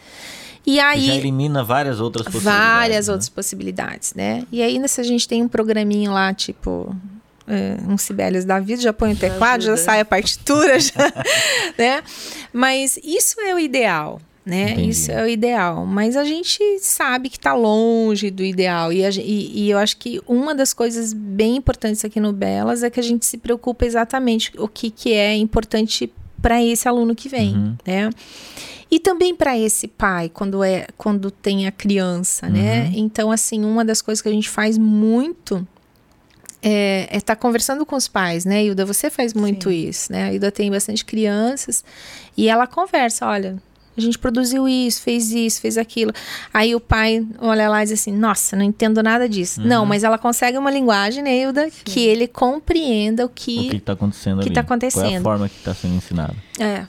E 0.65 0.81
aí 0.81 1.07
já 1.07 1.15
elimina 1.15 1.63
várias 1.63 2.01
outras 2.01 2.27
possibilidades. 2.27 2.69
Várias 2.69 3.07
né? 3.07 3.13
outras 3.13 3.29
possibilidades, 3.29 4.15
né? 4.15 4.47
E 4.51 4.63
aí, 4.63 4.89
se 4.89 5.01
a 5.01 5.05
gente 5.05 5.29
tem 5.29 5.43
um 5.43 5.49
programinho 5.49 6.13
lá, 6.13 6.33
tipo 6.33 6.95
um 7.89 7.97
Sibelius 7.97 8.45
da 8.45 8.61
vida, 8.61 8.83
já 8.83 8.93
põe 8.93 9.13
o 9.13 9.17
teclado, 9.17 9.63
já, 9.63 9.77
já 9.77 9.83
sai 9.83 10.01
a 10.01 10.05
partitura, 10.05 10.79
já, 10.79 10.93
né? 11.79 12.03
Mas 12.53 12.99
isso 13.03 13.41
é 13.41 13.55
o 13.55 13.59
ideal, 13.59 14.21
né? 14.45 14.73
Entendi. 14.73 14.91
Isso 14.91 15.11
é 15.11 15.23
o 15.23 15.29
ideal. 15.29 15.87
Mas 15.87 16.17
a 16.17 16.25
gente 16.25 16.61
sabe 16.81 17.29
que 17.29 17.37
está 17.37 17.55
longe 17.55 18.31
do 18.31 18.43
ideal. 18.43 18.93
E, 18.93 19.05
a, 19.05 19.11
e, 19.11 19.65
e, 19.65 19.71
eu 19.71 19.79
acho 19.79 19.97
que 19.97 20.21
uma 20.27 20.55
das 20.55 20.73
coisas 20.73 21.13
bem 21.13 21.57
importantes 21.57 22.05
aqui 22.05 22.21
no 22.21 22.33
Belas 22.33 22.83
é 22.83 22.91
que 22.91 23.01
a 23.01 23.03
gente 23.03 23.27
se 23.27 23.39
preocupa 23.39 23.85
exatamente 23.85 24.53
o 24.59 24.69
que, 24.69 24.91
que 24.91 25.13
é 25.13 25.35
importante 25.35 26.13
para 26.41 26.63
esse 26.63 26.87
aluno 26.87 27.15
que 27.15 27.29
vem, 27.29 27.55
uhum. 27.55 27.77
né? 27.87 28.11
E 28.91 28.99
também 28.99 29.35
para 29.35 29.59
esse 29.59 29.87
pai, 29.87 30.31
quando 30.33 30.65
é 30.65 30.87
quando 30.97 31.31
tem 31.31 31.67
a 31.67 31.73
criança, 31.73 32.49
né? 32.49 32.59
uhum. 32.59 32.65
né? 32.65 32.93
Então, 32.95 33.31
assim, 33.31 33.65
uma 33.65 33.85
das 33.85 34.01
coisas 34.01 34.23
que 34.23 34.29
a 34.29 34.33
gente 34.33 34.49
faz 34.49 34.79
muito 34.79 35.67
é 36.63 37.05
estar 37.05 37.17
é 37.17 37.21
tá 37.21 37.37
conversando 37.37 37.87
com 37.87 37.97
os 37.97 38.09
pais, 38.09 38.45
né, 38.45 38.65
Hilda? 38.65 38.85
Você 38.85 39.11
faz 39.11 39.35
muito 39.35 39.71
Sim. 39.71 39.89
isso, 39.89 40.13
né? 40.13 40.25
A 40.25 40.33
Hilda 40.33 40.51
tem 40.51 40.71
bastante 40.71 41.05
crianças 41.05 41.85
e 42.37 42.49
ela 42.49 42.67
conversa, 42.67 43.27
olha, 43.27 43.57
a 43.97 44.01
gente 44.01 44.19
produziu 44.19 44.69
isso, 44.69 45.03
fez 45.03 45.33
isso, 45.33 45.61
fez 45.61 45.77
aquilo. 45.77 46.13
Aí 46.55 46.75
o 46.75 46.81
pai 46.81 47.27
olha 47.41 47.69
lá 47.69 47.83
e 47.83 47.87
diz 47.87 48.01
assim: 48.01 48.13
Nossa, 48.13 48.55
não 48.55 48.65
entendo 48.65 49.03
nada 49.03 49.29
disso. 49.29 49.61
Uhum. 49.61 49.67
Não, 49.67 49.85
mas 49.85 50.05
ela 50.05 50.17
consegue 50.17 50.57
uma 50.57 50.71
linguagem, 50.71 51.23
né, 51.23 51.31
Sim. 51.43 51.71
que 51.85 52.01
ele 52.07 52.29
compreenda 52.29 53.27
o 53.27 53.29
que 53.29 53.75
está 53.75 53.95
acontecendo. 53.95 54.39
O 54.39 54.43
que 54.43 54.49
está 54.49 54.61
acontecendo. 54.61 55.03
Qual 55.03 55.13
é 55.13 55.17
a 55.17 55.23
forma 55.23 55.49
que 55.49 55.57
está 55.57 55.75
sendo 55.75 55.97
ensinado. 55.97 56.37
É. 56.61 56.87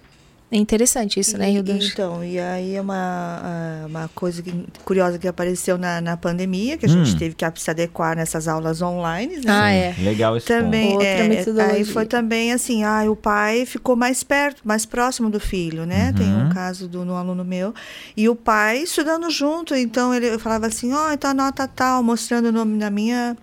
É 0.51 0.57
interessante 0.57 1.19
isso, 1.19 1.37
né, 1.37 1.51
Hilda? 1.51 1.77
Então, 1.79 2.23
e 2.23 2.39
aí 2.39 2.75
é 2.75 2.81
uma, 2.81 3.85
uma 3.85 4.07
coisa 4.15 4.41
que, 4.41 4.51
curiosa 4.83 5.19
que 5.19 5.27
apareceu 5.27 5.77
na, 5.77 6.01
na 6.01 6.17
pandemia, 6.17 6.75
que 6.75 6.87
a 6.87 6.89
gente 6.89 7.13
hum. 7.13 7.17
teve 7.19 7.35
que 7.35 7.45
se 7.61 7.69
adequar 7.69 8.15
nessas 8.15 8.47
aulas 8.47 8.81
online. 8.81 9.37
Né? 9.37 9.43
Ah, 9.47 9.71
é. 9.71 9.95
Legal 9.99 10.35
esse 10.35 10.47
também, 10.47 10.93
ponto. 10.93 11.03
É, 11.03 11.71
aí 11.71 11.85
foi 11.85 12.07
também 12.07 12.51
assim, 12.51 12.83
ah, 12.83 13.03
o 13.07 13.15
pai 13.15 13.63
ficou 13.67 13.95
mais 13.95 14.23
perto, 14.23 14.61
mais 14.63 14.87
próximo 14.87 15.29
do 15.29 15.39
filho, 15.39 15.85
né? 15.85 16.07
Uhum. 16.07 16.13
Tem 16.15 16.35
um 16.35 16.49
caso 16.49 16.87
do 16.87 17.03
um 17.03 17.15
aluno 17.15 17.45
meu. 17.45 17.71
E 18.17 18.27
o 18.27 18.35
pai 18.35 18.79
estudando 18.79 19.29
junto, 19.29 19.75
então 19.75 20.15
ele 20.15 20.39
falava 20.39 20.65
assim, 20.65 20.91
ó, 20.93 21.09
oh, 21.09 21.13
então 21.13 21.31
nota 21.31 21.67
tal, 21.67 22.01
mostrando 22.01 22.47
o 22.47 22.51
nome 22.51 22.79
da 22.79 22.89
minha 22.89 23.37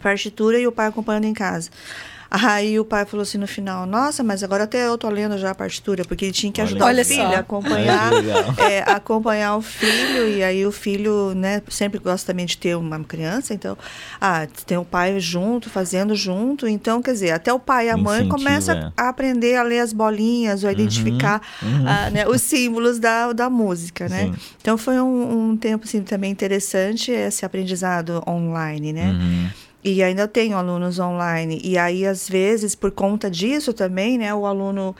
partitura 0.00 0.58
e 0.58 0.66
o 0.66 0.72
pai 0.72 0.86
acompanhando 0.86 1.24
em 1.24 1.34
casa. 1.34 1.68
Aí 2.42 2.80
o 2.80 2.84
pai 2.84 3.04
falou 3.04 3.22
assim 3.22 3.38
no 3.38 3.46
final: 3.46 3.86
Nossa, 3.86 4.24
mas 4.24 4.42
agora 4.42 4.64
até 4.64 4.88
eu 4.88 4.98
tô 4.98 5.08
lendo 5.08 5.38
já 5.38 5.52
a 5.52 5.54
partitura, 5.54 6.04
porque 6.04 6.24
ele 6.24 6.32
tinha 6.32 6.52
que 6.52 6.60
ajudar 6.60 6.86
Olha 6.86 7.02
o 7.02 7.04
filho 7.04 7.22
a 7.22 7.38
acompanhar, 7.38 8.10
é, 8.58 8.80
acompanhar 8.90 9.56
o 9.56 9.62
filho. 9.62 10.28
E 10.28 10.42
aí 10.42 10.66
o 10.66 10.72
filho, 10.72 11.32
né, 11.32 11.62
sempre 11.68 12.00
gosta 12.00 12.32
também 12.32 12.44
de 12.44 12.58
ter 12.58 12.76
uma 12.76 12.98
criança, 13.04 13.54
então, 13.54 13.78
ah, 14.20 14.48
tem 14.66 14.76
o 14.76 14.84
pai 14.84 15.20
junto, 15.20 15.70
fazendo 15.70 16.16
junto. 16.16 16.66
Então, 16.66 17.00
quer 17.00 17.12
dizer, 17.12 17.30
até 17.30 17.52
o 17.52 17.60
pai 17.60 17.86
e 17.86 17.90
a 17.90 17.96
mãe 17.96 18.28
começam 18.28 18.74
é. 18.74 18.92
a 18.96 19.08
aprender 19.10 19.54
a 19.54 19.62
ler 19.62 19.78
as 19.78 19.92
bolinhas, 19.92 20.64
ou 20.64 20.68
a 20.68 20.72
uhum, 20.72 20.78
identificar 20.78 21.40
uhum. 21.62 21.84
Ah, 21.86 22.10
né, 22.10 22.26
os 22.26 22.42
símbolos 22.42 22.98
da, 22.98 23.32
da 23.32 23.48
música, 23.48 24.08
né? 24.08 24.24
Sim. 24.24 24.34
Então 24.60 24.76
foi 24.76 25.00
um, 25.00 25.50
um, 25.50 25.56
tempo 25.56 25.84
assim, 25.84 26.02
também 26.02 26.32
interessante 26.32 27.12
esse 27.12 27.44
aprendizado 27.44 28.24
online, 28.26 28.92
né? 28.92 29.10
Uhum. 29.10 29.50
E 29.84 30.02
ainda 30.02 30.26
tenho 30.26 30.56
alunos 30.56 30.98
online. 30.98 31.60
E 31.62 31.76
aí, 31.76 32.06
às 32.06 32.26
vezes, 32.26 32.74
por 32.74 32.90
conta 32.90 33.30
disso 33.30 33.74
também, 33.74 34.16
né, 34.16 34.34
o 34.34 34.46
aluno 34.46 34.96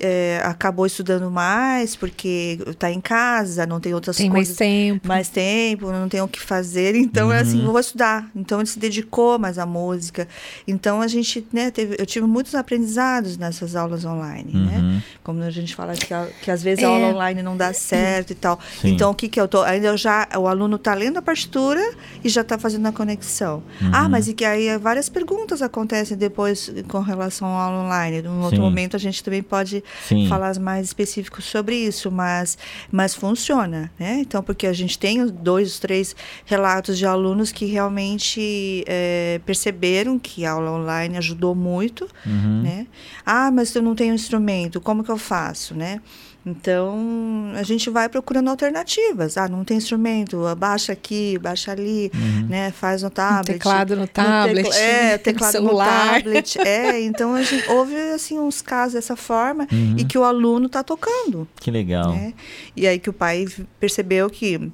é, 0.00 0.42
acabou 0.44 0.84
estudando 0.84 1.30
mais 1.30 1.94
porque 1.94 2.58
está 2.66 2.90
em 2.90 3.00
casa, 3.00 3.64
não 3.66 3.78
tem 3.78 3.94
outras 3.94 4.16
tem 4.16 4.28
coisas. 4.28 4.48
Mais 4.48 4.58
tempo. 4.58 5.06
Mais 5.06 5.28
tempo, 5.28 5.92
não 5.92 6.08
tem 6.08 6.20
o 6.20 6.26
que 6.26 6.40
fazer. 6.40 6.96
Então, 6.96 7.28
uhum. 7.28 7.32
é 7.32 7.38
assim, 7.38 7.60
uhum. 7.60 7.70
vou 7.70 7.78
estudar. 7.78 8.28
Então, 8.34 8.58
ele 8.58 8.66
se 8.66 8.80
dedicou 8.80 9.38
mais 9.38 9.60
à 9.60 9.64
música. 9.64 10.26
Então, 10.66 11.00
a 11.00 11.06
gente, 11.06 11.46
né, 11.52 11.70
teve, 11.70 11.94
eu 11.96 12.04
tive 12.04 12.26
muitos 12.26 12.56
aprendizados 12.56 13.38
nessas 13.38 13.76
aulas 13.76 14.04
online, 14.04 14.52
né? 14.52 14.78
uhum. 14.78 14.92
né? 14.94 15.02
Como 15.22 15.40
a 15.42 15.50
gente 15.50 15.72
fala 15.72 15.94
que, 15.94 16.08
que 16.42 16.50
às 16.50 16.64
vezes 16.64 16.82
é. 16.82 16.86
a 16.86 16.90
aula 16.90 17.08
online 17.14 17.42
não 17.42 17.56
dá 17.56 17.72
certo 17.72 18.32
e 18.32 18.34
tal. 18.34 18.58
Sim. 18.80 18.90
Então, 18.90 19.12
o 19.12 19.14
que 19.14 19.28
que 19.28 19.40
eu 19.40 19.46
tô... 19.46 19.62
Ainda 19.62 19.86
eu 19.86 19.96
já... 19.96 20.26
O 20.36 20.48
aluno 20.48 20.74
está 20.74 20.94
lendo 20.94 21.18
a 21.18 21.22
partitura 21.22 21.94
e 22.24 22.28
já 22.28 22.40
está 22.40 22.58
fazendo 22.58 22.86
a 22.86 22.92
conexão. 22.92 23.62
Uhum. 23.80 23.90
Ah, 23.92 24.15
mas 24.16 24.28
e 24.28 24.32
que 24.32 24.46
aí 24.46 24.78
várias 24.78 25.10
perguntas 25.10 25.60
acontecem 25.60 26.16
depois 26.16 26.72
com 26.88 27.00
relação 27.00 27.46
ao 27.48 27.84
online. 27.84 28.22
Num 28.22 28.40
outro 28.40 28.56
Sim. 28.56 28.62
momento 28.62 28.96
a 28.96 28.98
gente 28.98 29.22
também 29.22 29.42
pode 29.42 29.84
Sim. 30.08 30.26
falar 30.26 30.58
mais 30.58 30.86
específicos 30.86 31.44
sobre 31.44 31.76
isso, 31.76 32.10
mas, 32.10 32.56
mas 32.90 33.14
funciona, 33.14 33.92
né? 33.98 34.20
Então, 34.20 34.42
porque 34.42 34.66
a 34.66 34.72
gente 34.72 34.98
tem 34.98 35.26
dois, 35.26 35.78
três 35.78 36.16
relatos 36.46 36.96
de 36.96 37.04
alunos 37.04 37.52
que 37.52 37.66
realmente 37.66 38.82
é, 38.86 39.38
perceberam 39.44 40.18
que 40.18 40.46
a 40.46 40.52
aula 40.52 40.72
online 40.72 41.18
ajudou 41.18 41.54
muito, 41.54 42.08
uhum. 42.24 42.62
né? 42.62 42.86
Ah, 43.24 43.50
mas 43.50 43.74
eu 43.74 43.82
não 43.82 43.94
tenho 43.94 44.14
instrumento, 44.14 44.80
como 44.80 45.04
que 45.04 45.10
eu 45.10 45.18
faço, 45.18 45.74
né? 45.74 46.00
Então, 46.46 47.50
a 47.56 47.64
gente 47.64 47.90
vai 47.90 48.08
procurando 48.08 48.48
alternativas. 48.48 49.36
Ah, 49.36 49.48
não 49.48 49.64
tem 49.64 49.76
instrumento, 49.76 50.42
baixa 50.56 50.92
aqui, 50.92 51.36
baixa 51.38 51.72
ali, 51.72 52.08
uhum. 52.14 52.46
né? 52.48 52.70
Faz 52.70 53.02
no 53.02 53.10
tablet. 53.10 53.56
Um 53.56 53.58
teclado 53.58 53.96
no 53.96 54.06
tablet. 54.06 54.66
No 54.66 54.72
é, 54.72 55.18
teclado 55.18 55.60
no, 55.60 55.72
no 55.72 55.78
tablet. 55.78 56.58
É, 56.66 57.00
então 57.00 57.34
a 57.34 57.42
gente 57.42 57.68
houve 57.70 57.94
assim 58.14 58.38
uns 58.38 58.62
casos 58.62 58.94
dessa 58.94 59.16
forma 59.16 59.66
uhum. 59.72 59.96
e 59.98 60.04
que 60.04 60.16
o 60.16 60.22
aluno 60.22 60.66
está 60.66 60.82
tocando. 60.82 61.48
Que 61.60 61.70
legal. 61.70 62.12
Né? 62.12 62.32
E 62.76 62.86
aí 62.86 62.98
que 62.98 63.10
o 63.10 63.12
pai 63.12 63.46
percebeu 63.80 64.30
que 64.30 64.70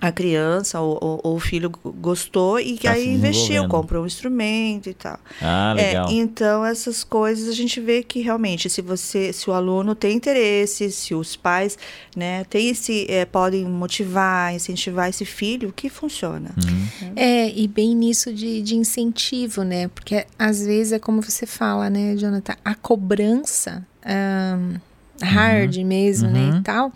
a 0.00 0.12
criança 0.12 0.80
ou, 0.80 0.96
ou, 1.00 1.20
ou, 1.24 1.36
o 1.36 1.40
filho 1.40 1.70
gostou 1.70 2.60
e 2.60 2.76
que 2.76 2.86
tá 2.86 2.92
aí 2.92 3.08
investiu, 3.08 3.66
comprou 3.66 4.04
um 4.04 4.06
instrumento 4.06 4.88
e 4.88 4.94
tal. 4.94 5.18
Ah, 5.42 5.74
é, 5.76 5.88
legal. 5.88 6.08
É, 6.08 6.12
então 6.12 6.64
essas 6.64 7.02
coisas 7.02 7.48
a 7.48 7.52
gente 7.52 7.80
vê 7.80 8.02
que 8.02 8.20
realmente 8.20 8.70
se 8.70 8.80
você, 8.80 9.32
se 9.32 9.50
o 9.50 9.52
aluno 9.52 9.94
tem 9.94 10.16
interesse, 10.16 10.90
se 10.92 11.14
os 11.14 11.34
pais, 11.34 11.76
né, 12.16 12.44
tem 12.44 12.68
esse, 12.68 13.06
é, 13.10 13.24
podem 13.24 13.64
motivar, 13.64 14.54
incentivar 14.54 15.08
esse 15.08 15.24
filho, 15.24 15.72
que 15.74 15.88
funciona. 15.88 16.50
Uhum. 16.56 17.12
É 17.16 17.50
e 17.50 17.66
bem 17.66 17.94
nisso 17.94 18.32
de, 18.32 18.62
de 18.62 18.76
incentivo, 18.76 19.62
né? 19.62 19.88
Porque 19.88 20.26
às 20.38 20.64
vezes 20.64 20.92
é 20.92 20.98
como 20.98 21.20
você 21.20 21.44
fala, 21.44 21.90
né, 21.90 22.16
Jonathan, 22.16 22.54
a 22.64 22.74
cobrança 22.74 23.84
um, 24.06 24.78
hard 25.20 25.76
uhum. 25.76 25.86
mesmo, 25.86 26.28
uhum. 26.28 26.34
né, 26.34 26.40
e 26.40 26.50
uhum. 26.52 26.62
tal, 26.62 26.92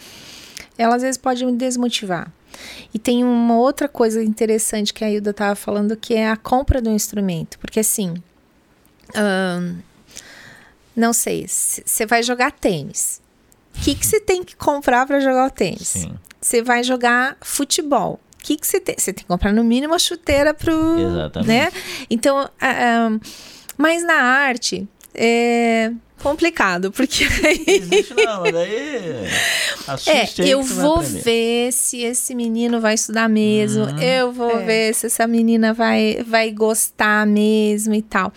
ela 0.79 0.95
às 0.95 1.03
vezes 1.03 1.17
pode 1.17 1.45
me 1.45 1.53
desmotivar. 1.57 2.31
E 2.95 2.99
tem 2.99 3.25
uma 3.25 3.57
outra 3.57 3.89
coisa 3.89 4.23
interessante 4.23 4.93
que 4.93 5.05
a 5.05 5.11
Hilda 5.11 5.31
estava 5.31 5.55
falando, 5.55 5.97
que 5.97 6.15
é 6.15 6.29
a 6.29 6.37
compra 6.37 6.81
do 6.81 6.91
instrumento. 6.91 7.59
Porque 7.59 7.81
assim. 7.81 8.15
Um, 9.15 9.79
não 10.95 11.13
sei, 11.13 11.47
você 11.49 12.05
vai 12.05 12.23
jogar 12.23 12.53
tênis. 12.53 13.21
O 13.75 13.81
que 13.81 13.95
você 13.95 14.21
tem 14.21 14.45
que 14.45 14.55
comprar 14.55 15.07
para 15.07 15.21
jogar 15.21 15.47
o 15.47 15.51
tênis? 15.51 16.07
Você 16.41 16.63
vai 16.63 16.85
jogar 16.85 17.37
futebol. 17.41 18.21
O 18.35 18.45
que 18.45 18.59
você 18.61 18.79
tem? 18.79 18.97
Você 18.99 19.13
tem 19.13 19.23
que 19.23 19.29
comprar 19.29 19.53
no 19.53 19.65
mínimo 19.65 19.93
uma 19.93 19.99
chuteira 19.99 20.53
pro. 20.53 20.99
Exatamente. 20.99 21.49
Né? 21.49 21.73
Então, 22.11 22.45
uh, 22.45 23.21
mas 23.79 24.05
na 24.05 24.15
arte 24.15 24.87
é 25.15 25.93
complicado, 26.23 26.93
porque 26.93 27.25
Existe 27.67 28.15
não, 28.15 28.43
daí 28.45 29.27
é, 30.07 30.49
eu 30.49 30.63
vou 30.63 31.01
ver 31.01 31.73
se 31.73 32.01
esse 32.03 32.35
menino 32.35 32.81
vai 32.81 32.95
estudar 32.95 33.29
mesmo, 33.29 33.85
uhum. 33.85 33.99
eu 33.99 34.33
vou 34.33 34.61
é. 34.61 34.65
ver 34.65 34.95
se 34.95 35.07
essa 35.07 35.27
menina 35.27 35.75
vai, 35.75 36.25
vai 36.27 36.51
gostar 36.51 37.27
mesmo 37.27 37.95
e 37.95 38.03
tal. 38.03 38.33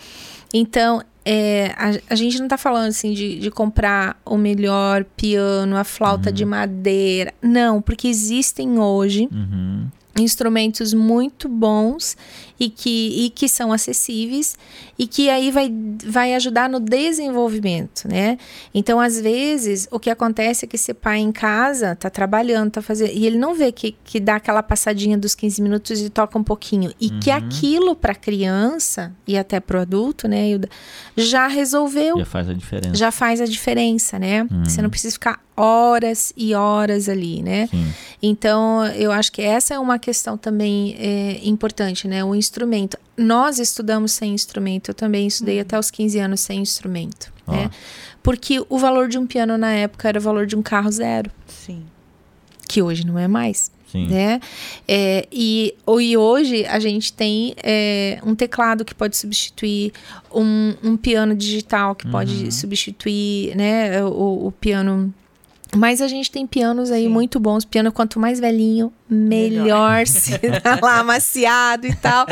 Então, 0.52 1.02
é, 1.24 1.74
a, 1.76 2.12
a, 2.12 2.14
gente 2.14 2.38
não 2.40 2.46
tá 2.46 2.56
falando 2.56 2.88
assim 2.88 3.12
de, 3.12 3.38
de 3.40 3.50
comprar 3.50 4.16
o 4.24 4.36
melhor 4.36 5.04
piano, 5.16 5.76
a 5.76 5.82
flauta 5.82 6.30
uhum. 6.30 6.34
de 6.34 6.44
madeira. 6.44 7.34
Não, 7.42 7.82
porque 7.82 8.06
existem 8.06 8.78
hoje 8.78 9.28
uhum. 9.32 9.88
instrumentos 10.18 10.94
muito 10.94 11.48
bons 11.48 12.16
e 12.58 12.70
que, 12.70 13.26
e 13.26 13.30
que 13.30 13.48
são 13.48 13.72
acessíveis 13.72 14.56
e 14.98 15.06
que 15.06 15.28
aí 15.28 15.50
vai, 15.50 15.72
vai 16.04 16.34
ajudar 16.34 16.68
no 16.68 16.80
desenvolvimento, 16.80 18.08
né? 18.08 18.38
Então, 18.74 18.98
às 18.98 19.20
vezes, 19.20 19.86
o 19.90 19.98
que 19.98 20.08
acontece 20.08 20.64
é 20.64 20.68
que 20.68 20.76
esse 20.76 20.94
pai 20.94 21.18
em 21.18 21.32
casa 21.32 21.94
tá 21.94 22.08
trabalhando, 22.08 22.70
tá 22.70 22.82
fazendo, 22.82 23.10
e 23.12 23.26
ele 23.26 23.36
não 23.36 23.54
vê 23.54 23.70
que, 23.70 23.94
que 24.04 24.18
dá 24.18 24.36
aquela 24.36 24.62
passadinha 24.62 25.18
dos 25.18 25.34
15 25.34 25.60
minutos 25.60 26.00
e 26.00 26.08
toca 26.08 26.38
um 26.38 26.44
pouquinho. 26.44 26.92
E 27.00 27.08
uhum. 27.08 27.20
que 27.20 27.30
aquilo 27.30 27.94
para 27.94 28.14
criança 28.14 29.14
e 29.26 29.36
até 29.36 29.60
para 29.60 29.78
o 29.78 29.80
adulto, 29.80 30.26
né, 30.26 30.46
já 31.16 31.46
resolveu. 31.46 32.18
Já 32.18 32.24
faz 32.24 32.48
a 32.48 32.54
diferença. 32.54 32.94
Já 32.94 33.10
faz 33.10 33.40
a 33.40 33.46
diferença, 33.46 34.18
né? 34.18 34.42
Uhum. 34.50 34.64
Você 34.64 34.80
não 34.80 34.88
precisa 34.88 35.12
ficar 35.12 35.40
horas 35.56 36.32
e 36.36 36.54
horas 36.54 37.08
ali, 37.08 37.42
né? 37.42 37.66
Sim. 37.68 37.92
Então, 38.22 38.84
eu 38.88 39.10
acho 39.10 39.32
que 39.32 39.40
essa 39.40 39.74
é 39.74 39.78
uma 39.78 39.98
questão 39.98 40.36
também 40.36 40.94
é, 40.98 41.40
importante, 41.42 42.06
né? 42.06 42.22
O 42.22 42.34
instrumento. 42.46 42.98
Nós 43.16 43.58
estudamos 43.58 44.12
sem 44.12 44.32
instrumento, 44.32 44.90
eu 44.90 44.94
também 44.94 45.26
estudei 45.26 45.56
uhum. 45.56 45.62
até 45.62 45.78
os 45.78 45.90
15 45.90 46.18
anos 46.18 46.40
sem 46.40 46.60
instrumento, 46.60 47.32
oh. 47.46 47.52
né? 47.52 47.70
Porque 48.22 48.64
o 48.68 48.78
valor 48.78 49.08
de 49.08 49.18
um 49.18 49.26
piano 49.26 49.56
na 49.56 49.72
época 49.72 50.08
era 50.08 50.18
o 50.18 50.22
valor 50.22 50.46
de 50.46 50.56
um 50.56 50.62
carro 50.62 50.90
zero. 50.90 51.30
Sim. 51.46 51.84
Que 52.68 52.82
hoje 52.82 53.06
não 53.06 53.18
é 53.18 53.28
mais. 53.28 53.70
Sim. 53.90 54.08
Né? 54.08 54.40
É, 54.88 55.28
e, 55.30 55.74
e 56.00 56.16
hoje 56.16 56.66
a 56.66 56.80
gente 56.80 57.12
tem 57.12 57.54
é, 57.62 58.18
um 58.24 58.34
teclado 58.34 58.84
que 58.84 58.94
pode 58.94 59.16
substituir 59.16 59.92
um, 60.34 60.74
um 60.82 60.96
piano 60.96 61.36
digital 61.36 61.94
que 61.94 62.06
uhum. 62.06 62.10
pode 62.10 62.52
substituir 62.52 63.56
né, 63.56 64.04
o, 64.04 64.48
o 64.48 64.52
piano 64.52 65.14
mas 65.74 66.00
a 66.00 66.08
gente 66.08 66.30
tem 66.30 66.46
pianos 66.46 66.90
aí 66.90 67.04
Sim. 67.04 67.08
muito 67.08 67.40
bons. 67.40 67.64
Piano, 67.64 67.90
quanto 67.90 68.20
mais 68.20 68.38
velhinho, 68.38 68.92
melhor, 69.08 69.62
melhor. 69.62 70.06
se 70.08 70.38
tá 70.60 70.78
lá 70.80 70.98
amaciado 71.00 71.86
e 71.86 71.94
tal. 71.94 72.26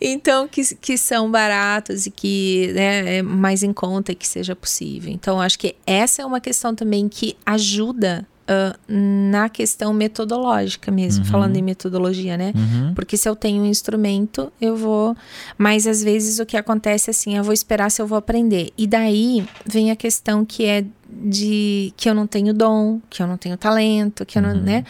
Então, 0.00 0.48
que, 0.48 0.74
que 0.76 0.98
são 0.98 1.30
baratos 1.30 2.06
e 2.06 2.10
que 2.10 2.72
né, 2.74 3.18
é 3.18 3.22
mais 3.22 3.62
em 3.62 3.72
conta 3.72 4.14
que 4.14 4.26
seja 4.26 4.56
possível. 4.56 5.12
Então, 5.12 5.40
acho 5.40 5.58
que 5.58 5.74
essa 5.86 6.22
é 6.22 6.26
uma 6.26 6.40
questão 6.40 6.74
também 6.74 7.08
que 7.08 7.36
ajuda 7.44 8.26
Uh, 8.44 8.76
na 8.86 9.48
questão 9.48 9.94
metodológica 9.94 10.92
mesmo, 10.92 11.24
uhum. 11.24 11.30
falando 11.30 11.56
em 11.56 11.62
metodologia, 11.62 12.36
né? 12.36 12.52
Uhum. 12.54 12.92
Porque 12.92 13.16
se 13.16 13.26
eu 13.26 13.34
tenho 13.34 13.62
um 13.62 13.64
instrumento, 13.64 14.52
eu 14.60 14.76
vou. 14.76 15.16
Mas 15.56 15.86
às 15.86 16.02
vezes 16.02 16.38
o 16.38 16.44
que 16.44 16.54
acontece 16.54 17.08
é 17.08 17.12
assim, 17.12 17.38
eu 17.38 17.42
vou 17.42 17.54
esperar 17.54 17.90
se 17.90 18.02
eu 18.02 18.06
vou 18.06 18.18
aprender. 18.18 18.70
E 18.76 18.86
daí 18.86 19.46
vem 19.64 19.90
a 19.90 19.96
questão 19.96 20.44
que 20.44 20.66
é 20.66 20.84
de 21.24 21.92
que 21.96 22.08
eu 22.08 22.14
não 22.14 22.26
tenho 22.26 22.52
dom, 22.52 23.00
que 23.08 23.22
eu 23.22 23.26
não 23.26 23.36
tenho 23.36 23.56
talento, 23.56 24.26
que 24.26 24.38
eu 24.38 24.42
não, 24.42 24.50
uhum. 24.50 24.62
né? 24.62 24.84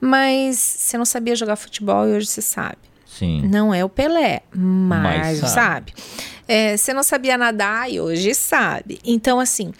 Mas 0.00 0.56
você 0.58 0.98
não 0.98 1.04
sabia 1.04 1.36
jogar 1.36 1.56
futebol 1.56 2.08
e 2.08 2.12
hoje 2.12 2.26
você 2.26 2.42
sabe. 2.42 2.78
Sim. 3.06 3.46
Não 3.48 3.72
é 3.74 3.84
o 3.84 3.88
Pelé, 3.88 4.40
mas, 4.54 5.40
mas 5.40 5.50
sabe. 5.50 5.92
É, 6.48 6.76
você 6.76 6.94
não 6.94 7.02
sabia 7.02 7.36
nadar 7.36 7.90
e 7.90 8.00
hoje 8.00 8.34
sabe. 8.34 8.98
Então, 9.04 9.38
assim, 9.38 9.72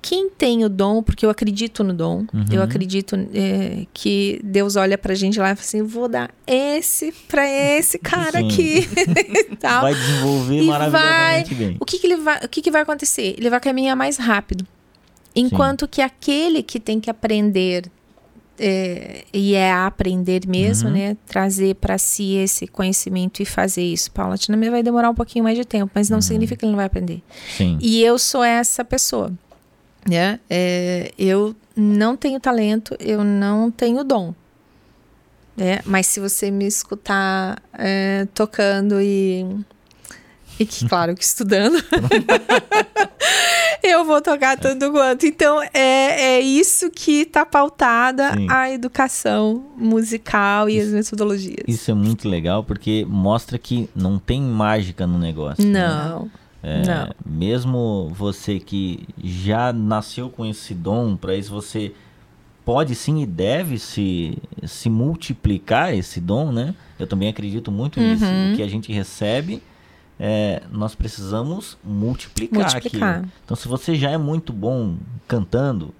quem 0.00 0.30
tem 0.30 0.64
o 0.64 0.68
dom, 0.68 1.02
porque 1.02 1.26
eu 1.26 1.30
acredito 1.30 1.82
no 1.82 1.92
dom, 1.92 2.26
uhum. 2.32 2.44
eu 2.50 2.62
acredito 2.62 3.16
é, 3.34 3.86
que 3.92 4.40
Deus 4.44 4.76
olha 4.76 4.96
pra 4.96 5.14
gente 5.14 5.38
lá 5.38 5.50
e 5.50 5.56
fala 5.56 5.66
assim: 5.66 5.82
vou 5.82 6.08
dar 6.08 6.30
esse 6.46 7.12
pra 7.26 7.44
esse 7.48 7.98
cara 7.98 8.38
Sim. 8.38 8.46
aqui. 8.46 8.88
Vai 9.60 9.94
desenvolver 9.94 10.62
e 10.62 10.66
maravilhosamente 10.66 11.54
vai, 11.54 11.66
bem. 11.66 11.76
O, 11.80 11.84
que, 11.84 11.98
que, 11.98 12.06
ele 12.06 12.16
vai, 12.16 12.38
o 12.44 12.48
que, 12.48 12.62
que 12.62 12.70
vai 12.70 12.82
acontecer? 12.82 13.34
Ele 13.36 13.50
vai 13.50 13.58
caminhar 13.58 13.96
mais 13.96 14.16
rápido. 14.16 14.64
Enquanto 15.36 15.82
Sim. 15.82 15.88
que 15.92 16.02
aquele 16.02 16.62
que 16.62 16.80
tem 16.80 16.98
que 16.98 17.10
aprender 17.10 17.90
é, 18.58 19.24
e 19.32 19.54
é 19.54 19.70
aprender 19.70 20.46
mesmo, 20.48 20.88
uhum. 20.88 20.94
né? 20.94 21.16
Trazer 21.26 21.74
para 21.74 21.98
si 21.98 22.36
esse 22.36 22.66
conhecimento 22.66 23.42
e 23.42 23.44
fazer 23.44 23.82
isso 23.82 24.10
paulatinamente 24.10 24.70
vai 24.70 24.82
demorar 24.82 25.10
um 25.10 25.14
pouquinho 25.14 25.44
mais 25.44 25.58
de 25.58 25.64
tempo, 25.64 25.92
mas 25.94 26.08
não 26.08 26.18
uhum. 26.18 26.22
significa 26.22 26.58
que 26.58 26.64
ele 26.64 26.72
não 26.72 26.76
vai 26.76 26.86
aprender. 26.86 27.22
Sim. 27.56 27.76
E 27.80 28.02
eu 28.02 28.18
sou 28.18 28.42
essa 28.42 28.82
pessoa 28.82 29.32
né? 30.08 30.40
É, 30.48 31.12
eu 31.18 31.54
não 31.74 32.16
tenho 32.16 32.38
talento, 32.40 32.96
eu 33.00 33.24
não 33.24 33.70
tenho 33.70 34.04
dom. 34.04 34.34
Né? 35.56 35.80
Mas 35.84 36.06
se 36.06 36.20
você 36.20 36.50
me 36.50 36.66
escutar 36.66 37.60
é, 37.72 38.26
tocando 38.34 39.00
e, 39.00 39.44
e 40.58 40.64
que, 40.64 40.88
claro, 40.88 41.14
que 41.14 41.24
estudando, 41.24 41.76
eu 43.82 44.04
vou 44.04 44.22
tocar 44.22 44.58
tanto 44.58 44.90
quanto. 44.90 45.26
Então, 45.26 45.62
é, 45.74 46.36
é 46.36 46.40
isso 46.40 46.90
que 46.90 47.22
está 47.22 47.44
pautada 47.44 48.32
Sim. 48.34 48.46
a 48.50 48.70
educação 48.70 49.64
musical 49.76 50.68
e 50.68 50.78
isso, 50.78 50.88
as 50.88 50.92
metodologias. 50.92 51.64
Isso 51.68 51.90
é 51.90 51.94
muito 51.94 52.28
legal, 52.28 52.64
porque 52.64 53.06
mostra 53.08 53.58
que 53.58 53.88
não 53.94 54.18
tem 54.18 54.40
mágica 54.40 55.06
no 55.06 55.18
negócio. 55.18 55.64
Né? 55.64 55.86
Não. 55.86 56.30
Né? 56.62 56.64
É, 57.10 57.14
mesmo 57.24 58.10
você 58.12 58.58
que 58.58 59.06
já 59.22 59.72
nasceu 59.72 60.28
com 60.28 60.44
esse 60.44 60.74
dom, 60.74 61.16
para 61.16 61.36
isso 61.36 61.52
você 61.52 61.92
pode 62.64 62.96
sim 62.96 63.22
e 63.22 63.26
deve 63.26 63.78
se, 63.78 64.36
se 64.64 64.90
multiplicar 64.90 65.94
esse 65.94 66.20
dom, 66.20 66.50
né? 66.50 66.74
Eu 66.98 67.06
também 67.06 67.28
acredito 67.28 67.70
muito 67.70 68.00
uhum. 68.00 68.10
nisso. 68.10 68.24
Que 68.56 68.62
a 68.62 68.66
gente 68.66 68.92
recebe, 68.92 69.62
é, 70.18 70.62
nós 70.70 70.94
precisamos 70.94 71.76
multiplicar, 71.84 72.72
multiplicar. 72.72 73.14
aquilo. 73.16 73.32
Então, 73.44 73.56
se 73.56 73.68
você 73.68 73.94
já 73.94 74.10
é 74.10 74.16
muito 74.16 74.52
bom 74.52 74.96
cantando, 75.28 75.94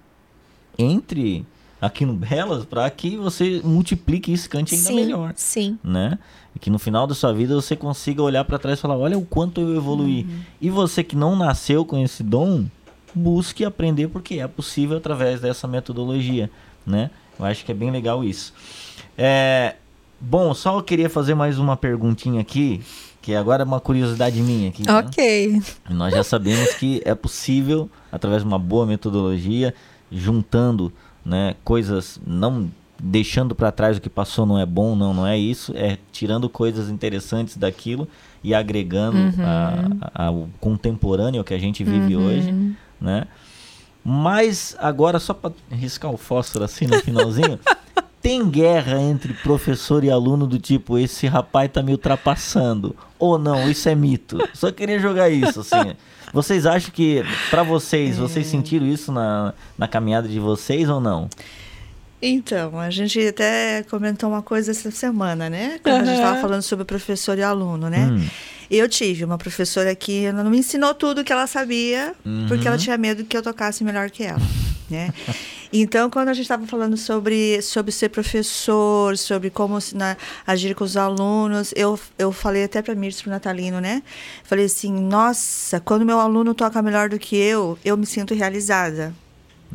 entre 0.77 1.45
aqui 1.79 2.05
no 2.05 2.13
Belas 2.13 2.65
para 2.65 2.89
que 2.89 3.15
você 3.15 3.61
multiplique 3.63 4.33
isso 4.33 4.49
cante 4.49 4.75
ainda 4.75 4.87
sim, 4.87 4.95
melhor. 4.95 5.33
Sim. 5.35 5.79
Né? 5.83 6.17
E 6.55 6.59
que 6.59 6.69
no 6.69 6.79
final 6.79 7.05
da 7.05 7.13
sua 7.13 7.33
vida 7.33 7.55
você 7.55 7.75
consiga 7.75 8.21
olhar 8.21 8.43
para 8.45 8.57
trás 8.57 8.79
e 8.79 8.81
falar: 8.81 8.97
olha 8.97 9.17
o 9.17 9.25
quanto 9.25 9.61
eu 9.61 9.75
evoluí. 9.75 10.23
Uhum. 10.23 10.39
E 10.61 10.69
você 10.69 11.03
que 11.03 11.15
não 11.15 11.35
nasceu 11.35 11.85
com 11.85 11.97
esse 11.97 12.23
dom, 12.23 12.65
busque 13.13 13.63
aprender 13.63 14.07
porque 14.07 14.39
é 14.39 14.47
possível 14.47 14.97
através 14.97 15.39
dessa 15.39 15.67
metodologia. 15.67 16.49
Né? 16.85 17.11
Eu 17.37 17.45
acho 17.45 17.63
que 17.63 17.71
é 17.71 17.75
bem 17.75 17.91
legal 17.91 18.23
isso. 18.23 18.53
É, 19.17 19.75
bom, 20.19 20.53
só 20.53 20.77
eu 20.77 20.83
queria 20.83 21.09
fazer 21.09 21.35
mais 21.35 21.59
uma 21.59 21.75
perguntinha 21.75 22.41
aqui, 22.41 22.81
que 23.27 23.35
agora 23.35 23.63
é 23.63 23.65
uma 23.65 23.81
curiosidade 23.81 24.41
minha 24.41 24.69
aqui. 24.69 24.87
Né? 24.87 24.99
Ok. 24.99 25.47
Né? 25.51 25.61
Nós 25.89 26.13
já 26.13 26.23
sabemos 26.23 26.75
que 26.75 27.01
é 27.03 27.13
possível, 27.13 27.89
através 28.09 28.41
de 28.41 28.47
uma 28.47 28.57
boa 28.57 28.85
metodologia, 28.85 29.73
juntando 30.09 30.93
né, 31.25 31.53
coisas 31.61 32.21
não 32.25 32.71
deixando 32.97 33.53
para 33.53 33.69
trás 33.69 33.97
o 33.97 34.01
que 34.01 34.09
passou 34.09 34.45
não 34.45 34.57
é 34.57 34.65
bom, 34.65 34.95
não, 34.95 35.13
não 35.13 35.27
é 35.27 35.37
isso, 35.37 35.73
é 35.75 35.97
tirando 36.09 36.47
coisas 36.47 36.89
interessantes 36.89 37.57
daquilo 37.57 38.07
e 38.41 38.55
agregando 38.55 39.17
uhum. 39.17 39.99
ao 40.13 40.47
contemporâneo 40.61 41.43
que 41.43 41.53
a 41.53 41.59
gente 41.59 41.83
vive 41.83 42.15
uhum. 42.15 42.25
hoje, 42.27 42.77
né? 42.99 43.27
Mas 44.05 44.73
agora 44.79 45.19
só 45.19 45.33
para 45.33 45.51
riscar 45.69 46.13
o 46.13 46.17
fósforo 46.17 46.63
assim 46.63 46.87
no 46.87 46.97
finalzinho, 47.01 47.59
tem 48.21 48.49
guerra 48.49 48.99
entre 48.99 49.33
professor 49.33 50.03
e 50.03 50.09
aluno 50.09 50.47
do 50.47 50.59
tipo 50.59 50.97
esse 50.97 51.27
rapaz 51.27 51.71
tá 51.71 51.81
me 51.81 51.91
ultrapassando 51.91 52.95
ou 53.19 53.37
não, 53.37 53.69
isso 53.69 53.87
é 53.89 53.95
mito. 53.95 54.37
Só 54.53 54.71
queria 54.71 54.99
jogar 54.99 55.29
isso 55.29 55.61
assim. 55.61 55.95
Vocês 56.33 56.65
acham 56.65 56.91
que 56.91 57.23
para 57.49 57.63
vocês, 57.63 58.17
é... 58.17 58.21
vocês 58.21 58.47
sentiram 58.47 58.85
isso 58.85 59.11
na, 59.11 59.53
na 59.77 59.87
caminhada 59.87 60.27
de 60.27 60.39
vocês 60.39 60.89
ou 60.89 60.99
não? 60.99 61.29
Então, 62.21 62.79
a 62.79 62.89
gente 62.89 63.19
até 63.27 63.83
comentou 63.83 64.29
uma 64.29 64.41
coisa 64.41 64.71
essa 64.71 64.89
semana, 64.89 65.49
né? 65.49 65.79
Quando 65.83 65.97
uhum. 65.97 66.01
a 66.01 66.05
gente 66.05 66.15
estava 66.15 66.41
falando 66.41 66.61
sobre 66.63 66.83
professor 66.83 67.37
e 67.37 67.43
aluno, 67.43 67.89
né? 67.89 68.07
Hum. 68.07 68.27
Eu 68.69 68.89
tive 68.89 69.23
uma 69.23 69.37
professora 69.37 69.95
que 69.95 70.25
ela 70.25 70.43
não 70.43 70.51
me 70.51 70.57
ensinou 70.57 70.93
tudo 70.93 71.23
que 71.23 71.31
ela 71.31 71.47
sabia, 71.47 72.13
uhum. 72.25 72.45
porque 72.47 72.67
ela 72.67 72.77
tinha 72.77 72.97
medo 72.97 73.23
que 73.23 73.37
eu 73.37 73.41
tocasse 73.41 73.83
melhor 73.83 74.09
que 74.09 74.23
ela, 74.23 74.41
né? 74.89 75.13
Então, 75.71 76.09
quando 76.09 76.29
a 76.29 76.33
gente 76.33 76.43
estava 76.43 76.65
falando 76.65 76.95
sobre, 76.95 77.61
sobre 77.61 77.91
ser 77.91 78.09
professor, 78.09 79.17
sobre 79.17 79.49
como 79.49 79.77
né, 79.93 80.15
agir 80.45 80.73
com 80.75 80.83
os 80.83 80.95
alunos, 80.95 81.73
eu, 81.75 81.99
eu 82.17 82.31
falei 82.31 82.63
até 82.63 82.81
para 82.81 82.95
Mirce, 82.95 83.23
para 83.23 83.33
Natalino, 83.33 83.79
né? 83.79 84.01
Falei 84.43 84.65
assim, 84.65 84.91
nossa, 84.91 85.79
quando 85.79 86.05
meu 86.05 86.19
aluno 86.19 86.53
toca 86.53 86.81
melhor 86.81 87.09
do 87.09 87.19
que 87.19 87.35
eu, 87.35 87.77
eu 87.83 87.97
me 87.97 88.05
sinto 88.05 88.33
realizada. 88.33 89.13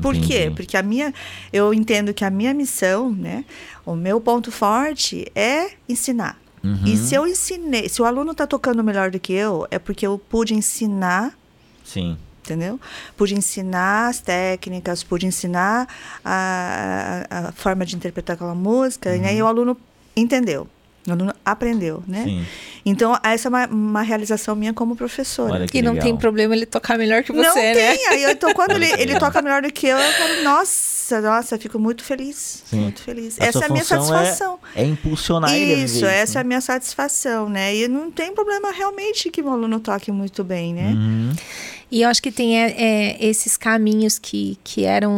Por 0.01 0.15
Entendi. 0.15 0.33
quê? 0.33 0.53
Porque 0.55 0.77
a 0.77 0.83
minha, 0.83 1.13
eu 1.53 1.75
entendo 1.75 2.15
que 2.15 2.25
a 2.25 2.31
minha 2.31 2.55
missão, 2.55 3.13
né, 3.13 3.45
o 3.85 3.95
meu 3.95 4.21
ponto 4.21 4.51
forte 4.51 5.31
é 5.35 5.73
ensinar. 5.87 6.41
Uhum. 6.65 6.85
E 6.87 6.97
se 6.97 7.15
eu 7.15 7.27
ensinei, 7.27 7.89
se 7.89 8.01
o 8.01 8.05
aluno 8.05 8.33
está 8.33 8.47
tocando 8.47 8.83
melhor 8.83 9.11
do 9.11 9.21
que 9.21 9.33
eu, 9.33 9.67
é 9.71 9.79
porque 9.79 10.07
eu 10.07 10.19
pude 10.19 10.55
ensinar 10.55 11.37
Sim. 11.85 12.17
Entendeu? 12.53 12.81
Pude 13.17 13.35
ensinar 13.35 14.09
as 14.09 14.21
técnicas, 14.21 15.03
pude 15.03 15.27
ensinar 15.27 15.89
a, 16.25 17.25
a, 17.31 17.39
a 17.49 17.53
forma 17.53 17.85
de 17.85 17.97
interpretar 17.97 18.35
aquela 18.35 18.55
música, 18.55 19.17
né? 19.17 19.35
E 19.35 19.43
o 19.43 19.47
aluno 19.47 19.77
entendeu. 20.17 20.69
O 21.07 21.11
aluno 21.11 21.35
aprendeu, 21.45 22.01
né? 22.07 22.23
Sim. 22.23 22.47
Então, 22.87 23.19
essa 23.25 23.49
é 23.49 23.51
uma, 23.51 23.67
uma 23.67 24.03
realização 24.03 24.55
minha 24.55 24.73
como 24.73 24.95
professora. 24.95 25.55
Olha 25.55 25.67
que 25.67 25.79
E 25.79 25.83
não 25.83 25.95
legal. 25.95 26.07
tem 26.07 26.17
problema 26.17 26.55
ele 26.55 26.65
tocar 26.65 26.97
melhor 26.97 27.25
que 27.25 27.33
você, 27.33 27.49
não 27.49 27.55
né? 27.57 27.75
tem. 27.75 28.09
Aí, 28.09 28.25
então, 28.31 28.55
quando 28.55 28.73
ele, 28.73 28.87
ele 28.93 29.19
toca 29.19 29.43
melhor 29.43 29.63
do 29.63 29.73
que 29.73 29.89
eu, 29.89 29.97
eu 29.97 30.13
falo, 30.13 30.43
nossa, 30.45 31.21
nossa, 31.21 31.57
eu 31.57 31.59
fico 31.59 31.77
muito 31.77 32.05
feliz. 32.05 32.63
Sim. 32.67 32.83
Muito 32.83 33.03
feliz. 33.03 33.41
A 33.41 33.47
essa 33.47 33.65
é 33.65 33.67
a 33.67 33.69
minha 33.69 33.85
função 33.85 34.07
satisfação. 34.07 34.59
É 34.77 34.85
impulsionar 34.85 35.53
ele 35.53 35.73
a 35.73 35.77
viver 35.77 35.85
Isso, 35.87 36.07
essa 36.07 36.39
é 36.39 36.41
a 36.41 36.45
né? 36.45 36.49
minha 36.49 36.61
satisfação, 36.61 37.49
né? 37.49 37.75
E 37.75 37.89
não 37.89 38.09
tem 38.09 38.33
problema 38.33 38.71
realmente 38.71 39.29
que 39.29 39.43
o 39.43 39.51
aluno 39.51 39.81
toque 39.81 40.13
muito 40.13 40.45
bem, 40.45 40.73
né? 40.73 40.93
Uhum. 40.93 41.33
E 41.95 42.01
eu 42.01 42.09
acho 42.09 42.23
que 42.23 42.33
tem 42.33 42.59
é, 42.59 42.71
é, 42.71 43.23
esses 43.27 43.55
caminhos 43.55 44.19
que, 44.19 44.59
que 44.65 44.85
eram 44.85 45.13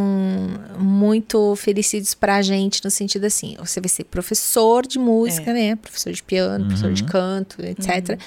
muito 0.76 1.38
oferecidos 1.52 2.14
pra 2.14 2.42
gente, 2.42 2.84
no 2.84 2.90
sentido 2.90 3.26
assim, 3.26 3.54
você 3.60 3.80
vai 3.80 3.88
ser 3.88 4.02
professor 4.02 4.84
de 4.84 4.98
música, 4.98 5.52
né? 5.52 5.76
Professor 5.76 6.12
de 6.12 6.20
piano, 6.20 6.64
professor 6.66 6.92
de 6.92 7.04
canto, 7.04 7.64
etc. 7.64 8.18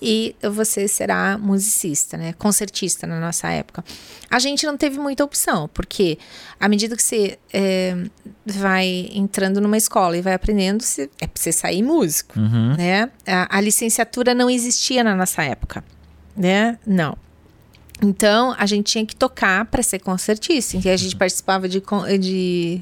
E 0.00 0.34
você 0.50 0.88
será 0.88 1.36
musicista, 1.36 2.16
né? 2.16 2.32
Concertista 2.32 3.06
na 3.06 3.20
nossa 3.20 3.48
época. 3.50 3.84
A 4.30 4.38
gente 4.38 4.64
não 4.64 4.78
teve 4.78 4.98
muita 4.98 5.22
opção, 5.22 5.68
porque 5.74 6.16
à 6.58 6.70
medida 6.70 6.96
que 6.96 7.02
você 7.02 7.38
é, 7.52 7.94
vai 8.46 9.10
entrando 9.12 9.60
numa 9.60 9.76
escola 9.76 10.16
e 10.16 10.22
vai 10.22 10.32
aprendendo, 10.32 10.82
você, 10.82 11.02
é 11.20 11.26
pra 11.26 11.42
você 11.42 11.52
sair 11.52 11.82
músico, 11.82 12.40
Uhum. 12.40 12.76
né? 12.78 13.10
A, 13.26 13.58
a 13.58 13.60
licenciatura 13.60 14.32
não 14.34 14.48
existia 14.48 15.04
na 15.04 15.14
nossa 15.14 15.42
época, 15.42 15.84
né? 16.34 16.78
Não. 16.86 17.14
Então, 18.02 18.54
a 18.58 18.66
gente 18.66 18.92
tinha 18.92 19.04
que 19.06 19.14
tocar 19.14 19.64
para 19.66 19.82
ser 19.82 19.98
concertista. 19.98 20.76
Então, 20.76 20.92
a 20.92 20.96
gente 20.96 21.16
participava 21.16 21.68
de, 21.68 21.82
de 22.18 22.80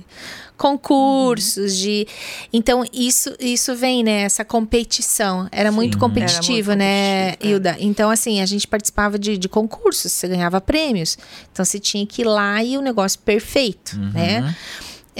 concursos, 0.56 1.76
de... 1.76 2.06
Então, 2.52 2.84
isso, 2.92 3.34
isso 3.40 3.74
vem, 3.74 4.02
né? 4.02 4.22
Essa 4.22 4.44
competição. 4.44 5.48
Era 5.50 5.70
muito 5.72 5.94
Sim. 5.94 6.00
competitivo, 6.00 6.72
Era 6.72 6.78
muito 6.78 6.78
né, 6.78 7.30
competitivo, 7.32 7.46
é. 7.46 7.52
Hilda? 7.52 7.76
Então, 7.80 8.10
assim, 8.10 8.40
a 8.40 8.46
gente 8.46 8.66
participava 8.66 9.18
de, 9.18 9.38
de 9.38 9.48
concursos, 9.48 10.12
você 10.12 10.28
ganhava 10.28 10.60
prêmios. 10.60 11.16
Então, 11.52 11.64
você 11.64 11.78
tinha 11.78 12.04
que 12.06 12.22
ir 12.22 12.24
lá 12.26 12.62
e 12.62 12.76
o 12.76 12.80
negócio 12.82 13.18
perfeito, 13.20 13.96
Uhum. 13.96 14.10
né? 14.12 14.56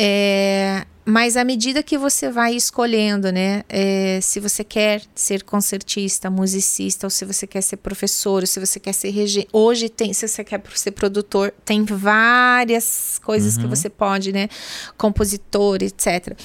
É, 0.01 0.86
mas 1.05 1.36
à 1.36 1.42
medida 1.42 1.82
que 1.82 1.99
você 1.99 2.30
vai 2.30 2.55
escolhendo, 2.55 3.32
né? 3.32 3.64
é, 3.68 4.20
se 4.20 4.38
você 4.38 4.62
quer 4.62 5.03
ser 5.12 5.42
concertista, 5.42 6.30
musicista, 6.30 7.07
ou 7.07 7.11
se 7.11 7.24
você 7.24 7.46
quer 7.46 7.62
ser 7.62 7.78
professor, 7.78 8.42
ou 8.42 8.46
se 8.46 8.61
você 8.61 8.78
quer 8.78 8.92
ser 8.92 9.11
regente. 9.11 9.49
Hoje 9.53 9.88
tem, 9.88 10.12
se 10.12 10.28
você 10.28 10.44
quer 10.44 10.62
ser 10.74 10.92
produtor, 10.92 11.53
tem 11.64 11.82
várias 11.82 13.18
coisas 13.24 13.57
que 13.57 13.66
você 13.66 13.88
pode, 13.90 14.30
né? 14.32 14.49
Compositor, 14.96 15.82
etc. 15.82 16.38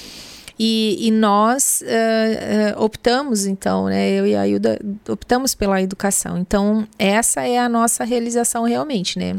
E, 0.58 0.96
e 1.06 1.10
nós 1.10 1.82
eh, 1.82 2.72
eh, 2.72 2.74
optamos, 2.78 3.44
então, 3.44 3.86
né? 3.86 4.10
Eu 4.10 4.26
e 4.26 4.34
a 4.34 4.48
Hilda 4.48 4.80
optamos 5.08 5.54
pela 5.54 5.82
educação. 5.82 6.38
Então, 6.38 6.88
essa 6.98 7.46
é 7.46 7.58
a 7.58 7.68
nossa 7.68 8.02
realização 8.02 8.64
realmente, 8.64 9.18
né? 9.18 9.36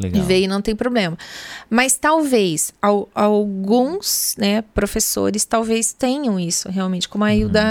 Legal. 0.00 0.22
E 0.22 0.24
veio 0.26 0.48
não 0.48 0.62
tem 0.62 0.74
problema. 0.74 1.16
Mas 1.68 1.96
talvez 1.96 2.72
al- 2.80 3.08
alguns 3.14 4.34
né, 4.38 4.62
professores 4.74 5.44
talvez 5.44 5.92
tenham 5.92 6.38
isso 6.40 6.68
realmente, 6.70 7.08
como 7.08 7.24
a 7.24 7.34
Hilda 7.34 7.62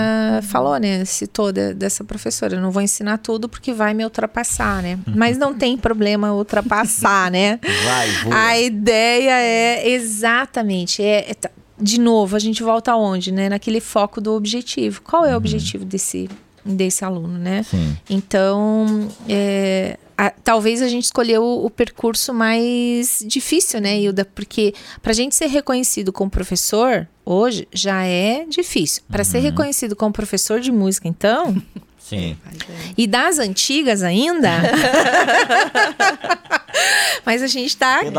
falou, 0.44 0.78
né? 0.78 1.04
Citou 1.06 1.52
de- 1.52 1.74
dessa 1.74 2.04
professora. 2.04 2.56
Eu 2.56 2.62
não 2.62 2.72
vou 2.72 2.82
ensinar 2.82 3.18
tudo 3.18 3.50
porque 3.50 3.74
vai 3.74 3.94
me 3.94 4.04
ultrapassar, 4.04 4.82
né? 4.82 5.00
Mas 5.08 5.38
não 5.38 5.54
tem 5.54 5.78
problema 5.78 6.34
ultrapassar, 6.34 7.30
né? 7.32 7.60
Vai, 7.84 8.10
voa. 8.24 8.36
A 8.36 8.60
ideia 8.60 9.32
é 9.42 9.90
exatamente. 9.90 11.02
É, 11.04 11.32
é 11.32 11.36
de 11.80 12.00
novo, 12.00 12.36
a 12.36 12.40
gente 12.40 12.62
volta 12.62 12.92
aonde, 12.92 13.32
né? 13.32 13.50
Naquele 13.50 13.80
foco 13.80 14.22
do 14.22 14.34
objetivo. 14.34 15.02
Qual 15.02 15.26
é 15.26 15.34
o 15.34 15.38
objetivo 15.38 15.84
desse, 15.84 16.30
desse 16.64 17.04
aluno, 17.04 17.40
né? 17.40 17.64
Sim. 17.64 17.98
Então, 18.08 19.08
é, 19.28 19.98
a- 20.18 20.30
talvez 20.44 20.82
a 20.82 20.88
gente 20.88 21.06
escolheu 21.06 21.44
o, 21.44 21.66
o 21.66 21.70
percurso 21.70 22.34
mais 22.34 23.24
difícil, 23.26 23.80
né, 23.82 23.98
Hilda? 24.00 24.26
Porque 24.26 24.74
para 25.02 25.12
a 25.12 25.16
gente 25.16 25.36
ser 25.36 25.48
reconhecido 25.48 26.12
como 26.14 26.30
professor, 26.30 27.08
hoje, 27.26 27.68
já 27.74 28.04
é 28.06 28.46
difícil. 28.48 29.04
Para 29.10 29.24
ser 29.24 29.40
reconhecido 29.40 29.96
como 29.96 30.12
professor 30.14 30.60
de 30.60 30.72
música, 30.72 31.08
então, 31.08 31.62
Sim. 32.00 32.36
e 32.98 33.08
das 33.08 33.40
antigas 33.40 34.04
ainda. 34.04 34.50
Mas 37.26 37.42
a 37.44 37.48
gente 37.48 37.78
tá 37.78 38.00
aqui, 38.00 38.12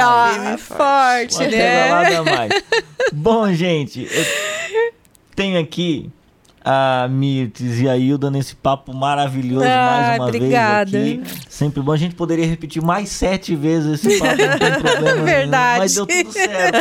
ó, 0.00 0.58
forte, 0.58 1.36
Uma 1.36 1.44
né? 1.48 1.50
pedalada 1.50 2.18
a 2.18 2.22
mais. 2.24 2.52
Bom, 3.12 3.52
gente, 3.52 4.02
eu 4.10 4.24
tenho 5.34 5.58
aqui 5.60 6.10
a 6.64 7.08
Mirtes 7.10 7.80
e 7.80 7.88
a 7.88 7.96
Hilda 7.96 8.30
nesse 8.30 8.54
papo 8.56 8.94
maravilhoso 8.94 9.64
Ah, 9.66 9.86
mais 10.08 10.18
uma 10.20 10.26
obrigada. 10.28 10.90
vez 10.90 11.20
aqui. 11.20 11.40
Sempre 11.48 11.82
bom. 11.82 11.92
A 11.92 11.96
gente 11.96 12.14
poderia 12.14 12.46
repetir 12.46 12.82
mais 12.82 13.08
sete 13.08 13.54
vezes 13.56 14.04
esse 14.04 14.18
papo, 14.18 14.36
não 14.36 14.58
tem 14.58 14.72
problema. 14.80 15.12
nenhum, 15.12 15.24
Verdade. 15.24 15.78
Mas 15.80 15.94
deu 15.94 16.06
tudo 16.06 16.32
certo. 16.32 16.78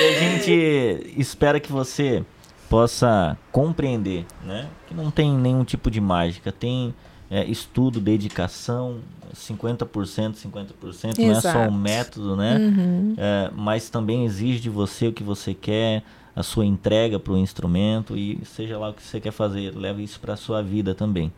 e 0.00 0.16
a 0.16 0.20
gente 0.20 1.14
espera 1.16 1.58
que 1.60 1.72
você 1.72 2.24
possa 2.68 3.36
compreender, 3.50 4.24
né? 4.44 4.66
Que 4.86 4.94
não 4.94 5.10
tem 5.10 5.32
nenhum 5.32 5.64
tipo 5.64 5.90
de 5.90 6.00
mágica. 6.00 6.52
Tem 6.52 6.94
é, 7.30 7.44
estudo, 7.44 8.00
dedicação, 8.00 8.98
50%, 9.34 10.34
50%. 10.34 11.18
Não 11.18 11.30
é 11.32 11.40
só 11.40 11.48
um 11.48 11.62
Exato. 11.62 11.72
método, 11.72 12.36
né? 12.36 12.56
Uhum. 12.56 13.14
É, 13.16 13.50
mas 13.54 13.88
também 13.90 14.24
exige 14.24 14.60
de 14.60 14.70
você 14.70 15.08
o 15.08 15.12
que 15.12 15.22
você 15.22 15.54
quer, 15.54 16.02
a 16.38 16.42
sua 16.44 16.64
entrega 16.64 17.18
para 17.18 17.32
o 17.32 17.36
instrumento 17.36 18.16
e 18.16 18.38
seja 18.44 18.78
lá 18.78 18.90
o 18.90 18.94
que 18.94 19.02
você 19.02 19.20
quer 19.20 19.32
fazer, 19.32 19.74
leve 19.76 20.04
isso 20.04 20.20
para 20.20 20.36
sua 20.36 20.62
vida 20.62 20.94
também. 20.94 21.32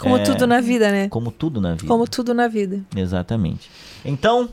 Como 0.00 0.16
É, 0.16 0.22
tudo 0.24 0.46
na 0.48 0.60
vida, 0.60 0.90
né? 0.90 1.08
Como 1.08 1.30
tudo 1.30 1.60
na 1.60 1.74
vida. 1.74 1.86
Como 1.86 2.08
tudo 2.08 2.34
na 2.34 2.48
vida. 2.48 2.84
Exatamente. 2.96 3.70
Então, 4.04 4.48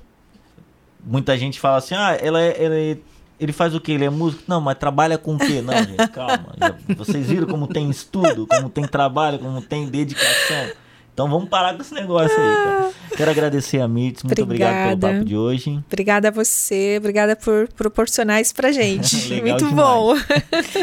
muita 1.04 1.36
gente 1.38 1.60
fala 1.60 1.78
assim: 1.78 1.96
ah, 1.96 2.16
ela 2.22 2.40
é, 2.40 2.64
ela 2.64 2.76
é- 2.76 2.98
ele 3.40 3.52
faz 3.52 3.74
o 3.74 3.82
quê? 3.82 3.94
Ele 3.94 4.06
é 4.06 4.10
músico? 4.12 4.44
Não, 4.48 4.62
mas 4.62 4.78
trabalha 4.78 5.18
com 5.18 5.36
o 5.36 5.40
quê? 5.40 5.60
Não, 5.62 5.74
gente, 5.84 6.08
calma. 6.14 6.54
Já- 6.58 6.76
vocês 6.96 7.28
viram 7.28 7.48
como 7.48 7.68
tem 7.68 7.90
estudo, 7.90 8.46
como 8.48 8.70
tem 8.70 8.86
trabalho, 8.88 9.40
como 9.40 9.60
tem 9.62 9.88
dedicação. 9.90 10.70
Então 11.14 11.30
vamos 11.30 11.48
parar 11.48 11.76
com 11.76 11.82
esse 11.84 11.94
negócio 11.94 12.36
aí, 12.36 12.56
cara. 12.64 12.92
Quero 13.16 13.30
agradecer 13.32 13.80
a 13.80 13.88
Mirtz, 13.88 14.24
muito 14.24 14.42
obrigado 14.42 15.00
pelo 15.00 15.14
papo 15.14 15.26
de 15.26 15.38
hoje. 15.38 15.80
Obrigada 15.86 16.30
a 16.30 16.32
você, 16.32 16.96
obrigada 16.98 17.36
por 17.36 17.68
proporcionar 17.70 18.42
isso 18.42 18.56
pra 18.56 18.72
gente. 18.72 19.16
Muito 19.44 19.68
demais. 19.68 19.76
bom. 19.76 20.16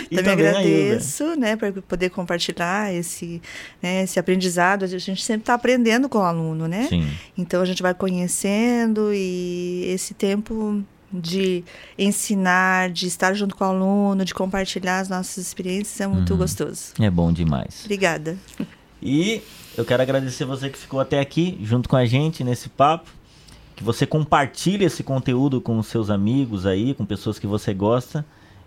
E 0.09 0.16
também 0.16 0.33
agradeço, 0.33 1.35
né, 1.37 1.57
por 1.57 1.72
poder 1.83 2.11
compartilhar 2.11 2.95
esse, 2.95 3.43
né, 3.83 4.05
esse 4.05 4.20
aprendizado. 4.20 4.85
A 4.85 4.87
gente 4.87 5.20
sempre 5.24 5.43
está 5.43 5.55
aprendendo 5.55 6.09
com 6.09 6.18
o 6.18 6.22
aluno, 6.22 6.68
né? 6.68 6.87
Sim. 6.89 7.09
Então 7.37 7.61
a 7.61 7.64
gente 7.64 7.83
vai 7.83 7.93
conhecendo 7.93 9.11
e 9.12 9.85
esse 9.93 10.14
tempo 10.14 10.81
de 11.12 11.64
ensinar, 11.99 12.91
de 12.91 13.09
estar 13.09 13.35
junto 13.35 13.57
com 13.57 13.64
o 13.64 13.66
aluno, 13.66 14.24
de 14.24 14.33
compartilhar 14.33 15.01
as 15.01 15.09
nossas 15.09 15.39
experiências 15.45 16.01
é 16.01 16.07
muito 16.07 16.35
Uhum. 16.35 16.39
gostoso. 16.39 16.93
É 17.01 17.11
bom 17.11 17.33
demais. 17.33 17.81
Obrigada. 17.85 18.37
E 19.03 19.43
eu 19.77 19.85
quero 19.85 20.03
agradecer 20.03 20.45
você 20.45 20.68
que 20.68 20.79
ficou 20.79 21.01
até 21.01 21.21
aqui 21.21 21.59
junto 21.62 21.89
com 21.89 21.97
a 21.97 22.05
gente 22.05 22.43
nesse 22.45 22.68
papo. 22.68 23.11
Que 23.77 23.85
você 23.85 24.05
compartilhe 24.05 24.85
esse 24.85 25.03
conteúdo 25.03 25.61
com 25.61 25.83
seus 25.83 26.11
amigos 26.11 26.66
aí, 26.66 26.93
com 26.93 27.07
pessoas 27.07 27.39
que 27.39 27.47
você 27.47 27.73
gosta. 27.73 28.25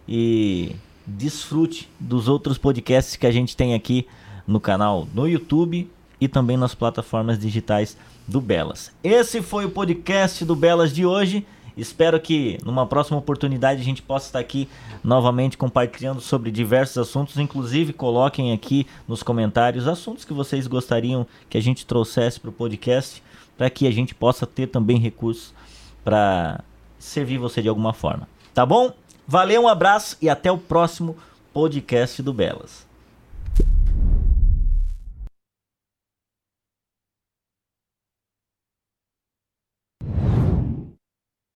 E 0.08 0.76
desfrute 1.06 1.90
dos 2.00 2.28
outros 2.28 2.58
podcasts 2.58 3.16
que 3.16 3.28
a 3.28 3.32
gente 3.32 3.56
tem 3.56 3.74
aqui 3.74 4.08
no 4.48 4.60
canal 4.60 5.08
no 5.14 5.28
YouTube 5.28 5.90
e 6.20 6.28
também 6.28 6.58
nas 6.58 6.74
plataformas 6.74 7.38
digitais 7.38 7.98
do 8.28 8.40
Belas. 8.40 8.92
Esse 9.04 9.42
foi 9.42 9.66
o 9.66 9.70
podcast 9.70 10.44
do 10.46 10.56
Belas 10.56 10.94
de 10.94 11.06
hoje. 11.06 11.46
Espero 11.76 12.20
que 12.20 12.58
numa 12.64 12.86
próxima 12.86 13.18
oportunidade 13.18 13.82
a 13.82 13.84
gente 13.84 14.02
possa 14.02 14.28
estar 14.28 14.40
aqui 14.40 14.70
novamente 15.04 15.58
compartilhando 15.58 16.22
sobre 16.22 16.52
diversos 16.52 16.98
assuntos. 16.98 17.38
Inclusive, 17.38 17.94
coloquem 17.94 18.54
aqui 18.54 18.86
nos 19.08 19.24
comentários 19.24 19.88
assuntos 19.88 20.24
que 20.24 20.34
vocês 20.34 20.68
gostariam 20.68 21.26
que 21.50 21.58
a 21.58 21.62
gente 21.62 21.86
trouxesse 21.86 22.40
para 22.40 22.50
o 22.50 22.54
podcast, 22.54 23.24
para 23.58 23.70
que 23.70 23.88
a 23.88 23.92
gente 23.92 24.14
possa 24.14 24.46
ter 24.46 24.68
também 24.68 24.98
recursos 24.98 25.54
para 26.04 26.64
servir 27.00 27.38
você 27.38 27.62
de 27.62 27.70
alguma 27.70 27.94
forma. 27.94 28.28
Tá 28.54 28.66
bom? 28.66 28.94
Valeu, 29.28 29.64
um 29.64 29.68
abraço 29.68 30.18
e 30.22 30.30
até 30.30 30.52
o 30.52 30.58
próximo 30.58 31.16
podcast 31.54 32.22
do 32.22 32.34
Belas. 32.34 32.83